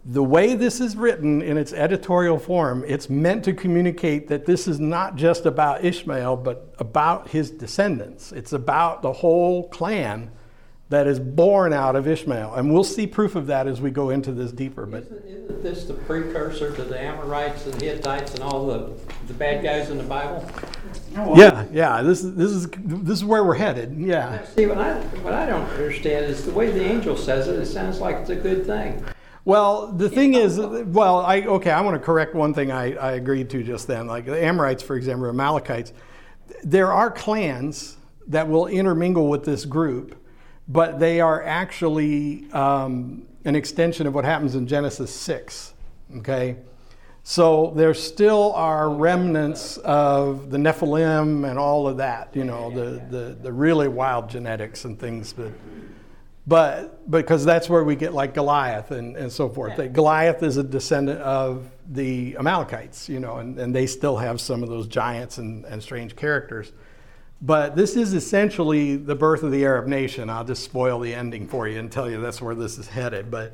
the 0.10 0.24
way 0.24 0.56
this 0.56 0.80
is 0.80 0.96
written 0.96 1.42
in 1.42 1.58
its 1.58 1.74
editorial 1.74 2.40
form, 2.40 2.86
it's 2.88 3.10
meant 3.10 3.44
to 3.44 3.54
communicate 3.54 4.30
that 4.30 4.46
this 4.46 4.66
is 4.66 4.80
not 4.80 5.18
just 5.18 5.46
about 5.46 5.84
Ishmael, 5.84 6.38
but 6.38 6.74
about 6.80 7.28
his 7.28 7.52
descendants. 7.52 8.32
It's 8.32 8.54
about 8.54 9.02
the 9.02 9.12
whole 9.12 9.68
clan 9.68 10.32
that 10.90 11.08
is 11.08 11.20
born 11.20 11.74
out 11.74 11.98
of 11.98 12.08
Ishmael. 12.08 12.54
And 12.56 12.72
we'll 12.72 12.86
see 12.86 13.06
proof 13.06 13.36
of 13.36 13.48
that 13.48 13.68
as 13.68 13.82
we 13.82 13.92
go 13.92 14.10
into 14.12 14.32
this 14.32 14.54
deeper. 14.54 14.86
But 14.86 15.04
isn't, 15.04 15.26
isn't 15.26 15.64
this 15.64 15.84
the 15.84 15.94
precursor 15.94 16.74
to 16.74 16.84
the 16.86 16.98
Amorites 16.98 17.66
and 17.66 17.74
the 17.74 17.88
Hittites 17.88 18.34
and 18.36 18.44
all 18.44 18.66
the, 18.66 18.94
the 19.28 19.34
bad 19.34 19.62
guys 19.62 19.90
in 19.90 19.98
the 19.98 20.06
Bible? 20.06 20.50
Yeah, 21.36 21.66
yeah. 21.74 22.02
This 22.02 22.24
is 22.24 22.36
this 22.36 22.52
is 22.52 22.70
this 22.86 23.18
is 23.18 23.26
where 23.26 23.44
we're 23.44 23.56
headed. 23.56 23.98
Yeah. 23.98 24.46
See, 24.46 24.68
what 24.68 24.78
I 24.78 25.02
what 25.22 25.34
I 25.34 25.46
don't 25.46 25.68
understand 25.72 26.28
is 26.28 26.46
the 26.46 26.52
way 26.54 26.72
the 26.72 26.84
angel 26.84 27.18
says 27.18 27.50
it. 27.50 27.60
It 27.60 27.66
sounds 27.66 28.00
like 28.00 28.16
it's 28.18 28.30
a 28.30 28.36
good 28.36 28.66
thing. 28.66 29.04
Well, 29.48 29.94
the 29.94 30.10
thing 30.10 30.34
is, 30.34 30.60
well, 30.60 31.20
I 31.20 31.44
okay, 31.44 31.72
I 31.72 31.80
want 31.80 31.96
to 31.96 32.06
correct 32.06 32.36
one 32.36 32.54
thing 32.54 32.70
I, 32.70 32.96
I 32.96 33.12
agreed 33.14 33.50
to 33.52 33.64
just 33.64 33.88
then. 33.88 34.06
Like 34.06 34.26
the 34.26 34.44
Amorites, 34.44 34.84
for 34.84 34.98
example, 34.98 35.26
or 35.26 35.30
Amalekites, 35.30 35.94
there 36.66 36.92
are 36.92 37.10
clans 37.10 37.96
that 38.28 38.50
will 38.50 38.68
intermingle 38.68 39.30
with 39.30 39.46
this 39.46 39.64
group, 39.64 40.22
but 40.68 41.00
they 41.00 41.22
are 41.22 41.42
actually 41.44 42.52
um, 42.52 43.26
an 43.46 43.56
extension 43.56 44.06
of 44.06 44.14
what 44.14 44.26
happens 44.26 44.54
in 44.54 44.68
Genesis 44.68 45.16
6. 45.16 45.74
Okay? 46.18 46.58
So 47.24 47.72
there 47.74 47.94
still 47.94 48.52
are 48.52 48.90
remnants 48.90 49.78
of 49.78 50.52
the 50.52 50.58
Nephilim 50.58 51.50
and 51.50 51.58
all 51.58 51.88
of 51.88 51.96
that, 51.96 52.36
you 52.36 52.44
know, 52.44 52.70
the, 52.70 53.02
the, 53.10 53.38
the 53.42 53.54
really 53.54 53.88
wild 53.88 54.30
genetics 54.30 54.84
and 54.84 55.00
things. 55.00 55.32
But 55.32 55.54
but 56.48 57.12
because 57.12 57.44
that's 57.44 57.70
where 57.70 57.84
we 57.84 57.98
get 57.98 58.14
like 58.14 58.34
Goliath 58.34 58.92
and, 58.92 59.18
and 59.18 59.30
so 59.30 59.50
forth. 59.50 59.78
Yeah. 59.78 59.88
Goliath 59.88 60.42
is 60.42 60.56
a 60.56 60.64
descendant 60.64 61.20
of 61.20 61.70
the 61.90 62.38
Amalekites, 62.38 63.10
you 63.10 63.20
know, 63.20 63.38
and, 63.38 63.60
and 63.60 63.76
they 63.76 63.86
still 63.86 64.16
have 64.16 64.40
some 64.40 64.64
of 64.64 64.70
those 64.70 64.88
giants 64.88 65.38
and, 65.38 65.66
and 65.66 65.84
strange 65.84 66.16
characters. 66.16 66.72
But 67.42 67.76
this 67.76 67.98
is 67.98 68.14
essentially 68.14 68.96
the 68.96 69.14
birth 69.14 69.44
of 69.44 69.52
the 69.52 69.66
Arab 69.66 69.88
nation. 69.88 70.30
I'll 70.30 70.46
just 70.46 70.64
spoil 70.64 71.00
the 71.00 71.14
ending 71.14 71.48
for 71.48 71.68
you 71.68 71.80
and 71.80 71.92
tell 71.92 72.10
you 72.10 72.22
that's 72.22 72.42
where 72.42 72.56
this 72.56 72.78
is 72.78 72.88
headed. 72.88 73.30
But 73.30 73.54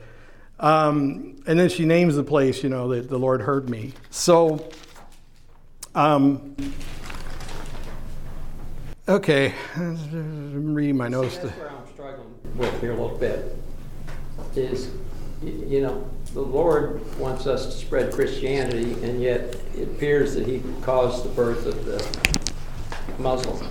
um, 0.60 1.41
and 1.48 1.60
then 1.60 1.70
she 1.70 1.86
names 1.86 2.16
the 2.16 2.24
place, 2.24 2.64
you 2.64 2.70
know, 2.70 2.89
that 2.89 3.10
the 3.10 3.18
Lord 3.18 3.41
heard 3.41 3.70
me. 3.70 3.94
So, 4.12 4.70
um, 5.96 6.56
okay, 9.10 9.54
I'm 9.76 10.74
reading 10.74 10.96
my 10.96 11.08
notes. 11.08 11.41
See, 11.41 11.50
with 12.56 12.82
here 12.82 12.91
a 12.91 12.95
little 12.95 13.18
bit 13.18 13.56
is, 14.56 14.91
you 15.41 15.82
know, 15.82 16.08
the 16.34 16.41
Lord 16.41 17.01
wants 17.20 17.47
us 17.47 17.66
to 17.66 17.72
spread 17.72 18.12
Christianity, 18.14 18.93
and 19.04 19.22
yet 19.22 19.56
it 19.76 19.89
appears 19.89 20.34
that 20.36 20.47
He 20.47 20.62
caused 20.82 21.26
the 21.26 21.30
birth 21.30 21.66
of 21.66 21.86
the 21.86 22.04
Muslim. 23.20 23.70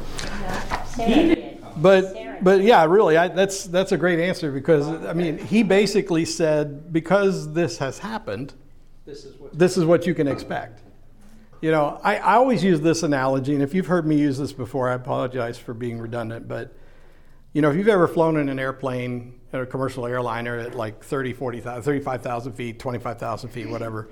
But 1.77 2.15
but 2.43 2.63
yeah, 2.63 2.85
really, 2.85 3.17
I, 3.17 3.29
that's 3.29 3.65
that's 3.65 3.93
a 3.93 3.97
great 3.97 4.21
answer 4.21 4.53
because 4.53 4.87
I 4.89 5.13
mean 5.13 5.39
he 5.39 5.63
basically 5.63 6.25
said 6.25 6.93
because 6.93 7.53
this 7.53 7.79
has 7.79 7.99
happened, 7.99 8.53
this 9.07 9.25
is 9.25 9.37
what, 9.37 9.59
this 9.59 9.77
is 9.77 9.85
what 9.85 10.07
you 10.07 10.15
can 10.15 10.29
expect. 10.29 10.83
You 11.61 11.71
know, 11.71 12.01
I, 12.03 12.17
I 12.17 12.35
always 12.35 12.63
use 12.63 12.81
this 12.81 13.05
analogy, 13.05 13.55
and 13.55 13.63
if 13.63 13.73
you've 13.73 13.87
heard 13.87 14.07
me 14.07 14.17
use 14.19 14.37
this 14.39 14.53
before, 14.53 14.89
I 14.89 14.95
apologize 14.95 15.59
for 15.59 15.73
being 15.73 15.99
redundant, 15.99 16.49
but 16.49 16.75
you 17.53 17.63
know, 17.63 17.71
if 17.71 17.77
you've 17.77 17.89
ever 17.89 18.09
flown 18.09 18.37
in 18.37 18.49
an 18.49 18.59
airplane, 18.59 19.39
a 19.53 19.67
commercial 19.67 20.07
airliner 20.07 20.59
at 20.59 20.75
like 20.75 21.05
30, 21.05 21.35
40,000, 21.35 21.83
35,000 21.83 22.53
feet, 22.53 22.79
25,000 22.79 23.51
feet, 23.51 23.69
whatever, 23.69 24.09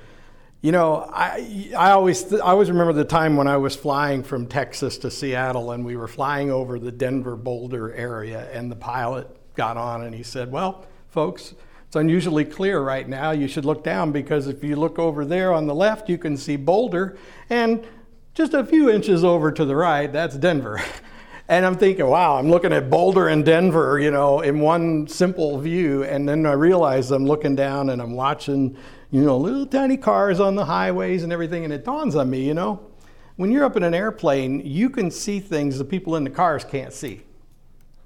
you 0.61 0.73
know, 0.73 1.11
I, 1.11 1.73
I, 1.77 1.93
always, 1.93 2.35
I 2.35 2.39
always 2.51 2.71
remember 2.71 2.93
the 2.93 3.05
time 3.05 3.37
when 3.37 3.49
I 3.49 3.57
was 3.57 3.75
flying 3.75 4.23
from 4.23 4.47
Texas 4.47 4.99
to 4.99 5.11
Seattle 5.11 5.73
and 5.73 5.87
we 5.87 5.97
were 5.97 6.09
flying 6.09 6.51
over 6.51 6.79
the 6.79 6.93
Denver 6.93 7.35
Boulder 7.35 7.95
area 7.95 8.51
and 8.53 8.71
the 8.71 8.77
pilot 8.77 9.27
got 9.55 9.79
on 9.79 10.03
and 10.03 10.15
he 10.15 10.23
said, 10.23 10.53
well, 10.53 10.85
folks, 11.09 11.55
It's 11.87 11.97
unusually 11.97 12.45
clear 12.45 12.81
right 12.81 13.09
now. 13.09 13.31
You 13.31 13.49
should 13.49 13.65
look 13.65 13.83
down 13.83 14.13
because 14.13 14.47
if 14.47 14.63
you 14.63 14.77
look 14.77 14.99
over 14.99 15.25
there 15.25 15.53
on 15.53 15.67
the 15.67 15.75
left, 15.75 16.09
you 16.09 16.19
can 16.19 16.37
see 16.37 16.57
Boulder, 16.57 17.17
and 17.49 17.85
just 18.33 18.55
a 18.55 18.65
few 18.65 18.89
inches 18.89 19.25
over 19.25 19.51
to 19.51 19.65
the 19.65 19.75
right, 19.75 20.13
that's 20.13 20.37
Denver. 20.37 20.81
And 21.51 21.67
I'm 21.67 21.77
thinking, 21.77 22.07
wow, 22.07 22.37
I'm 22.37 22.49
looking 22.49 22.73
at 22.73 22.89
Boulder 22.89 23.27
and 23.27 23.45
Denver, 23.45 23.99
you 23.99 24.13
know, 24.13 24.41
in 24.41 24.61
one 24.61 25.09
simple 25.09 25.59
view. 25.59 26.05
And 26.05 26.29
then 26.29 26.47
I 26.47 26.53
realize 26.53 27.11
I'm 27.11 27.27
looking 27.27 27.57
down 27.57 27.91
and 27.91 28.01
I'm 28.01 28.13
watching, 28.13 28.77
you 29.11 29.25
know, 29.25 29.37
little 29.37 29.67
tiny 29.67 29.97
cars 29.97 30.39
on 30.39 30.55
the 30.55 30.65
highways 30.65 31.25
and 31.25 31.33
everything. 31.33 31.65
And 31.65 31.73
it 31.73 31.85
dawns 31.85 32.15
on 32.15 32.31
me, 32.31 32.47
you 32.47 32.55
know, 32.55 32.89
when 33.35 33.51
you're 33.51 33.65
up 33.65 33.77
in 33.77 33.83
an 33.83 33.95
airplane, 33.95 34.65
you 34.65 34.89
can 34.89 35.11
see 35.11 35.41
things 35.41 35.77
the 35.77 35.85
people 35.85 36.15
in 36.15 36.23
the 36.23 36.31
cars 36.31 36.65
can't 36.65 36.93
see. 36.93 37.23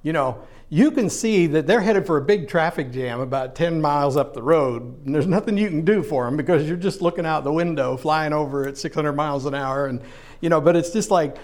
You 0.02 0.14
know, 0.14 0.42
you 0.70 0.90
can 0.90 1.10
see 1.10 1.46
that 1.48 1.66
they're 1.66 1.82
headed 1.82 2.06
for 2.06 2.16
a 2.16 2.22
big 2.22 2.48
traffic 2.48 2.92
jam 2.92 3.20
about 3.20 3.54
10 3.54 3.78
miles 3.78 4.16
up 4.16 4.32
the 4.32 4.42
road, 4.42 5.04
and 5.04 5.14
there's 5.14 5.26
nothing 5.26 5.58
you 5.58 5.68
can 5.68 5.84
do 5.84 6.02
for 6.02 6.24
them 6.24 6.38
because 6.38 6.66
you're 6.66 6.78
just 6.78 7.02
looking 7.02 7.26
out 7.26 7.44
the 7.44 7.52
window, 7.52 7.98
flying 7.98 8.32
over 8.32 8.66
at 8.66 8.78
600 8.78 9.12
miles 9.12 9.44
an 9.44 9.54
hour. 9.54 9.84
And, 9.84 10.00
you 10.40 10.48
know, 10.48 10.62
but 10.62 10.76
it's 10.76 10.92
just 10.92 11.10
like, 11.10 11.36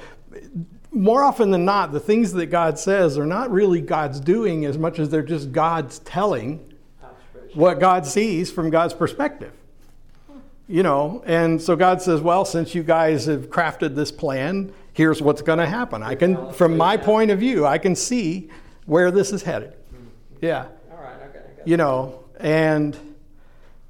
more 0.92 1.22
often 1.22 1.50
than 1.50 1.64
not, 1.64 1.92
the 1.92 2.00
things 2.00 2.32
that 2.32 2.46
God 2.46 2.78
says 2.78 3.16
are 3.16 3.26
not 3.26 3.50
really 3.50 3.80
God's 3.80 4.20
doing 4.20 4.64
as 4.64 4.76
much 4.76 4.98
as 4.98 5.08
they're 5.10 5.22
just 5.22 5.52
God's 5.52 6.00
telling 6.00 6.74
what 7.54 7.80
God 7.80 8.06
sees 8.06 8.50
from 8.50 8.70
God's 8.70 8.94
perspective. 8.94 9.52
You 10.68 10.84
know, 10.84 11.22
and 11.26 11.60
so 11.60 11.74
God 11.74 12.00
says, 12.00 12.20
well, 12.20 12.44
since 12.44 12.76
you 12.76 12.84
guys 12.84 13.26
have 13.26 13.50
crafted 13.50 13.96
this 13.96 14.12
plan, 14.12 14.72
here's 14.92 15.20
what's 15.20 15.42
going 15.42 15.58
to 15.58 15.66
happen. 15.66 16.00
I 16.02 16.14
can, 16.14 16.52
from 16.52 16.76
my 16.76 16.96
point 16.96 17.32
of 17.32 17.40
view, 17.40 17.66
I 17.66 17.78
can 17.78 17.96
see 17.96 18.50
where 18.86 19.10
this 19.10 19.32
is 19.32 19.42
headed. 19.42 19.74
Yeah. 20.40 20.66
All 20.92 20.98
right, 21.02 21.16
okay. 21.28 21.44
You 21.64 21.76
know, 21.76 22.24
and 22.38 22.96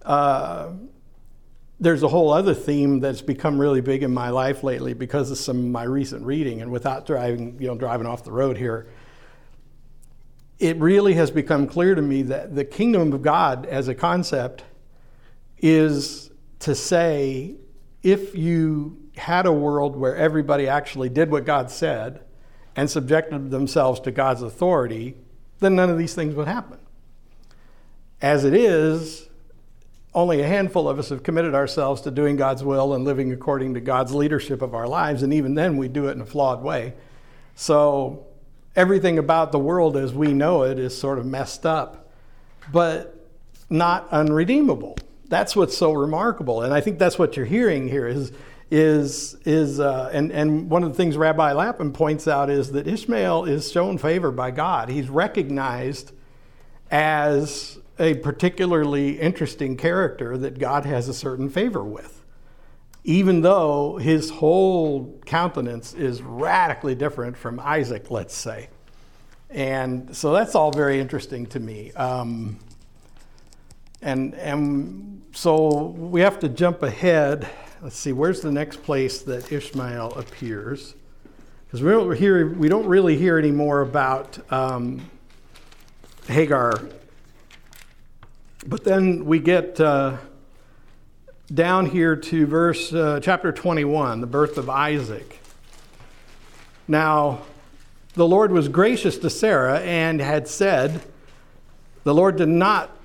uh, 0.06 0.70
there's 1.80 2.02
a 2.02 2.08
whole 2.08 2.30
other 2.30 2.52
theme 2.52 3.00
that's 3.00 3.22
become 3.22 3.58
really 3.58 3.80
big 3.80 4.02
in 4.02 4.12
my 4.12 4.28
life 4.28 4.62
lately 4.62 4.92
because 4.92 5.30
of 5.30 5.38
some 5.38 5.58
of 5.58 5.64
my 5.64 5.82
recent 5.82 6.24
reading 6.24 6.60
and 6.60 6.70
without 6.70 7.06
driving, 7.06 7.56
you 7.58 7.66
know, 7.66 7.74
driving 7.74 8.06
off 8.06 8.22
the 8.22 8.30
road 8.30 8.58
here. 8.58 8.86
It 10.58 10.76
really 10.76 11.14
has 11.14 11.30
become 11.30 11.66
clear 11.66 11.94
to 11.94 12.02
me 12.02 12.20
that 12.22 12.54
the 12.54 12.66
kingdom 12.66 13.14
of 13.14 13.22
God 13.22 13.64
as 13.64 13.88
a 13.88 13.94
concept 13.94 14.62
is 15.56 16.30
to 16.58 16.74
say 16.74 17.54
if 18.02 18.36
you 18.36 18.98
had 19.16 19.46
a 19.46 19.52
world 19.52 19.96
where 19.96 20.14
everybody 20.14 20.68
actually 20.68 21.08
did 21.08 21.30
what 21.30 21.46
God 21.46 21.70
said 21.70 22.20
and 22.76 22.90
subjected 22.90 23.50
themselves 23.50 24.00
to 24.00 24.10
God's 24.10 24.42
authority, 24.42 25.16
then 25.60 25.76
none 25.76 25.88
of 25.88 25.96
these 25.96 26.14
things 26.14 26.34
would 26.34 26.46
happen. 26.46 26.78
As 28.20 28.44
it 28.44 28.52
is, 28.52 29.29
only 30.14 30.40
a 30.40 30.46
handful 30.46 30.88
of 30.88 30.98
us 30.98 31.10
have 31.10 31.22
committed 31.22 31.54
ourselves 31.54 32.00
to 32.02 32.10
doing 32.10 32.36
God's 32.36 32.64
will 32.64 32.94
and 32.94 33.04
living 33.04 33.32
according 33.32 33.74
to 33.74 33.80
God's 33.80 34.12
leadership 34.12 34.60
of 34.62 34.74
our 34.74 34.88
lives, 34.88 35.22
and 35.22 35.32
even 35.32 35.54
then 35.54 35.76
we 35.76 35.88
do 35.88 36.08
it 36.08 36.12
in 36.12 36.20
a 36.20 36.26
flawed 36.26 36.62
way. 36.62 36.94
So 37.54 38.26
everything 38.74 39.18
about 39.18 39.52
the 39.52 39.58
world 39.58 39.96
as 39.96 40.12
we 40.12 40.32
know 40.32 40.62
it 40.62 40.78
is 40.78 40.96
sort 40.96 41.18
of 41.18 41.26
messed 41.26 41.64
up, 41.64 42.10
but 42.72 43.28
not 43.68 44.08
unredeemable. 44.10 44.96
That's 45.28 45.54
what's 45.54 45.76
so 45.76 45.92
remarkable, 45.92 46.62
and 46.62 46.74
I 46.74 46.80
think 46.80 46.98
that's 46.98 47.18
what 47.18 47.36
you're 47.36 47.46
hearing 47.46 47.88
here 47.88 48.06
is 48.06 48.32
is 48.72 49.36
is 49.44 49.80
uh, 49.80 50.10
and 50.12 50.30
and 50.32 50.70
one 50.70 50.84
of 50.84 50.90
the 50.90 50.96
things 50.96 51.16
Rabbi 51.16 51.52
Lapin 51.52 51.92
points 51.92 52.28
out 52.28 52.50
is 52.50 52.72
that 52.72 52.86
Ishmael 52.86 53.44
is 53.44 53.70
shown 53.70 53.98
favor 53.98 54.30
by 54.30 54.50
God. 54.50 54.88
He's 54.88 55.08
recognized 55.08 56.12
as 56.90 57.78
a 58.00 58.14
particularly 58.14 59.20
interesting 59.20 59.76
character 59.76 60.38
that 60.38 60.58
God 60.58 60.86
has 60.86 61.08
a 61.08 61.14
certain 61.14 61.50
favor 61.50 61.84
with, 61.84 62.24
even 63.04 63.42
though 63.42 63.98
his 63.98 64.30
whole 64.30 65.20
countenance 65.26 65.92
is 65.92 66.22
radically 66.22 66.94
different 66.94 67.36
from 67.36 67.60
Isaac, 67.60 68.10
let's 68.10 68.34
say. 68.34 68.70
And 69.50 70.16
so 70.16 70.32
that's 70.32 70.54
all 70.54 70.72
very 70.72 70.98
interesting 70.98 71.44
to 71.48 71.60
me. 71.60 71.92
Um, 71.92 72.58
and, 74.00 74.34
and 74.36 75.22
so 75.32 75.88
we 75.88 76.22
have 76.22 76.38
to 76.40 76.48
jump 76.48 76.82
ahead. 76.82 77.48
Let's 77.82 77.96
see, 77.96 78.12
where's 78.12 78.40
the 78.40 78.52
next 78.52 78.82
place 78.82 79.20
that 79.22 79.52
Ishmael 79.52 80.12
appears? 80.14 80.94
Because 81.66 81.82
we 81.82 81.90
don't, 81.90 82.16
hear, 82.16 82.48
we 82.54 82.68
don't 82.68 82.86
really 82.86 83.18
hear 83.18 83.38
any 83.38 83.50
more 83.50 83.82
about 83.82 84.38
um, 84.50 85.02
Hagar 86.26 86.80
but 88.66 88.84
then 88.84 89.24
we 89.24 89.38
get 89.38 89.80
uh, 89.80 90.16
down 91.52 91.86
here 91.86 92.16
to 92.16 92.46
verse 92.46 92.92
uh, 92.92 93.20
chapter 93.22 93.52
21, 93.52 94.20
the 94.20 94.26
birth 94.26 94.58
of 94.58 94.68
Isaac. 94.68 95.40
Now, 96.86 97.42
the 98.14 98.26
Lord 98.26 98.52
was 98.52 98.68
gracious 98.68 99.16
to 99.18 99.30
Sarah 99.30 99.80
and 99.80 100.20
had 100.20 100.48
said, 100.48 101.00
the 102.04 102.14
Lord 102.14 102.36
did 102.36 102.48
not, 102.48 102.96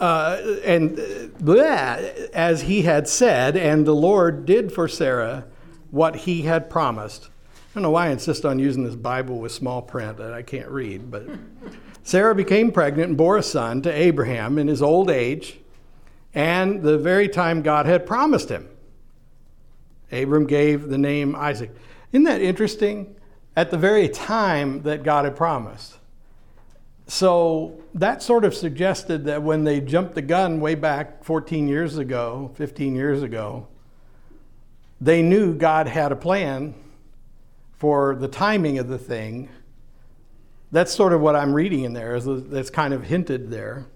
uh, 0.00 0.40
and 0.64 0.96
bleh, 0.96 2.30
as 2.30 2.62
he 2.62 2.82
had 2.82 3.08
said, 3.08 3.56
and 3.56 3.86
the 3.86 3.94
Lord 3.94 4.46
did 4.46 4.72
for 4.72 4.88
Sarah 4.88 5.44
what 5.90 6.16
he 6.16 6.42
had 6.42 6.68
promised. 6.68 7.28
I 7.54 7.74
don't 7.74 7.82
know 7.82 7.90
why 7.90 8.06
I 8.06 8.10
insist 8.10 8.44
on 8.44 8.58
using 8.58 8.84
this 8.84 8.94
Bible 8.94 9.38
with 9.38 9.52
small 9.52 9.82
print 9.82 10.18
that 10.18 10.32
I 10.32 10.42
can't 10.42 10.68
read, 10.68 11.10
but 11.10 11.28
Sarah 12.06 12.36
became 12.36 12.70
pregnant 12.70 13.08
and 13.08 13.16
bore 13.18 13.36
a 13.36 13.42
son 13.42 13.82
to 13.82 13.92
Abraham 13.92 14.58
in 14.58 14.68
his 14.68 14.80
old 14.80 15.10
age 15.10 15.58
and 16.34 16.80
the 16.80 16.96
very 16.96 17.28
time 17.28 17.62
God 17.62 17.84
had 17.86 18.06
promised 18.06 18.48
him. 18.48 18.68
Abram 20.12 20.46
gave 20.46 20.88
the 20.88 20.98
name 20.98 21.34
Isaac. 21.34 21.74
Isn't 22.12 22.22
that 22.22 22.40
interesting? 22.40 23.16
At 23.56 23.72
the 23.72 23.76
very 23.76 24.08
time 24.08 24.82
that 24.82 25.02
God 25.02 25.24
had 25.24 25.34
promised. 25.34 25.96
So 27.08 27.82
that 27.94 28.22
sort 28.22 28.44
of 28.44 28.54
suggested 28.54 29.24
that 29.24 29.42
when 29.42 29.64
they 29.64 29.80
jumped 29.80 30.14
the 30.14 30.22
gun 30.22 30.60
way 30.60 30.76
back 30.76 31.24
14 31.24 31.66
years 31.66 31.98
ago, 31.98 32.52
15 32.54 32.94
years 32.94 33.24
ago, 33.24 33.66
they 35.00 35.22
knew 35.22 35.56
God 35.56 35.88
had 35.88 36.12
a 36.12 36.16
plan 36.16 36.72
for 37.72 38.14
the 38.14 38.28
timing 38.28 38.78
of 38.78 38.86
the 38.86 38.96
thing. 38.96 39.48
That's 40.76 40.94
sort 40.94 41.14
of 41.14 41.22
what 41.22 41.34
I'm 41.34 41.54
reading 41.54 41.84
in 41.84 41.94
there, 41.94 42.20
that's 42.20 42.68
kind 42.68 42.92
of 42.92 43.04
hinted 43.04 43.50
there. 43.50 43.86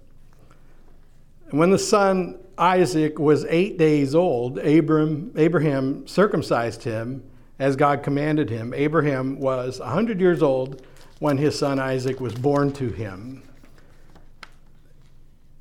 When 1.51 1.69
the 1.69 1.79
son 1.79 2.39
Isaac 2.57 3.19
was 3.19 3.45
eight 3.51 3.77
days 3.77 4.15
old, 4.15 4.57
Abram, 4.57 5.31
Abraham 5.37 6.07
circumcised 6.07 6.85
him 6.85 7.23
as 7.59 7.77
God 7.77 8.03
commanded 8.03 8.49
him. 8.49 8.73
Abraham 8.73 9.39
was 9.39 9.79
100 9.79 10.23
years 10.23 10.43
old 10.43 10.81
when 11.19 11.37
his 11.37 11.59
son 11.59 11.79
Isaac 11.79 12.19
was 12.19 12.33
born 12.33 12.73
to 12.73 12.89
him. 12.89 13.43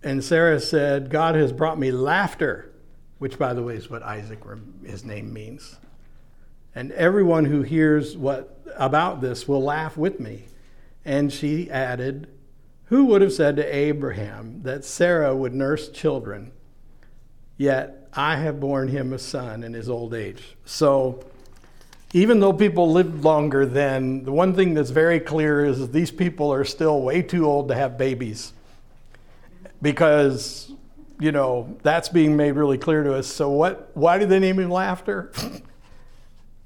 And 0.02 0.24
Sarah 0.24 0.62
said, 0.62 1.10
God 1.10 1.36
has 1.36 1.52
brought 1.52 1.78
me 1.78 1.92
laughter, 1.92 2.72
which, 3.18 3.38
by 3.38 3.54
the 3.54 3.62
way, 3.62 3.76
is 3.76 3.90
what 3.90 4.04
Isaac, 4.04 4.40
his 4.86 5.04
name 5.04 5.34
means. 5.34 5.80
And 6.74 6.94
everyone 6.94 7.44
who 7.44 7.62
hears 7.62 8.16
what 8.16 8.58
about 8.78 9.20
this 9.20 9.50
will 9.50 9.62
laugh 9.62 9.98
with 9.98 10.22
me. 10.22 10.46
And 11.06 11.32
she 11.32 11.70
added, 11.70 12.28
Who 12.86 13.06
would 13.06 13.22
have 13.22 13.34
said 13.34 13.56
to 13.58 13.76
Abraham 13.76 14.62
that 14.64 14.84
Sarah 14.86 15.36
would 15.36 15.54
nurse 15.54 15.90
children? 15.90 16.52
Yet 17.58 18.08
I 18.14 18.38
have 18.38 18.60
borne 18.60 18.88
him 18.88 19.14
a 19.14 19.20
son 19.20 19.64
in 19.64 19.74
his 19.74 19.90
old 19.90 20.14
age. 20.14 20.56
So, 20.66 21.24
even 22.14 22.40
though 22.40 22.54
people 22.54 22.92
lived 22.92 23.24
longer 23.24 23.66
then, 23.66 24.24
the 24.24 24.32
one 24.32 24.56
thing 24.56 24.74
that's 24.74 24.90
very 24.90 25.20
clear 25.20 25.64
is 25.64 25.92
these 25.92 26.10
people 26.10 26.52
are 26.52 26.66
still 26.66 27.02
way 27.02 27.22
too 27.22 27.46
old 27.46 27.68
to 27.68 27.76
have 27.76 27.98
babies. 27.98 28.54
Because, 29.82 30.72
you 31.20 31.32
know, 31.32 31.78
that's 31.84 32.10
being 32.10 32.36
made 32.36 32.54
really 32.54 32.80
clear 32.80 33.04
to 33.04 33.16
us. 33.16 33.28
So, 33.28 33.50
what, 33.50 33.92
why 33.94 34.18
do 34.18 34.26
they 34.26 34.40
name 34.40 34.60
him 34.60 34.72
Laughter? 34.72 35.32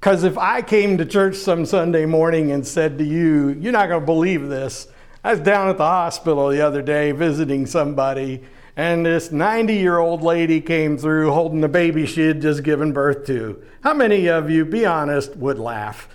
Because 0.04 0.22
if 0.22 0.36
I 0.36 0.60
came 0.60 0.98
to 0.98 1.06
church 1.06 1.34
some 1.34 1.64
Sunday 1.64 2.04
morning 2.04 2.52
and 2.52 2.66
said 2.66 2.98
to 2.98 3.04
you, 3.04 3.56
You're 3.58 3.72
not 3.72 3.88
going 3.88 4.02
to 4.02 4.04
believe 4.04 4.50
this. 4.50 4.86
I 5.24 5.30
was 5.30 5.40
down 5.40 5.70
at 5.70 5.78
the 5.78 5.86
hospital 5.86 6.50
the 6.50 6.60
other 6.60 6.82
day 6.82 7.12
visiting 7.12 7.64
somebody, 7.64 8.42
and 8.76 9.06
this 9.06 9.32
90 9.32 9.72
year 9.72 9.96
old 9.96 10.22
lady 10.22 10.60
came 10.60 10.98
through 10.98 11.32
holding 11.32 11.62
the 11.62 11.70
baby 11.70 12.04
she 12.04 12.20
had 12.20 12.42
just 12.42 12.62
given 12.62 12.92
birth 12.92 13.26
to. 13.28 13.64
How 13.80 13.94
many 13.94 14.28
of 14.28 14.50
you, 14.50 14.66
be 14.66 14.84
honest, 14.84 15.36
would 15.36 15.58
laugh? 15.58 16.06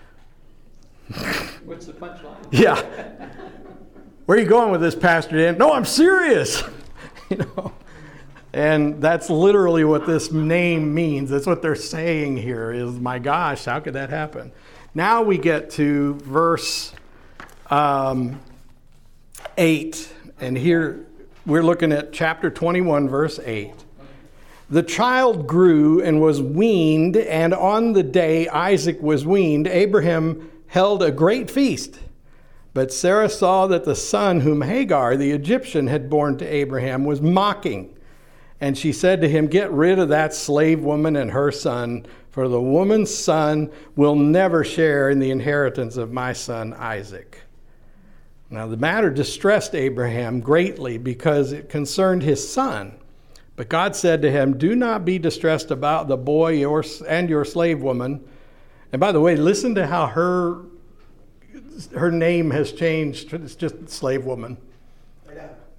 What's 1.65 1.87
the 1.87 1.93
punchline? 1.93 2.35
Yeah. 2.51 2.83
Where 4.27 4.37
are 4.37 4.41
you 4.41 4.47
going 4.47 4.69
with 4.71 4.81
this, 4.81 4.93
Pastor 4.93 5.35
Dan? 5.35 5.57
No, 5.57 5.73
I'm 5.73 5.85
serious. 5.85 6.61
you 7.31 7.37
know. 7.37 7.73
And 8.53 9.01
that's 9.01 9.29
literally 9.29 9.83
what 9.83 10.05
this 10.05 10.31
name 10.31 10.93
means. 10.93 11.29
That's 11.29 11.45
what 11.45 11.61
they're 11.61 11.75
saying 11.75 12.37
here 12.37 12.71
is, 12.71 12.99
my 12.99 13.19
gosh, 13.19 13.65
how 13.65 13.79
could 13.79 13.93
that 13.93 14.09
happen? 14.09 14.51
Now 14.95 15.21
we 15.21 15.37
get 15.37 15.69
to 15.71 16.15
verse 16.15 16.93
um, 17.69 18.39
8. 19.57 20.13
And 20.39 20.57
here, 20.57 21.05
we're 21.45 21.63
looking 21.63 21.91
at 21.91 22.11
chapter 22.11 22.49
21, 22.49 23.07
verse 23.07 23.39
8. 23.43 23.73
The 24.71 24.83
child 24.83 25.47
grew 25.47 26.01
and 26.01 26.21
was 26.21 26.41
weaned, 26.41 27.17
and 27.17 27.53
on 27.53 27.93
the 27.93 28.03
day 28.03 28.47
Isaac 28.47 29.01
was 29.01 29.25
weaned, 29.25 29.67
Abraham 29.67 30.49
held 30.67 31.01
a 31.01 31.11
great 31.11 31.49
feast. 31.49 31.99
But 32.73 32.93
Sarah 32.93 33.29
saw 33.29 33.65
that 33.67 33.83
the 33.83 33.95
son 33.95 34.41
whom 34.41 34.61
Hagar, 34.61 35.17
the 35.17 35.31
Egyptian, 35.31 35.87
had 35.87 36.09
borne 36.09 36.37
to 36.37 36.45
Abraham 36.45 37.03
was 37.03 37.19
mocking. 37.19 37.95
And 38.61 38.77
she 38.77 38.91
said 38.91 39.21
to 39.21 39.29
him, 39.29 39.47
Get 39.47 39.71
rid 39.71 39.99
of 39.99 40.09
that 40.09 40.33
slave 40.33 40.81
woman 40.81 41.15
and 41.15 41.31
her 41.31 41.51
son, 41.51 42.05
for 42.31 42.47
the 42.47 42.61
woman's 42.61 43.13
son 43.13 43.71
will 43.95 44.15
never 44.15 44.63
share 44.63 45.09
in 45.09 45.19
the 45.19 45.31
inheritance 45.31 45.97
of 45.97 46.11
my 46.11 46.33
son 46.33 46.73
Isaac. 46.73 47.41
Now, 48.49 48.67
the 48.67 48.77
matter 48.77 49.09
distressed 49.09 49.75
Abraham 49.75 50.39
greatly 50.39 50.97
because 50.97 51.51
it 51.51 51.69
concerned 51.69 52.23
his 52.23 52.47
son. 52.47 52.97
But 53.55 53.69
God 53.69 53.95
said 53.95 54.21
to 54.23 54.31
him, 54.31 54.57
Do 54.57 54.75
not 54.75 55.05
be 55.05 55.19
distressed 55.19 55.69
about 55.69 56.07
the 56.07 56.17
boy 56.17 56.65
and 57.07 57.29
your 57.29 57.45
slave 57.45 57.81
woman. 57.81 58.27
And 58.91 58.99
by 58.99 59.11
the 59.11 59.19
way, 59.19 59.35
listen 59.35 59.75
to 59.75 59.85
how 59.85 60.07
her, 60.07 60.61
her 61.95 62.11
name 62.11 62.51
has 62.51 62.71
changed. 62.71 63.33
It's 63.33 63.55
just 63.55 63.89
slave 63.89 64.25
woman. 64.25 64.57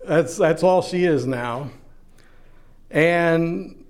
That's, 0.07 0.37
that's 0.37 0.63
all 0.63 0.83
she 0.83 1.05
is 1.05 1.27
now. 1.27 1.71
And 2.91 3.85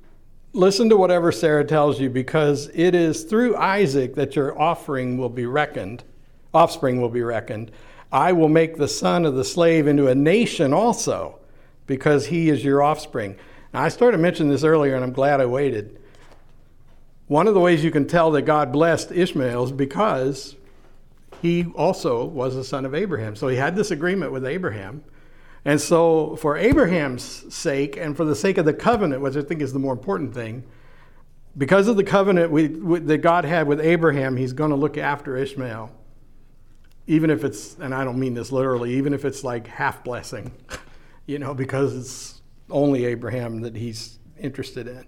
listen 0.53 0.89
to 0.91 0.97
whatever 0.97 1.33
Sarah 1.33 1.65
tells 1.65 2.01
you 2.01 2.11
because 2.11 2.71
it 2.75 2.95
is 2.95 3.25
through 3.25 3.57
Isaac 3.57 4.15
that 4.17 4.37
your 4.37 4.61
offering 4.61 5.17
will 5.17 5.29
be 5.29 5.47
reckoned, 5.47 6.05
offspring 6.53 7.01
will 7.01 7.09
be 7.09 7.23
reckoned. 7.23 7.71
I 8.13 8.33
will 8.33 8.49
make 8.49 8.77
the 8.77 8.89
son 8.89 9.25
of 9.25 9.35
the 9.35 9.45
slave 9.45 9.87
into 9.87 10.09
a 10.09 10.15
nation 10.15 10.73
also, 10.73 11.39
because 11.87 12.27
he 12.27 12.51
is 12.51 12.65
your 12.65 12.83
offspring. 12.83 13.37
Now, 13.73 13.83
I 13.83 13.89
started 13.89 14.19
mentioning 14.19 14.51
this 14.51 14.65
earlier, 14.65 14.95
and 14.95 15.05
I'm 15.05 15.13
glad 15.13 15.41
I 15.41 15.47
waited. 15.47 16.01
One 17.29 17.47
of 17.47 17.55
the 17.55 17.61
ways 17.61 17.85
you 17.85 17.93
can 17.93 18.07
tell 18.07 18.33
that 18.33 18.43
God 18.43 18.73
blessed 18.73 19.13
Ishmael 19.13 19.65
is 19.65 19.73
because 19.73 20.57
he 21.41 21.67
also 21.77 22.25
was 22.25 22.57
a 22.57 22.65
son 22.65 22.85
of 22.85 22.95
Abraham. 22.95 23.37
So 23.37 23.47
he 23.47 23.57
had 23.57 23.77
this 23.77 23.93
agreement 23.93 24.33
with 24.33 24.45
Abraham. 24.45 25.05
And 25.65 25.81
so, 25.81 26.37
for 26.37 26.57
Abraham's 26.57 27.55
sake 27.55 27.97
and 27.97 28.17
for 28.17 28.25
the 28.25 28.35
sake 28.35 28.57
of 28.57 28.65
the 28.65 28.73
covenant, 28.73 29.21
which 29.21 29.37
I 29.37 29.43
think 29.43 29.61
is 29.61 29.73
the 29.73 29.79
more 29.79 29.93
important 29.93 30.33
thing, 30.33 30.65
because 31.57 31.89
of 31.89 31.97
the 31.97 32.05
covenant 32.05 32.51
we, 32.51 32.69
we, 32.69 32.99
that 33.01 33.19
God 33.19 33.45
had 33.45 33.67
with 33.67 33.81
Abraham, 33.81 34.37
he's 34.37 34.53
going 34.53 34.71
to 34.71 34.77
look 34.77 34.97
after 34.97 35.37
Ishmael 35.37 35.91
even 37.11 37.29
if 37.29 37.43
it's, 37.43 37.77
and 37.81 37.93
I 37.93 38.05
don't 38.05 38.21
mean 38.21 38.35
this 38.35 38.53
literally, 38.53 38.95
even 38.95 39.13
if 39.13 39.25
it's 39.25 39.43
like 39.43 39.67
half 39.67 40.05
blessing, 40.05 40.53
you 41.27 41.41
know, 41.41 41.55
because 41.55 41.97
it's 41.97 42.43
only 42.71 43.05
Abraham 43.05 43.63
that 43.63 43.75
he's 43.75 44.21
interested 44.39 44.87
in. 44.87 45.05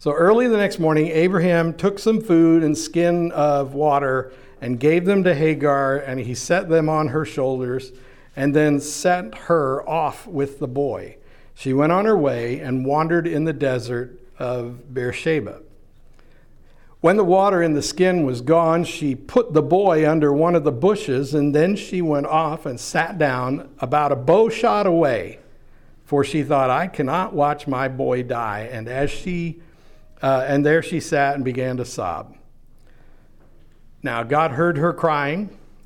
So 0.00 0.12
early 0.12 0.48
the 0.48 0.56
next 0.56 0.80
morning, 0.80 1.06
Abraham 1.06 1.74
took 1.74 2.00
some 2.00 2.20
food 2.20 2.64
and 2.64 2.76
skin 2.76 3.30
of 3.30 3.74
water 3.74 4.32
and 4.60 4.80
gave 4.80 5.04
them 5.04 5.22
to 5.22 5.32
Hagar, 5.32 5.98
and 5.98 6.18
he 6.18 6.34
set 6.34 6.68
them 6.68 6.88
on 6.88 7.06
her 7.06 7.24
shoulders 7.24 7.92
and 8.38 8.54
then 8.54 8.78
sent 8.78 9.34
her 9.34 9.86
off 9.88 10.24
with 10.24 10.60
the 10.60 10.68
boy. 10.68 11.16
She 11.56 11.72
went 11.72 11.90
on 11.90 12.04
her 12.04 12.16
way 12.16 12.60
and 12.60 12.86
wandered 12.86 13.26
in 13.26 13.42
the 13.42 13.52
desert 13.52 14.16
of 14.38 14.94
Beersheba. 14.94 15.60
When 17.00 17.16
the 17.16 17.24
water 17.24 17.60
in 17.60 17.72
the 17.72 17.82
skin 17.82 18.24
was 18.24 18.40
gone, 18.40 18.84
she 18.84 19.16
put 19.16 19.54
the 19.54 19.62
boy 19.62 20.08
under 20.08 20.32
one 20.32 20.54
of 20.54 20.62
the 20.62 20.70
bushes, 20.70 21.34
and 21.34 21.52
then 21.52 21.74
she 21.74 22.00
went 22.00 22.26
off 22.26 22.64
and 22.64 22.78
sat 22.78 23.18
down 23.18 23.70
about 23.80 24.12
a 24.12 24.16
bow 24.16 24.48
shot 24.48 24.86
away, 24.86 25.40
for 26.04 26.22
she 26.22 26.44
thought, 26.44 26.70
I 26.70 26.86
cannot 26.86 27.34
watch 27.34 27.66
my 27.66 27.88
boy 27.88 28.22
die. 28.22 28.68
And 28.70 28.86
as 28.86 29.10
she, 29.10 29.60
uh, 30.22 30.44
and 30.46 30.64
there 30.64 30.80
she 30.80 31.00
sat 31.00 31.34
and 31.34 31.44
began 31.44 31.76
to 31.78 31.84
sob. 31.84 32.36
Now 34.00 34.22
God 34.22 34.52
heard 34.52 34.78
her 34.78 34.92
crying, 34.92 35.57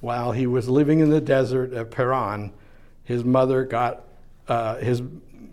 While 0.00 0.32
he 0.32 0.46
was 0.46 0.68
living 0.68 1.00
in 1.00 1.10
the 1.10 1.20
desert 1.20 1.72
of 1.72 1.90
Paran, 1.90 2.52
his 3.04 3.24
mother 3.24 3.64
got 3.64 4.04
uh, 4.48 4.76
his 4.76 5.02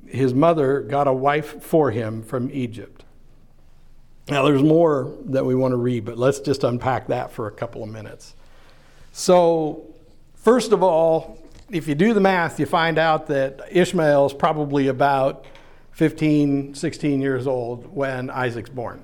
his 0.07 0.33
mother 0.33 0.81
got 0.81 1.07
a 1.07 1.13
wife 1.13 1.63
for 1.63 1.89
him 1.89 2.21
from 2.21 2.51
Egypt. 2.51 3.03
Now, 4.29 4.43
there's 4.43 4.63
more 4.63 5.11
that 5.25 5.45
we 5.45 5.55
want 5.55 5.73
to 5.73 5.77
read, 5.77 6.05
but 6.05 6.17
let's 6.17 6.39
just 6.39 6.63
unpack 6.63 7.07
that 7.07 7.31
for 7.31 7.47
a 7.47 7.51
couple 7.51 7.83
of 7.83 7.89
minutes. 7.89 8.35
So, 9.11 9.85
first 10.35 10.71
of 10.71 10.81
all, 10.81 11.37
if 11.69 11.87
you 11.87 11.95
do 11.95 12.13
the 12.13 12.21
math, 12.21 12.59
you 12.59 12.65
find 12.65 12.97
out 12.97 13.27
that 13.27 13.59
Ishmael 13.71 14.27
is 14.27 14.33
probably 14.33 14.87
about 14.87 15.45
15, 15.91 16.73
16 16.73 17.21
years 17.21 17.47
old 17.47 17.93
when 17.93 18.29
Isaac's 18.29 18.69
born. 18.69 19.03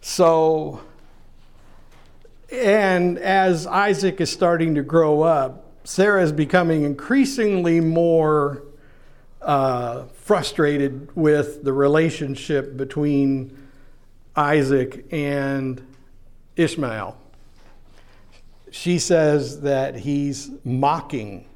So, 0.00 0.80
and 2.50 3.18
as 3.18 3.66
Isaac 3.66 4.20
is 4.20 4.30
starting 4.30 4.74
to 4.76 4.82
grow 4.82 5.22
up, 5.22 5.64
Sarah 5.84 6.22
is 6.22 6.32
becoming 6.32 6.84
increasingly 6.84 7.80
more 7.80 8.62
uh, 9.40 10.04
frustrated 10.14 11.14
with 11.14 11.64
the 11.64 11.72
relationship 11.72 12.76
between 12.76 13.56
Isaac 14.36 15.06
and 15.10 15.82
Ishmael. 16.56 17.16
She 18.70 18.98
says 18.98 19.62
that 19.62 19.96
he's 19.96 20.50
mocking 20.64 21.46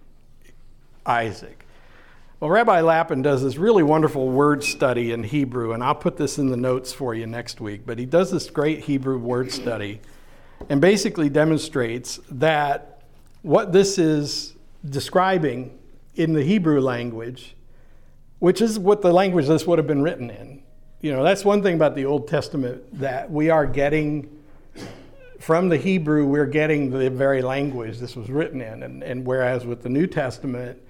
Isaac. 1.05 1.67
Well, 2.41 2.51
Rabbi 2.51 2.81
Lapin 2.81 3.23
does 3.23 3.43
this 3.43 3.57
really 3.57 3.83
wonderful 3.83 4.29
word 4.29 4.65
study 4.65 5.13
in 5.13 5.23
Hebrew, 5.23 5.73
and 5.73 5.85
I'll 5.85 5.95
put 5.95 6.17
this 6.17 6.39
in 6.39 6.49
the 6.49 6.57
notes 6.57 6.93
for 6.93 7.15
you 7.15 7.27
next 7.27 7.61
week. 7.61 7.83
But 7.87 7.99
he 7.99 8.07
does 8.07 8.31
this 8.31 8.51
great 8.51 8.81
Hebrew 8.81 9.19
word 9.19 9.53
study 9.53 10.01
and 10.69 10.81
basically 10.81 11.29
demonstrates 11.29 12.21
that 12.31 13.03
what 13.43 13.73
this 13.73 13.99
is 13.99 14.55
describing 14.89 15.79
in 16.15 16.33
the 16.33 16.43
Hebrew 16.43 16.81
language 16.81 17.55
which 18.43 18.61
is 18.61 18.77
what 18.77 19.03
the 19.03 19.13
language 19.13 19.47
this 19.47 19.69
would 19.69 19.79
have 19.79 19.87
been 19.87 20.03
written 20.03 20.29
in. 20.29 20.61
You 21.01 21.13
know, 21.13 21.23
that's 21.23 21.45
one 21.45 21.63
thing 21.63 21.77
about 21.77 21.95
the 21.95 22.07
Old 22.07 22.27
Testament 22.27 22.83
that 22.99 23.31
we 23.31 23.51
are 23.51 23.65
getting 23.65 24.37
from 25.39 25.69
the 25.69 25.77
Hebrew, 25.77 26.27
we're 26.27 26.47
getting 26.47 26.91
the 26.91 27.09
very 27.09 27.41
language 27.41 28.01
this 28.01 28.17
was 28.17 28.29
written 28.29 28.61
in. 28.61 28.83
And, 28.83 29.05
and 29.05 29.25
whereas 29.25 29.65
with 29.65 29.85
the 29.85 29.89
New 29.89 30.09
Testament, 30.09 30.83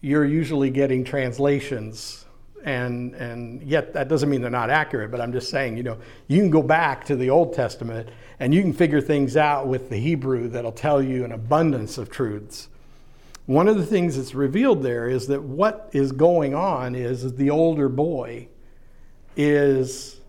you're 0.00 0.24
usually 0.24 0.68
getting 0.68 1.04
translations. 1.04 2.24
And, 2.64 3.14
and 3.14 3.62
yet, 3.62 3.92
that 3.92 4.08
doesn't 4.08 4.28
mean 4.28 4.40
they're 4.40 4.50
not 4.50 4.70
accurate, 4.70 5.12
but 5.12 5.20
I'm 5.20 5.32
just 5.32 5.48
saying, 5.48 5.76
you 5.76 5.84
know, 5.84 5.98
you 6.26 6.40
can 6.40 6.50
go 6.50 6.60
back 6.60 7.04
to 7.04 7.14
the 7.14 7.30
Old 7.30 7.54
Testament 7.54 8.08
and 8.38 8.54
you 8.54 8.62
can 8.62 8.72
figure 8.72 9.00
things 9.00 9.36
out 9.36 9.66
with 9.66 9.90
the 9.90 9.96
Hebrew 9.96 10.48
that'll 10.48 10.72
tell 10.72 11.02
you 11.02 11.24
an 11.24 11.32
abundance 11.32 11.98
of 11.98 12.10
truths. 12.10 12.68
One 13.46 13.68
of 13.68 13.76
the 13.76 13.86
things 13.86 14.16
that's 14.16 14.34
revealed 14.34 14.82
there 14.82 15.08
is 15.08 15.28
that 15.28 15.42
what 15.42 15.88
is 15.92 16.12
going 16.12 16.54
on 16.54 16.94
is 16.94 17.34
the 17.36 17.50
older 17.50 17.88
boy 17.88 18.48
is 19.36 20.20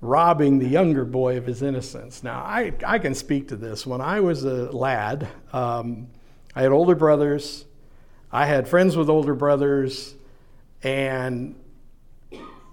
robbing 0.00 0.58
the 0.58 0.68
younger 0.68 1.04
boy 1.04 1.36
of 1.36 1.46
his 1.46 1.62
innocence. 1.62 2.22
Now, 2.22 2.40
I, 2.40 2.72
I 2.86 2.98
can 2.98 3.14
speak 3.14 3.48
to 3.48 3.56
this. 3.56 3.86
When 3.86 4.00
I 4.00 4.20
was 4.20 4.44
a 4.44 4.70
lad, 4.72 5.28
um, 5.52 6.08
I 6.54 6.62
had 6.62 6.72
older 6.72 6.94
brothers, 6.94 7.64
I 8.32 8.46
had 8.46 8.68
friends 8.68 8.96
with 8.96 9.08
older 9.08 9.34
brothers, 9.34 10.14
and 10.82 11.54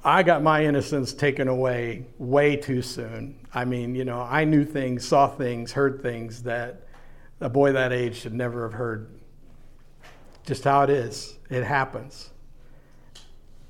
I 0.06 0.24
got 0.24 0.44
my 0.44 0.66
innocence 0.66 1.14
taken 1.14 1.48
away 1.48 2.06
way 2.18 2.58
too 2.58 2.82
soon. 2.82 3.40
I 3.54 3.64
mean, 3.64 3.96
you 3.96 4.04
know, 4.04 4.20
I 4.20 4.44
knew 4.44 4.66
things, 4.66 5.08
saw 5.08 5.28
things, 5.28 5.72
heard 5.72 6.02
things 6.02 6.44
that 6.44 6.88
a 7.40 7.50
boy 7.50 7.72
that 7.72 7.94
age 7.94 8.18
should 8.18 8.34
never 8.34 8.64
have 8.64 8.74
heard 8.74 9.10
just 10.46 10.66
how 10.66 10.84
it 10.84 10.90
is. 10.90 11.38
It 11.50 11.64
happens. 11.64 12.32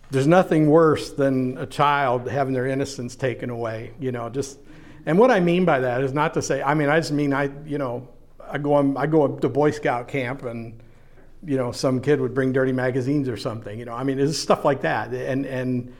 There's 0.10 0.28
nothing 0.28 0.70
worse 0.70 1.12
than 1.12 1.58
a 1.58 1.68
child 1.68 2.28
having 2.28 2.54
their 2.54 2.68
innocence 2.68 3.16
taken 3.16 3.50
away, 3.50 3.94
you 4.00 4.12
know, 4.12 4.30
just 4.30 4.60
and 5.06 5.20
what 5.20 5.32
I 5.32 5.40
mean 5.40 5.66
by 5.66 5.82
that 5.82 6.02
is 6.02 6.14
not 6.14 6.34
to 6.36 6.42
say 6.42 6.64
I 6.64 6.74
mean 6.74 6.90
I 6.90 7.00
just 7.00 7.12
mean 7.12 7.34
I 7.34 7.52
you 7.66 7.78
know 7.78 8.08
I 8.40 8.58
go 8.58 8.74
on 8.74 8.96
I 8.98 9.06
go 9.06 9.28
to 9.28 9.50
Boy 9.50 9.72
Scout 9.72 10.08
camp 10.08 10.44
and 10.44 10.80
you 11.46 11.58
know, 11.58 11.72
some 11.72 12.00
kid 12.00 12.22
would 12.22 12.34
bring 12.34 12.54
dirty 12.54 12.72
magazines 12.72 13.28
or 13.28 13.38
something. 13.38 13.78
You 13.78 13.86
know, 13.86 13.94
I 13.94 14.04
mean, 14.04 14.20
it's 14.20 14.38
stuff 14.38 14.64
like 14.64 14.82
that, 14.82 15.14
and 15.14 15.46
and 15.46 15.94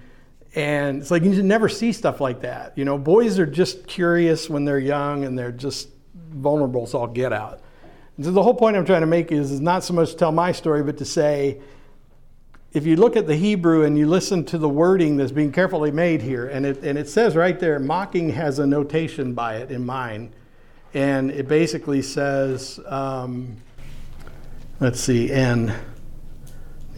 and 0.56 1.02
it's 1.02 1.10
like 1.10 1.24
you 1.24 1.42
never 1.42 1.68
see 1.68 1.92
stuff 1.92 2.22
like 2.22 2.42
that. 2.42 2.78
You 2.78 2.86
know, 2.86 2.98
boys 2.98 3.40
are 3.40 3.46
just 3.46 3.88
curious 3.88 4.50
when 4.50 4.66
they're 4.66 4.80
young, 4.80 5.26
and 5.26 5.38
they're 5.38 5.52
just 5.52 5.90
vulnerable 6.14 6.84
as 6.84 6.94
all 6.94 7.08
get 7.08 7.34
out. 7.34 7.62
And 8.18 8.26
so 8.26 8.32
the 8.32 8.44
whole 8.44 8.54
point 8.54 8.78
I'm 8.78 8.86
trying 8.86 9.02
to 9.02 9.08
make 9.08 9.32
is, 9.32 9.52
is 9.52 9.60
not 9.60 9.84
so 9.84 9.94
much 9.94 10.12
to 10.12 10.18
tell 10.18 10.32
my 10.32 10.52
story, 10.52 10.84
but 10.84 10.98
to 11.00 11.06
say, 11.06 11.60
if 12.72 12.86
you 12.86 12.96
look 12.96 13.16
at 13.16 13.26
the 13.28 13.36
Hebrew 13.36 13.84
and 13.84 13.98
you 13.98 14.08
listen 14.08 14.46
to 14.46 14.58
the 14.60 14.70
wording 14.70 15.18
that's 15.18 15.32
being 15.32 15.52
carefully 15.52 15.92
made 15.92 16.22
here, 16.22 16.48
and 16.48 16.66
it, 16.66 16.84
and 16.84 16.98
it 16.98 17.10
says 17.10 17.36
right 17.36 17.60
there, 17.60 17.80
mocking 17.80 18.30
has 18.30 18.60
a 18.60 18.68
notation 18.68 19.34
by 19.34 19.58
it 19.58 19.72
in 19.72 19.86
mine. 19.86 20.34
And 20.94 21.32
it 21.32 21.48
basically 21.48 22.04
says, 22.04 22.80
um, 22.86 23.58
let's 24.80 25.00
see, 25.00 25.32
and 25.32 25.70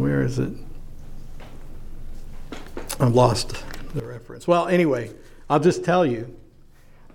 where 0.00 0.22
is 0.22 0.38
it? 0.38 0.52
I've 2.98 3.14
lost 3.14 3.62
the 3.94 4.02
reference. 4.02 4.48
Well, 4.48 4.68
anyway, 4.68 5.10
I'll 5.50 5.60
just 5.60 5.84
tell 5.84 6.06
you 6.06 6.34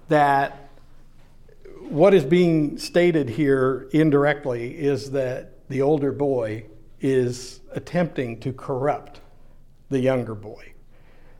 that 0.09 0.69
what 1.79 2.13
is 2.13 2.23
being 2.23 2.77
stated 2.77 3.29
here 3.29 3.89
indirectly 3.91 4.77
is 4.77 5.11
that 5.11 5.67
the 5.69 5.81
older 5.81 6.11
boy 6.11 6.65
is 6.99 7.61
attempting 7.71 8.39
to 8.41 8.53
corrupt 8.53 9.21
the 9.89 9.99
younger 9.99 10.35
boy. 10.35 10.73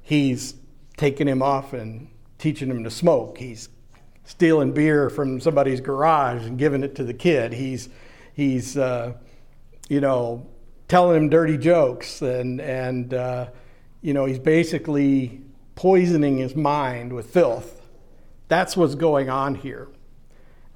He's 0.02 0.56
taking 0.98 1.28
him 1.28 1.44
off 1.44 1.74
and 1.74 2.10
teaching 2.40 2.70
him 2.70 2.84
to 2.84 2.90
smoke. 2.90 3.38
He's 3.38 3.70
stealing 4.24 4.72
beer 4.72 5.12
from 5.12 5.40
somebody's 5.40 5.82
garage 5.82 6.48
and 6.48 6.58
giving 6.58 6.84
it 6.84 6.96
to 6.96 7.04
the 7.04 7.14
kid. 7.14 7.54
He's, 7.54 7.90
he's 8.34 8.76
uh, 8.76 9.14
you 9.88 10.02
know, 10.02 10.48
telling 10.88 11.16
him 11.16 11.30
dirty 11.30 11.60
jokes 11.60 12.24
and, 12.24 12.60
and 12.60 13.14
uh, 13.14 13.48
you 14.02 14.14
know, 14.14 14.26
he's 14.26 14.40
basically 14.40 15.42
poisoning 15.76 16.38
his 16.38 16.56
mind 16.56 17.14
with 17.14 17.32
filth. 17.32 17.82
That's 18.48 18.76
what's 18.76 18.96
going 18.96 19.30
on 19.30 19.56
here. 19.56 19.88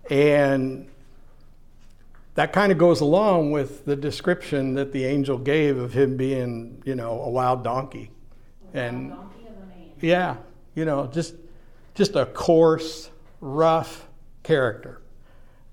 And 0.09 0.88
that 2.36 2.53
kind 2.53 2.71
of 2.71 2.78
goes 2.78 3.01
along 3.01 3.51
with 3.51 3.86
the 3.86 3.95
description 3.95 4.76
that 4.76 4.91
the 4.91 5.05
angel 5.05 5.38
gave 5.38 5.78
of 5.78 5.93
him 5.93 6.17
being, 6.17 6.82
you 6.86 6.95
know, 6.95 7.21
a 7.21 7.30
wild 7.30 7.63
donkey. 7.63 8.11
And 8.73 9.13
yeah, 10.01 10.36
you 10.76 10.86
know, 10.86 11.07
just 11.07 11.36
just 11.95 12.15
a 12.15 12.26
coarse, 12.26 13.09
rough 13.39 14.07
character. 14.43 15.01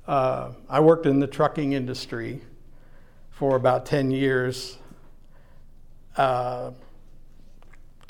Uh, 0.07 0.53
I 0.68 0.80
worked 0.80 1.07
in 1.07 1.18
the 1.18 1.26
trucking 1.26 1.72
industry 1.72 2.40
for 3.30 3.57
about 3.57 3.86
10 3.86 4.12
years. 4.12 4.78
Uh, 6.16 6.70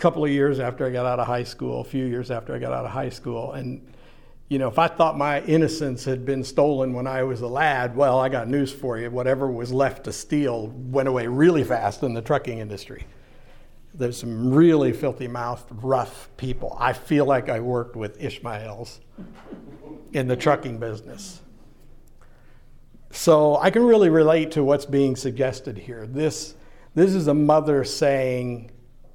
couple 0.03 0.25
of 0.25 0.31
years 0.33 0.59
after 0.59 0.85
I 0.85 0.91
got 0.91 1.07
out 1.07 1.21
of 1.21 1.29
high 1.29 1.45
school, 1.45 1.81
a 1.81 1.85
few 1.85 2.05
years 2.05 2.33
after 2.33 2.53
I 2.53 2.59
got 2.59 2.73
out 2.73 2.85
of 2.85 2.91
high 2.91 3.09
school, 3.09 3.53
and 3.53 3.87
you 4.49 4.59
know, 4.59 4.67
if 4.67 4.77
I 4.77 4.89
thought 4.89 5.17
my 5.17 5.41
innocence 5.43 6.05
had 6.05 6.27
been 6.27 6.43
stolen 6.43 6.93
when 6.93 7.07
I 7.07 7.23
was 7.23 7.41
a 7.41 7.47
lad, 7.47 7.95
well, 7.95 8.19
I 8.19 8.29
got 8.29 8.49
news 8.49 8.73
for 8.73 8.99
you. 8.99 9.11
Whatever 9.13 9.49
was 9.49 9.73
left 9.73 10.05
to 10.05 10.13
steal 10.13 10.67
went 10.67 11.09
away 11.09 11.29
really 11.29 11.63
fast 11.63 12.03
in 12.03 12.15
the 12.15 12.21
trucking 12.21 12.59
industry. 12.59 13.07
There's 13.95 14.19
some 14.19 14.53
really 14.53 14.93
filthy 14.93 15.29
mouthed, 15.29 15.69
rough 15.71 16.29
people. 16.37 16.77
I 16.81 16.93
feel 16.95 17.25
like 17.25 17.49
I 17.49 17.61
worked 17.61 17.95
with 17.95 18.21
Ishmaels 18.21 19.01
in 20.13 20.27
the 20.27 20.37
trucking 20.37 20.79
business. 20.79 21.41
So 23.11 23.57
I 23.57 23.71
can 23.71 23.85
really 23.85 24.11
relate 24.11 24.51
to 24.51 24.65
what's 24.65 24.85
being 24.85 25.15
suggested 25.15 25.79
here. 25.79 26.07
This, 26.07 26.57
this 26.95 27.15
is 27.15 27.29
a 27.29 27.35
mother 27.35 27.85
saying, 27.85 28.73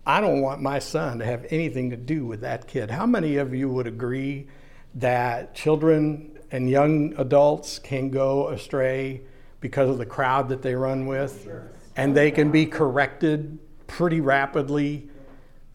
I 0.07 0.21
don't 0.21 0.39
want 0.39 0.61
my 0.61 0.79
son 0.79 1.19
to 1.19 1.25
have 1.25 1.45
anything 1.49 1.89
to 1.89 1.97
do 1.97 2.25
with 2.25 2.39
that 2.39 2.65
kid. 2.65 2.89
How 2.89 3.05
many 3.05 3.35
of 3.35 3.53
you 3.53 3.67
would 3.67 3.87
agree 3.87 4.47
that 4.95 5.53
children 5.53 6.39
and 6.49 6.69
young 6.69 7.13
adults 7.17 7.77
can 7.77 8.09
go 8.09 8.47
astray 8.47 9.23
because 9.59 9.89
of 9.89 9.97
the 9.97 10.05
crowd 10.05 10.47
that 10.47 10.61
they 10.61 10.75
run 10.75 11.07
with, 11.07 11.49
and 11.97 12.15
they 12.15 12.31
can 12.31 12.51
be 12.51 12.65
corrected 12.65 13.59
pretty 13.87 14.21
rapidly 14.21 15.09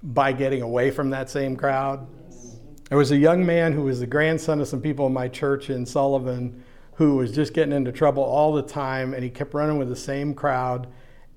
by 0.02 0.32
getting 0.32 0.62
away 0.62 0.90
from 0.90 1.10
that 1.10 1.28
same 1.28 1.54
crowd. 1.54 2.06
There 2.88 2.96
was 2.96 3.10
a 3.10 3.18
young 3.18 3.44
man 3.44 3.74
who 3.74 3.82
was 3.82 4.00
the 4.00 4.06
grandson 4.06 4.62
of 4.62 4.68
some 4.68 4.80
people 4.80 5.06
in 5.08 5.12
my 5.12 5.28
church 5.28 5.68
in 5.68 5.84
Sullivan 5.84 6.64
who 6.94 7.16
was 7.16 7.32
just 7.32 7.52
getting 7.52 7.74
into 7.74 7.92
trouble 7.92 8.22
all 8.22 8.54
the 8.54 8.62
time, 8.62 9.12
and 9.12 9.22
he 9.22 9.28
kept 9.28 9.52
running 9.52 9.76
with 9.76 9.90
the 9.90 9.96
same 9.96 10.32
crowd. 10.32 10.86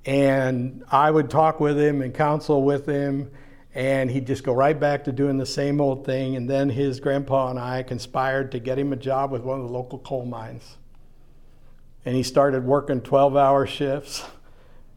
And 0.06 0.84
I 0.92 1.10
would 1.10 1.30
talk 1.30 1.60
with 1.60 1.80
him 1.80 2.02
and 2.02 2.14
counsel 2.14 2.64
with 2.64 2.86
him 2.86 3.32
and 3.76 4.10
he'd 4.10 4.26
just 4.26 4.46
go 4.46 4.54
right 4.54 4.80
back 4.80 5.04
to 5.04 5.12
doing 5.12 5.38
the 5.38 5.46
same 5.46 5.82
old 5.82 6.06
thing. 6.06 6.38
And 6.38 6.50
then 6.50 6.70
his 6.70 7.02
grandpa 7.02 7.50
and 7.50 7.60
I 7.60 7.84
conspired 7.84 8.54
to 8.54 8.60
get 8.60 8.80
him 8.80 8.94
a 8.94 8.96
job 8.96 9.32
with 9.32 9.42
one 9.42 9.60
of 9.60 9.68
the 9.68 9.74
local 9.74 10.00
coal 10.00 10.26
mines. 10.26 10.78
And 12.06 12.16
he 12.16 12.24
started 12.24 12.64
working 12.64 13.02
12 13.02 13.36
hour 13.36 13.68
shifts. 13.68 14.24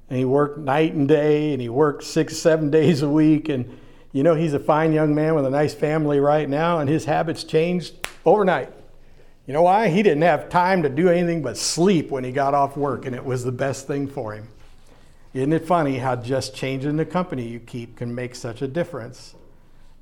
And 0.08 0.18
he 0.18 0.24
worked 0.24 0.58
night 0.58 0.94
and 0.94 1.08
day, 1.08 1.52
and 1.52 1.60
he 1.60 1.68
worked 1.68 2.04
six, 2.04 2.38
seven 2.38 2.70
days 2.70 3.02
a 3.02 3.08
week. 3.08 3.48
And, 3.48 3.78
you 4.12 4.22
know, 4.22 4.36
he's 4.36 4.54
a 4.54 4.60
fine 4.60 4.92
young 4.92 5.12
man 5.12 5.34
with 5.34 5.44
a 5.44 5.50
nice 5.50 5.74
family 5.74 6.20
right 6.20 6.48
now, 6.48 6.78
and 6.78 6.88
his 6.88 7.04
habits 7.04 7.44
changed 7.44 7.94
overnight. 8.24 8.72
You 9.46 9.54
know 9.54 9.62
why? 9.62 9.88
He 9.88 10.02
didn't 10.02 10.22
have 10.22 10.48
time 10.48 10.82
to 10.84 10.88
do 10.88 11.08
anything 11.08 11.42
but 11.42 11.56
sleep 11.56 12.10
when 12.10 12.22
he 12.22 12.30
got 12.30 12.54
off 12.54 12.76
work, 12.76 13.06
and 13.06 13.14
it 13.14 13.24
was 13.24 13.44
the 13.44 13.52
best 13.52 13.86
thing 13.86 14.06
for 14.06 14.34
him. 14.34 14.48
Isn't 15.38 15.52
it 15.52 15.66
funny 15.66 15.98
how 15.98 16.16
just 16.16 16.52
changing 16.52 16.96
the 16.96 17.06
company 17.06 17.46
you 17.46 17.60
keep 17.60 17.94
can 17.94 18.12
make 18.12 18.34
such 18.34 18.60
a 18.60 18.66
difference? 18.66 19.36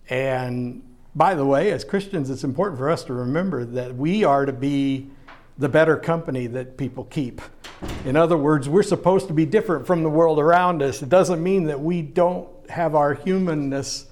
And 0.08 0.82
by 1.14 1.34
the 1.34 1.44
way, 1.44 1.72
as 1.72 1.84
Christians, 1.84 2.30
it's 2.30 2.42
important 2.42 2.78
for 2.78 2.88
us 2.88 3.04
to 3.04 3.12
remember 3.12 3.66
that 3.66 3.94
we 3.94 4.24
are 4.24 4.46
to 4.46 4.52
be 4.54 5.10
the 5.58 5.68
better 5.68 5.98
company 5.98 6.46
that 6.46 6.78
people 6.78 7.04
keep. 7.04 7.42
In 8.06 8.16
other 8.16 8.38
words, 8.38 8.66
we're 8.66 8.82
supposed 8.82 9.28
to 9.28 9.34
be 9.34 9.44
different 9.44 9.86
from 9.86 10.02
the 10.02 10.08
world 10.08 10.38
around 10.38 10.82
us. 10.82 11.02
It 11.02 11.10
doesn't 11.10 11.42
mean 11.42 11.64
that 11.64 11.82
we 11.82 12.00
don't 12.00 12.48
have 12.70 12.94
our 12.94 13.12
humanness 13.12 14.06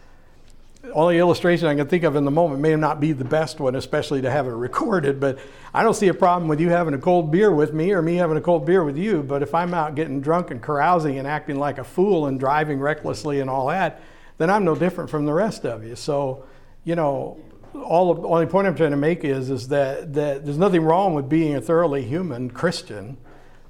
only 0.93 1.19
illustration 1.19 1.67
I 1.67 1.75
can 1.75 1.87
think 1.87 2.05
of 2.05 2.17
in 2.17 2.25
the 2.25 2.31
moment 2.31 2.61
may 2.61 2.75
not 2.77 3.01
be 3.01 3.13
the 3.13 3.25
best 3.25 3.61
one, 3.61 3.75
especially 3.75 4.23
to 4.23 4.31
have 4.31 4.47
it 4.47 4.51
recorded, 4.53 5.21
but 5.21 5.39
I 5.73 5.83
don't 5.83 5.95
see 5.95 6.09
a 6.09 6.15
problem 6.15 6.49
with 6.49 6.61
you 6.61 6.71
having 6.71 6.95
a 6.95 6.99
cold 6.99 7.31
beer 7.31 7.51
with 7.51 7.73
me 7.73 7.93
or 7.93 8.03
me 8.03 8.17
having 8.17 8.37
a 8.37 8.41
cold 8.41 8.67
beer 8.67 8.85
with 8.85 8.97
you. 8.97 9.23
But 9.23 9.43
if 9.43 9.55
I'm 9.55 9.75
out 9.75 9.95
getting 9.95 10.21
drunk 10.21 10.51
and 10.51 10.63
carousing 10.63 11.19
and 11.19 11.27
acting 11.27 11.59
like 11.59 11.79
a 11.79 11.85
fool 11.85 12.27
and 12.27 12.39
driving 12.39 12.81
recklessly 12.81 13.41
and 13.41 13.49
all 13.49 13.69
that, 13.69 14.01
then 14.39 14.51
I'm 14.51 14.65
no 14.65 14.75
different 14.75 15.11
from 15.11 15.27
the 15.27 15.33
rest 15.33 15.65
of 15.65 15.85
you. 15.85 15.97
So, 15.97 16.45
you 16.85 16.97
know, 16.97 17.39
all 17.75 18.15
the 18.15 18.23
only 18.23 18.47
point 18.47 18.67
I'm 18.67 18.77
trying 18.77 18.93
to 18.93 18.97
make 18.97 19.25
is, 19.25 19.51
is 19.51 19.69
that, 19.69 20.15
that 20.15 20.45
there's 20.45 20.59
nothing 20.59 20.83
wrong 20.83 21.15
with 21.15 21.29
being 21.29 21.57
a 21.57 21.61
thoroughly 21.61 22.05
human 22.05 22.51
Christian, 22.51 23.17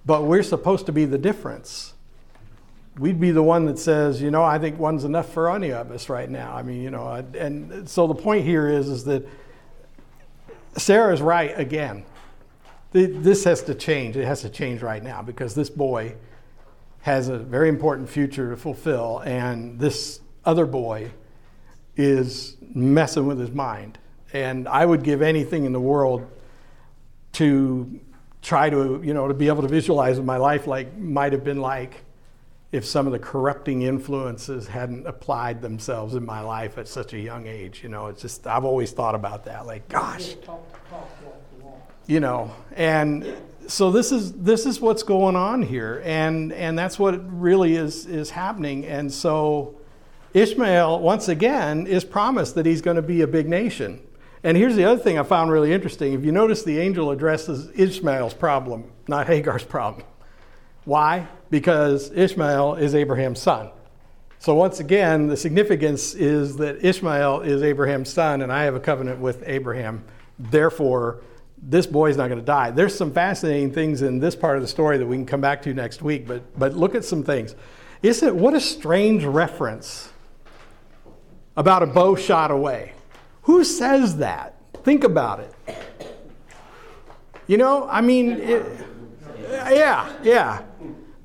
but 0.05 0.25
we're 0.25 0.43
supposed 0.43 0.87
to 0.87 0.93
be 0.93 1.05
the 1.07 1.19
difference 1.19 1.94
we'd 2.99 3.21
be 3.21 3.31
the 3.31 3.43
one 3.43 3.67
that 3.67 3.79
says, 3.79 4.23
you 4.23 4.31
know, 4.31 4.43
I 4.43 4.59
think 4.59 4.79
one's 4.79 5.05
enough 5.05 5.33
for 5.33 5.55
any 5.55 5.73
of 5.73 5.91
us 5.91 6.09
right 6.09 6.31
now. 6.31 6.55
I 6.55 6.63
mean, 6.63 6.81
you 6.83 6.91
know, 6.91 7.25
and 7.37 7.89
so 7.89 8.07
the 8.07 8.15
point 8.15 8.45
here 8.45 8.69
is, 8.69 8.89
is 8.89 9.05
that 9.05 9.27
Sarah's 10.77 11.21
right 11.21 11.59
again. 11.59 12.05
This 12.93 13.43
has 13.45 13.63
to 13.63 13.75
change. 13.75 14.17
It 14.17 14.25
has 14.25 14.43
to 14.43 14.49
change 14.49 14.81
right 14.81 15.03
now 15.03 15.21
because 15.21 15.55
this 15.57 15.69
boy 15.69 16.15
has 17.01 17.29
a 17.29 17.39
very 17.39 17.69
important 17.69 18.09
future 18.09 18.51
to 18.51 18.57
fulfill, 18.57 19.19
and 19.19 19.79
this 19.81 20.21
other 20.45 20.65
boy 20.65 21.11
is 21.97 22.57
messing 22.73 23.27
with 23.27 23.39
his 23.39 23.51
mind. 23.51 23.99
And 24.33 24.69
I 24.69 24.87
would 24.87 25.03
give 25.03 25.23
anything 25.23 25.65
in 25.65 25.73
the 25.73 25.81
world 25.81 26.27
to 27.33 28.01
try 28.43 28.71
to, 28.71 29.01
you 29.05 29.13
know, 29.13 29.27
to 29.27 29.35
be 29.35 29.49
able 29.49 29.63
to 29.63 29.69
visualize 29.69 30.17
what 30.17 30.27
my 30.27 30.37
life 30.37 30.69
like 30.69 30.97
might 30.97 31.33
have 31.33 31.43
been 31.43 31.61
like 31.61 32.04
if 32.75 32.85
some 32.85 33.07
of 33.07 33.13
the 33.13 33.21
corrupting 33.21 33.83
influences 33.83 34.67
hadn't 34.67 35.07
applied 35.07 35.63
themselves 35.63 36.17
in 36.17 36.27
my 36.27 36.41
life 36.41 36.77
at 36.77 36.89
such 36.89 37.13
a 37.13 37.19
young 37.21 37.47
age. 37.47 37.85
You 37.85 37.89
know, 37.89 38.09
it's 38.09 38.23
just, 38.23 38.49
I've 38.49 38.65
always 38.65 38.91
thought 38.91 39.15
about 39.15 39.45
that. 39.45 39.65
Like, 39.65 39.89
gosh, 39.89 40.35
you 42.09 42.19
know, 42.19 42.51
and 42.75 43.33
so 43.69 43.93
this 43.93 44.11
is 44.11 44.33
this 44.33 44.67
is 44.67 44.81
what's 44.81 45.05
going 45.05 45.37
on 45.37 45.63
here, 45.63 46.03
and 46.05 46.53
and 46.53 46.77
that's 46.77 46.99
what 46.99 47.15
really 47.33 47.77
is 47.77 48.07
is 48.07 48.31
happening. 48.31 48.85
And 48.85 49.11
so 49.11 49.77
Ishmael 50.35 50.99
once 50.99 51.29
again 51.29 51.87
is 51.87 52.05
promised 52.05 52.57
that 52.57 52.67
he's 52.67 52.83
going 52.83 52.97
to 52.97 53.03
be 53.03 53.21
a 53.21 53.29
big 53.29 53.49
nation. 53.49 54.01
And 54.43 54.57
here's 54.57 54.75
the 54.75 54.85
other 54.85 55.01
thing 55.01 55.17
I 55.17 55.23
found 55.23 55.53
really 55.53 55.73
interesting. 55.73 56.13
If 56.13 56.25
you 56.25 56.33
notice, 56.33 56.65
the 56.65 56.81
angel 56.81 57.13
addresses 57.13 57.71
Ishmael's 57.77 58.35
problem, 58.35 58.91
not 59.07 59.29
Hagar's 59.29 59.65
problem. 59.65 60.05
Why? 60.85 61.29
Because 61.55 62.11
Ishmael 62.11 62.75
is 62.75 62.97
Abraham's 62.97 63.41
son. 63.41 63.71
So, 64.41 64.57
once 64.57 64.81
again, 64.81 65.29
the 65.29 65.37
significance 65.37 66.13
is 66.13 66.57
that 66.57 66.85
Ishmael 66.85 67.43
is 67.43 67.63
Abraham's 67.63 68.13
son, 68.13 68.43
and 68.43 68.53
I 68.53 68.65
have 68.65 68.75
a 68.75 68.81
covenant 68.81 69.21
with 69.21 69.45
Abraham. 69.47 70.03
Therefore, 70.37 71.21
this 71.63 71.87
boy 71.87 72.11
is 72.11 72.17
not 72.17 72.27
going 72.27 72.41
to 72.41 72.45
die. 72.45 72.73
There's 72.73 72.93
some 72.93 73.13
fascinating 73.13 73.71
things 73.71 74.03
in 74.03 74.19
this 74.19 74.35
part 74.35 74.57
of 74.57 74.63
the 74.63 74.67
story 74.67 74.99
that 74.99 75.07
we 75.07 75.15
can 75.15 75.27
come 75.27 75.41
back 75.41 75.63
to 75.63 75.73
next 75.73 76.03
week, 76.03 76.27
but, 76.27 76.43
but 76.59 76.75
look 76.75 76.97
at 76.97 77.05
some 77.05 77.23
things. 77.23 77.55
Isn't 78.03 78.31
it, 78.31 78.35
what 78.35 78.55
a 78.55 78.61
strange 78.61 79.23
reference 79.23 80.11
about 81.57 81.85
a 81.85 81.87
bow 81.87 82.17
shot 82.17 82.51
away. 82.51 82.95
Who 83.43 83.63
says 83.63 84.17
that? 84.17 84.57
Think 84.83 85.05
about 85.05 85.39
it. 85.39 85.55
You 87.47 87.59
know, 87.59 87.89
I 87.89 88.01
mean, 88.01 88.33
it, 88.41 88.67
yeah, 89.49 90.13
yeah. 90.25 90.63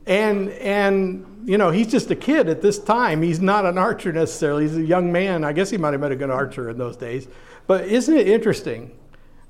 And, 0.09 0.49
and, 0.53 1.43
you 1.45 1.59
know, 1.59 1.69
he's 1.69 1.85
just 1.85 2.09
a 2.09 2.15
kid 2.15 2.49
at 2.49 2.63
this 2.63 2.79
time. 2.79 3.21
He's 3.21 3.39
not 3.39 3.63
an 3.63 3.77
archer 3.77 4.11
necessarily. 4.11 4.63
He's 4.63 4.75
a 4.75 4.81
young 4.81 5.11
man. 5.11 5.43
I 5.43 5.53
guess 5.53 5.69
he 5.69 5.77
might 5.77 5.91
have 5.91 6.01
been 6.01 6.11
a 6.11 6.15
good 6.15 6.31
archer 6.31 6.71
in 6.71 6.79
those 6.79 6.97
days. 6.97 7.27
But 7.67 7.85
isn't 7.85 8.17
it 8.17 8.27
interesting 8.27 8.89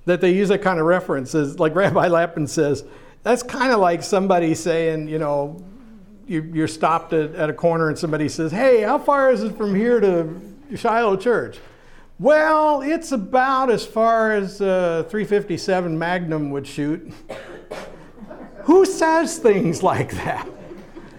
that 0.04 0.20
they 0.20 0.34
use 0.34 0.50
that 0.50 0.62
kind 0.62 0.78
of 0.78 0.86
reference? 0.86 1.34
As, 1.34 1.60
like 1.60 1.76
Rabbi 1.76 2.10
Lapin 2.10 2.46
says, 2.46 2.84
that's 3.24 3.42
kind 3.42 3.72
of 3.72 3.80
like 3.80 4.04
somebody 4.04 4.54
saying, 4.54 5.08
you 5.08 5.18
know, 5.18 5.64
you, 6.28 6.62
are 6.62 6.68
stopped 6.68 7.14
at, 7.14 7.34
at 7.36 7.50
a 7.50 7.54
corner 7.54 7.88
and 7.88 7.98
somebody 7.98 8.28
says, 8.28 8.52
hey, 8.52 8.82
how 8.82 9.00
far 9.00 9.32
is 9.32 9.44
it 9.44 9.56
from 9.56 9.74
here 9.74 10.02
to 10.02 10.42
Shiloh 10.76 11.16
Church? 11.16 11.58
Well, 12.20 12.82
it's 12.82 13.14
about 13.14 13.72
as 13.72 13.86
far 13.86 14.34
as 14.34 14.62
uh, 14.62 15.06
357 15.10 15.98
Magnum 15.98 16.52
would 16.52 16.68
shoot. 16.68 17.14
Who 18.70 18.86
says 18.86 19.40
things 19.40 19.82
like 19.92 20.12
that? 20.12 20.48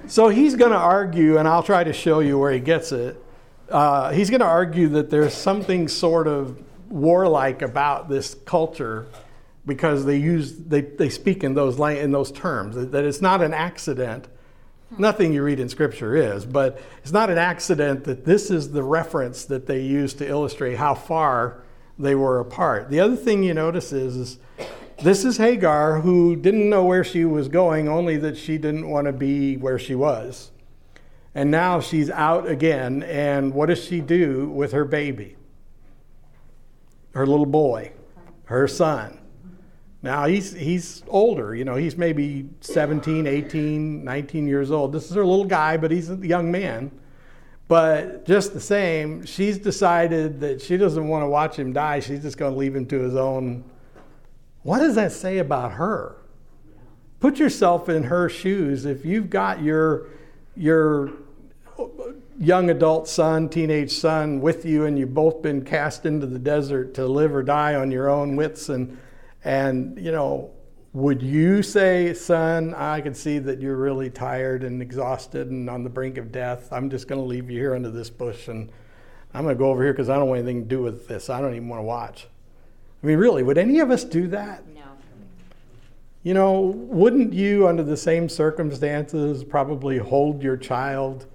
So 0.06 0.28
he's 0.28 0.54
going 0.54 0.70
to 0.70 0.78
argue, 0.78 1.36
and 1.36 1.48
I'll 1.48 1.64
try 1.64 1.82
to 1.82 1.92
show 1.92 2.20
you 2.20 2.38
where 2.38 2.52
he 2.52 2.60
gets 2.60 2.92
it. 2.92 3.20
Uh, 3.68 4.12
he's 4.12 4.30
going 4.30 4.40
to 4.40 4.46
argue 4.46 4.86
that 4.90 5.10
there's 5.10 5.34
something 5.34 5.88
sort 5.88 6.28
of 6.28 6.62
warlike 6.88 7.62
about 7.62 8.08
this 8.08 8.34
culture 8.44 9.06
because 9.66 10.04
they 10.04 10.16
use 10.16 10.56
they, 10.56 10.80
they 10.80 11.08
speak 11.08 11.42
in 11.42 11.54
those 11.54 11.78
in 11.78 12.12
those 12.12 12.30
terms 12.30 12.74
that 12.74 13.04
it's 13.04 13.20
not 13.20 13.42
an 13.42 13.52
accident 13.52 14.28
Nothing 14.98 15.32
you 15.32 15.44
read 15.44 15.60
in 15.60 15.68
Scripture 15.68 16.16
is, 16.16 16.44
but 16.44 16.82
it's 17.02 17.12
not 17.12 17.30
an 17.30 17.38
accident 17.38 18.04
that 18.04 18.24
this 18.24 18.50
is 18.50 18.72
the 18.72 18.82
reference 18.82 19.44
that 19.44 19.66
they 19.66 19.82
use 19.82 20.14
to 20.14 20.26
illustrate 20.26 20.76
how 20.76 20.94
far 20.94 21.62
they 21.96 22.16
were 22.16 22.40
apart. 22.40 22.90
The 22.90 22.98
other 22.98 23.14
thing 23.14 23.44
you 23.44 23.54
notice 23.54 23.92
is, 23.92 24.16
is 24.16 24.38
this 25.02 25.24
is 25.24 25.36
Hagar 25.36 26.00
who 26.00 26.36
didn't 26.36 26.68
know 26.68 26.84
where 26.84 27.04
she 27.04 27.24
was 27.24 27.48
going, 27.48 27.88
only 27.88 28.16
that 28.18 28.36
she 28.36 28.58
didn't 28.58 28.88
want 28.88 29.06
to 29.06 29.12
be 29.12 29.56
where 29.56 29.78
she 29.78 29.94
was. 29.94 30.50
And 31.34 31.50
now 31.50 31.80
she's 31.80 32.10
out 32.10 32.48
again, 32.48 33.02
and 33.04 33.54
what 33.54 33.66
does 33.66 33.82
she 33.82 34.00
do 34.00 34.48
with 34.50 34.72
her 34.72 34.84
baby? 34.84 35.36
Her 37.12 37.26
little 37.26 37.46
boy, 37.46 37.92
her 38.44 38.66
son. 38.66 39.18
Now 40.02 40.26
he's 40.26 40.52
he's 40.52 41.02
older, 41.08 41.54
you 41.54 41.64
know, 41.64 41.76
he's 41.76 41.96
maybe 41.96 42.48
17, 42.60 43.26
18, 43.26 44.02
19 44.02 44.46
years 44.46 44.70
old. 44.70 44.92
This 44.92 45.10
is 45.10 45.14
her 45.14 45.24
little 45.24 45.44
guy, 45.44 45.76
but 45.76 45.90
he's 45.90 46.10
a 46.10 46.16
young 46.16 46.50
man. 46.50 46.90
But 47.68 48.24
just 48.24 48.52
the 48.52 48.60
same, 48.60 49.24
she's 49.24 49.56
decided 49.56 50.40
that 50.40 50.60
she 50.60 50.76
doesn't 50.76 51.06
want 51.06 51.22
to 51.22 51.28
watch 51.28 51.56
him 51.56 51.72
die. 51.72 52.00
She's 52.00 52.22
just 52.22 52.36
going 52.36 52.52
to 52.52 52.58
leave 52.58 52.74
him 52.74 52.86
to 52.86 52.98
his 52.98 53.14
own. 53.14 53.62
What 54.62 54.80
does 54.80 54.94
that 54.94 55.12
say 55.12 55.38
about 55.38 55.72
her? 55.72 56.16
Put 57.18 57.38
yourself 57.38 57.88
in 57.88 58.04
her 58.04 58.28
shoes. 58.28 58.84
If 58.84 59.04
you've 59.04 59.30
got 59.30 59.62
your 59.62 60.06
your 60.56 61.12
young 62.38 62.70
adult 62.70 63.08
son, 63.08 63.48
teenage 63.48 63.92
son 63.92 64.40
with 64.40 64.64
you, 64.64 64.84
and 64.84 64.98
you've 64.98 65.14
both 65.14 65.42
been 65.42 65.64
cast 65.64 66.06
into 66.06 66.26
the 66.26 66.38
desert 66.38 66.94
to 66.94 67.06
live 67.06 67.34
or 67.34 67.42
die 67.42 67.74
on 67.74 67.90
your 67.90 68.08
own 68.08 68.36
wits 68.36 68.68
and 68.68 68.98
and, 69.44 69.98
you 69.98 70.12
know, 70.12 70.50
would 70.92 71.22
you 71.22 71.62
say, 71.62 72.12
son, 72.14 72.74
I 72.74 73.00
can 73.00 73.14
see 73.14 73.38
that 73.38 73.60
you're 73.60 73.76
really 73.76 74.10
tired 74.10 74.64
and 74.64 74.82
exhausted 74.82 75.48
and 75.48 75.70
on 75.70 75.84
the 75.84 75.90
brink 75.90 76.18
of 76.18 76.32
death. 76.32 76.68
I'm 76.72 76.90
just 76.90 77.06
going 77.06 77.20
to 77.20 77.26
leave 77.26 77.48
you 77.48 77.58
here 77.58 77.74
under 77.74 77.90
this 77.90 78.10
bush 78.10 78.48
and 78.48 78.70
I'm 79.32 79.44
going 79.44 79.54
to 79.54 79.58
go 79.58 79.70
over 79.70 79.82
here 79.82 79.92
because 79.92 80.10
I 80.10 80.16
don't 80.16 80.28
want 80.28 80.40
anything 80.40 80.62
to 80.62 80.68
do 80.68 80.82
with 80.82 81.06
this. 81.06 81.30
I 81.30 81.40
don't 81.40 81.54
even 81.54 81.68
want 81.68 81.78
to 81.78 81.84
watch. 81.84 82.26
I 83.02 83.06
mean, 83.06 83.18
really, 83.18 83.42
would 83.42 83.58
any 83.58 83.80
of 83.80 83.90
us 83.90 84.04
do 84.04 84.28
that? 84.28 84.66
No. 84.68 84.82
You 86.22 86.34
know, 86.34 86.60
wouldn't 86.60 87.32
you, 87.32 87.66
under 87.66 87.82
the 87.82 87.96
same 87.96 88.28
circumstances, 88.28 89.42
probably 89.42 89.98
hold 89.98 90.42
your 90.42 90.56
child 90.56 91.26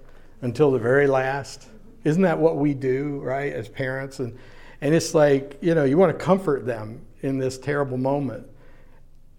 until 0.42 0.70
the 0.70 0.78
very 0.78 1.06
last? 1.06 1.68
Isn't 2.04 2.22
that 2.22 2.38
what 2.38 2.56
we 2.56 2.72
do, 2.72 3.20
right, 3.20 3.52
as 3.52 3.68
parents? 3.68 4.20
And, 4.20 4.38
and 4.80 4.94
it's 4.94 5.12
like, 5.12 5.58
you 5.60 5.74
know, 5.74 5.84
you 5.84 5.98
want 5.98 6.16
to 6.16 6.24
comfort 6.24 6.66
them 6.66 7.04
in 7.22 7.38
this 7.38 7.58
terrible 7.58 7.96
moment. 7.96 8.46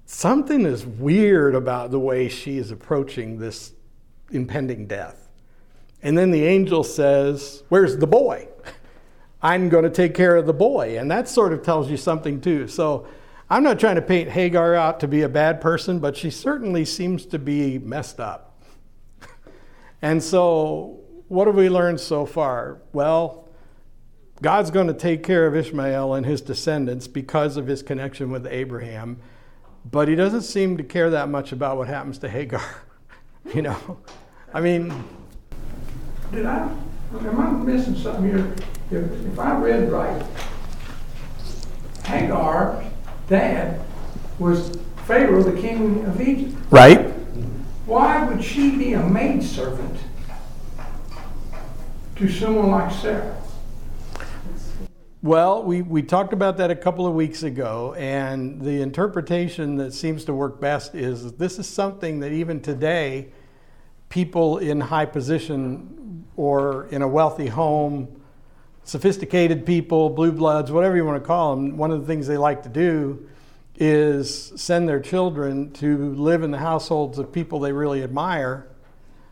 Something 0.06 0.66
is 0.66 0.86
weird 0.86 1.56
about 1.56 1.92
the 1.92 2.00
way 2.00 2.28
she 2.28 2.58
is 2.58 2.72
approaching 2.72 3.40
this 3.40 3.74
impending 4.32 4.88
death. 4.88 5.30
And 6.04 6.18
then 6.18 6.32
the 6.32 6.46
angel 6.46 6.84
says, 6.84 7.64
Where's 7.70 7.98
the 7.98 8.08
boy? 8.08 8.48
I'm 9.42 9.70
going 9.70 9.84
to 9.84 9.90
take 9.90 10.14
care 10.14 10.36
of 10.36 10.46
the 10.46 10.54
boy. 10.54 10.98
And 10.98 11.10
that 11.12 11.28
sort 11.30 11.54
of 11.54 11.62
tells 11.62 11.90
you 11.90 11.98
something 11.98 12.42
too. 12.42 12.68
So 12.68 13.08
I'm 13.50 13.64
not 13.64 13.80
trying 13.80 13.96
to 13.96 14.02
paint 14.02 14.30
Hagar 14.30 14.76
out 14.76 15.00
to 15.02 15.08
be 15.08 15.22
a 15.22 15.30
bad 15.30 15.62
person, 15.62 16.00
but 16.00 16.18
she 16.18 16.30
certainly 16.30 16.84
seems 16.86 17.26
to 17.28 17.40
be 17.40 17.80
messed 17.80 18.20
up. 18.20 18.62
and 20.02 20.22
so, 20.22 21.00
what 21.28 21.48
have 21.48 21.56
we 21.56 21.70
learned 21.70 22.00
so 22.00 22.26
far? 22.26 22.80
Well, 22.92 23.48
God's 24.42 24.70
going 24.70 24.88
to 24.88 24.94
take 24.94 25.24
care 25.24 25.48
of 25.48 25.56
Ishmael 25.56 26.14
and 26.14 26.26
his 26.26 26.42
descendants 26.42 27.08
because 27.08 27.58
of 27.58 27.68
his 27.68 27.82
connection 27.82 28.32
with 28.32 28.46
Abraham, 28.46 29.18
but 29.90 30.08
he 30.08 30.16
doesn't 30.16 30.44
seem 30.44 30.78
to 30.78 30.84
care 30.84 31.10
that 31.10 31.30
much 31.30 31.52
about 31.52 31.78
what 31.78 31.88
happens 31.88 32.18
to 32.20 32.30
Hagar. 32.30 32.64
you 33.54 33.62
know? 33.62 34.00
I 34.54 34.62
mean. 34.62 34.94
Did 36.32 36.46
I? 36.46 36.70
Am 37.14 37.40
I 37.40 37.50
missing 37.52 37.96
something 37.96 38.26
here? 38.26 38.54
If, 38.92 39.26
if 39.26 39.40
I 39.40 39.58
read 39.58 39.90
right, 39.92 40.26
Hagar's 42.04 42.86
dad 43.30 43.82
was 44.40 44.78
Pharaoh, 45.06 45.42
the 45.42 45.60
king 45.60 46.04
of 46.06 46.20
Egypt. 46.20 46.56
Right. 46.70 47.12
Why 47.86 48.26
would 48.26 48.44
she 48.44 48.72
be 48.78 48.94
a 48.94 49.04
maidservant 49.04 49.98
to 52.18 52.30
someone 52.30 52.72
like 52.72 52.92
Sarah? 52.92 53.38
Well, 55.24 55.64
we, 55.64 55.82
we 55.82 56.04
talked 56.04 56.34
about 56.34 56.58
that 56.58 56.72
a 56.72 56.76
couple 56.76 57.08
of 57.08 57.14
weeks 57.14 57.44
ago, 57.44 57.96
and 57.98 58.62
the 58.62 58.82
interpretation 58.82 59.78
that 59.78 59.94
seems 59.94 60.26
to 60.26 60.34
work 60.34 60.60
best 60.60 60.94
is 60.94 61.34
this 61.34 61.58
is 61.58 61.68
something 61.68 62.20
that 62.20 62.34
even 62.34 62.62
today, 62.62 63.30
people 64.10 64.58
in 64.58 64.80
high 64.80 65.06
position 65.06 66.07
or 66.38 66.86
in 66.88 67.02
a 67.02 67.08
wealthy 67.08 67.48
home, 67.48 68.08
sophisticated 68.84 69.66
people, 69.66 70.10
blue 70.10 70.32
bloods, 70.32 70.72
whatever 70.72 70.96
you 70.96 71.04
want 71.04 71.22
to 71.22 71.28
call 71.28 71.56
them, 71.56 71.76
one 71.76 71.92
of 71.92 72.00
the 72.00 72.08
things 72.08 72.26
they 72.26 72.38
like 72.38 72.64
to 72.64 72.70
do 72.70 73.28
is 73.76 74.54
send 74.56 74.88
their 74.88 75.02
children 75.02 75.72
to 75.72 76.16
live 76.16 76.44
in 76.44 76.52
the 76.52 76.58
households 76.58 77.20
of 77.20 77.32
people 77.32 77.60
they 77.60 77.74
really 77.74 78.02
admire 78.02 78.68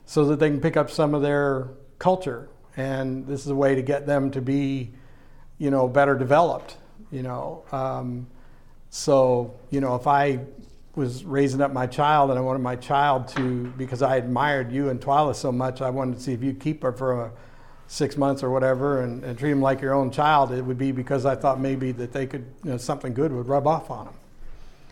so 0.05 0.25
that 0.25 0.39
they 0.39 0.49
can 0.49 0.59
pick 0.59 0.75
up 0.75 0.91
some 0.91 1.13
of 1.13 1.21
their 1.21 1.69
culture. 1.97 2.49
And 2.75 3.25
this 3.25 3.41
is 3.41 3.47
a 3.47 3.55
way 3.55 3.75
to 3.75 3.81
get 3.81 4.05
them 4.05 4.29
to 4.31 4.41
be 4.41 4.91
you 5.57 5.71
know, 5.71 5.87
better 5.87 6.17
developed, 6.17 6.77
you 7.11 7.23
know. 7.23 7.63
Um, 7.71 8.27
so, 8.89 9.55
you 9.69 9.81
know, 9.81 9.95
if 9.95 10.07
I 10.07 10.39
was 10.95 11.23
raising 11.25 11.61
up 11.61 11.73
my 11.73 11.87
child 11.87 12.29
and 12.29 12.39
I 12.39 12.41
wanted 12.41 12.59
my 12.59 12.75
child 12.75 13.27
to, 13.29 13.65
because 13.77 14.01
I 14.01 14.17
admired 14.17 14.71
you 14.71 14.89
and 14.89 14.99
Twyla 14.99 15.35
so 15.35 15.51
much, 15.51 15.81
I 15.81 15.89
wanted 15.89 16.15
to 16.15 16.21
see 16.21 16.33
if 16.33 16.43
you 16.43 16.53
keep 16.53 16.83
her 16.83 16.91
for 16.91 17.25
a, 17.25 17.31
six 17.87 18.17
months 18.17 18.43
or 18.43 18.49
whatever 18.49 19.01
and, 19.01 19.23
and, 19.23 19.37
treat 19.37 19.51
them 19.51 19.61
like 19.61 19.81
your 19.81 19.93
own 19.93 20.09
child, 20.09 20.51
it 20.51 20.61
would 20.61 20.77
be 20.77 20.91
because 20.91 21.25
I 21.25 21.35
thought 21.35 21.59
maybe 21.59 21.91
that 21.93 22.11
they 22.11 22.25
could, 22.25 22.45
you 22.63 22.71
know, 22.71 22.77
something 22.77 23.13
good 23.13 23.31
would 23.31 23.47
rub 23.47 23.67
off 23.67 23.91
on 23.91 24.05
them. 24.05 24.15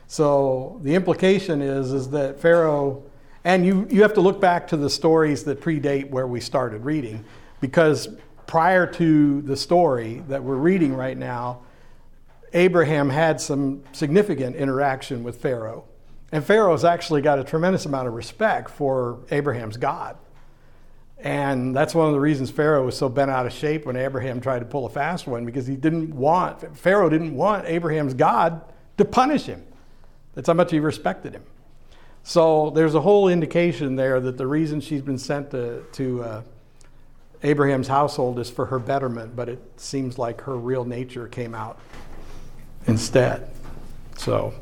So 0.08 0.80
the 0.84 0.93
implication 0.93 1.62
is, 1.62 1.91
is 1.91 2.10
that 2.12 2.39
Pharaoh, 2.39 3.04
and 3.43 3.66
you, 3.66 3.88
you 3.89 4.04
have 4.04 4.14
to 4.14 4.22
look 4.22 4.39
back 4.39 4.68
to 4.68 4.78
the 4.78 4.89
stories 4.89 5.43
that 5.45 5.60
predate 5.60 6.10
where 6.10 6.28
we 6.28 6.39
started 6.39 6.86
reading, 6.86 7.26
because 7.62 8.10
prior 8.45 8.86
to 8.86 9.41
the 9.41 9.58
story 9.58 10.24
that 10.28 10.43
we're 10.43 10.56
reading 10.56 10.93
right 10.93 11.18
now, 11.18 11.62
Abraham 12.54 13.10
had 13.10 13.41
some 13.41 13.82
significant 13.93 14.56
interaction 14.56 15.24
with 15.24 15.41
Pharaoh. 15.41 15.86
And 16.34 16.43
Pharaoh's 16.43 16.84
actually 16.84 17.21
got 17.21 17.38
a 17.38 17.43
tremendous 17.43 17.86
amount 17.86 18.07
of 18.07 18.15
respect 18.15 18.71
for 18.71 19.19
Abraham's 19.29 19.77
God. 19.77 20.17
And 21.19 21.75
that's 21.75 21.93
one 21.93 22.07
of 22.07 22.13
the 22.13 22.19
reasons 22.19 22.49
Pharaoh 22.49 22.86
was 22.86 22.97
so 22.97 23.07
bent 23.07 23.29
out 23.29 23.45
of 23.45 23.53
shape 23.53 23.86
when 23.86 23.95
Abraham 23.95 24.41
tried 24.41 24.59
to 24.59 24.65
pull 24.65 24.88
a 24.88 24.89
fast 24.89 25.27
one, 25.27 25.45
because 25.45 25.67
he 25.67 25.75
didn't 25.75 26.11
want, 26.11 26.75
Pharaoh 26.75 27.07
didn't 27.07 27.36
want 27.36 27.67
Abraham's 27.67 28.15
God 28.15 28.61
to 28.97 29.05
punish 29.05 29.45
him. 29.45 29.63
That's 30.34 30.47
how 30.47 30.55
much 30.55 30.71
he 30.71 30.79
respected 30.79 31.36
him. 31.36 31.43
So 32.23 32.71
there's 32.71 32.95
a 32.95 33.01
whole 33.01 33.27
indication 33.27 33.95
there 33.95 34.19
that 34.19 34.36
the 34.36 34.47
reason 34.47 34.81
she's 34.81 35.03
been 35.03 35.19
sent 35.19 35.51
to, 35.51 35.84
to 35.91 36.23
uh, 36.23 36.41
Abraham's 37.43 37.88
household 37.88 38.39
is 38.39 38.49
for 38.49 38.65
her 38.65 38.79
betterment, 38.79 39.36
but 39.36 39.49
it 39.49 39.61
seems 39.77 40.17
like 40.17 40.41
her 40.41 40.57
real 40.57 40.84
nature 40.84 41.27
came 41.27 41.53
out 41.53 41.77
instead. 42.88 43.51
So. 44.17 44.55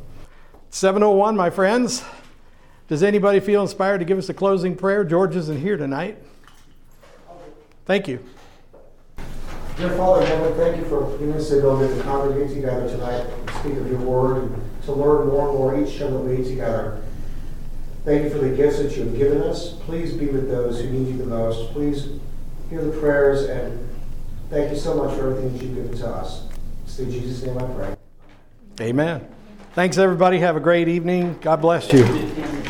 701, 0.72 1.36
my 1.36 1.49
friends. 1.49 2.01
Does 2.88 3.03
anybody 3.03 3.41
feel 3.41 3.61
inspired 3.61 3.99
to 3.99 4.05
give 4.05 4.17
us 4.17 4.30
a 4.30 4.34
closing 4.34 4.74
prayer? 4.76 5.03
George 5.03 5.36
isn't 5.36 5.59
here 5.59 5.76
tonight. 5.76 6.17
Thank 7.86 8.07
you. 8.07 8.26
Dear 9.76 9.89
Father 9.97 10.22
in 10.22 10.28
heaven, 10.28 10.53
thank 10.55 10.78
you 10.78 10.86
for 10.86 11.17
giving 11.17 11.34
us 11.34 11.49
the 11.49 11.59
ability 11.59 11.93
to 11.95 12.03
congregate 12.03 12.55
together 12.55 12.88
tonight, 12.88 13.26
and 13.26 13.49
speak 13.59 13.74
of 13.78 13.89
your 13.89 13.99
word, 13.99 14.43
and 14.43 14.84
to 14.84 14.93
learn 14.93 15.28
more 15.28 15.49
and 15.49 15.57
more 15.57 15.78
each 15.82 15.99
time 15.99 16.13
that 16.13 16.19
we 16.19 16.38
meet 16.38 16.47
together. 16.47 17.03
Thank 18.05 18.24
you 18.24 18.30
for 18.30 18.38
the 18.38 18.55
gifts 18.55 18.78
that 18.78 18.95
you 18.95 19.03
have 19.03 19.17
given 19.17 19.41
us. 19.41 19.74
Please 19.74 20.13
be 20.13 20.28
with 20.28 20.49
those 20.49 20.80
who 20.80 20.89
need 20.89 21.07
you 21.09 21.17
the 21.17 21.26
most. 21.26 21.72
Please 21.74 22.07
hear 22.69 22.82
the 22.84 22.97
prayers, 22.97 23.43
and 23.43 23.89
thank 24.49 24.72
you 24.72 24.78
so 24.78 24.95
much 24.95 25.17
for 25.17 25.32
everything 25.32 25.53
that 25.53 25.63
you've 25.63 25.76
given 25.76 25.97
to 25.97 26.07
us. 26.07 26.47
It's 26.86 26.97
in 26.97 27.11
Jesus' 27.11 27.43
name 27.43 27.57
I 27.57 27.65
pray. 27.74 27.95
Amen. 28.80 29.28
Thanks, 29.74 29.97
everybody. 29.97 30.39
Have 30.39 30.57
a 30.57 30.59
great 30.59 30.89
evening. 30.89 31.38
God 31.39 31.61
bless 31.61 31.93
you. 31.93 32.61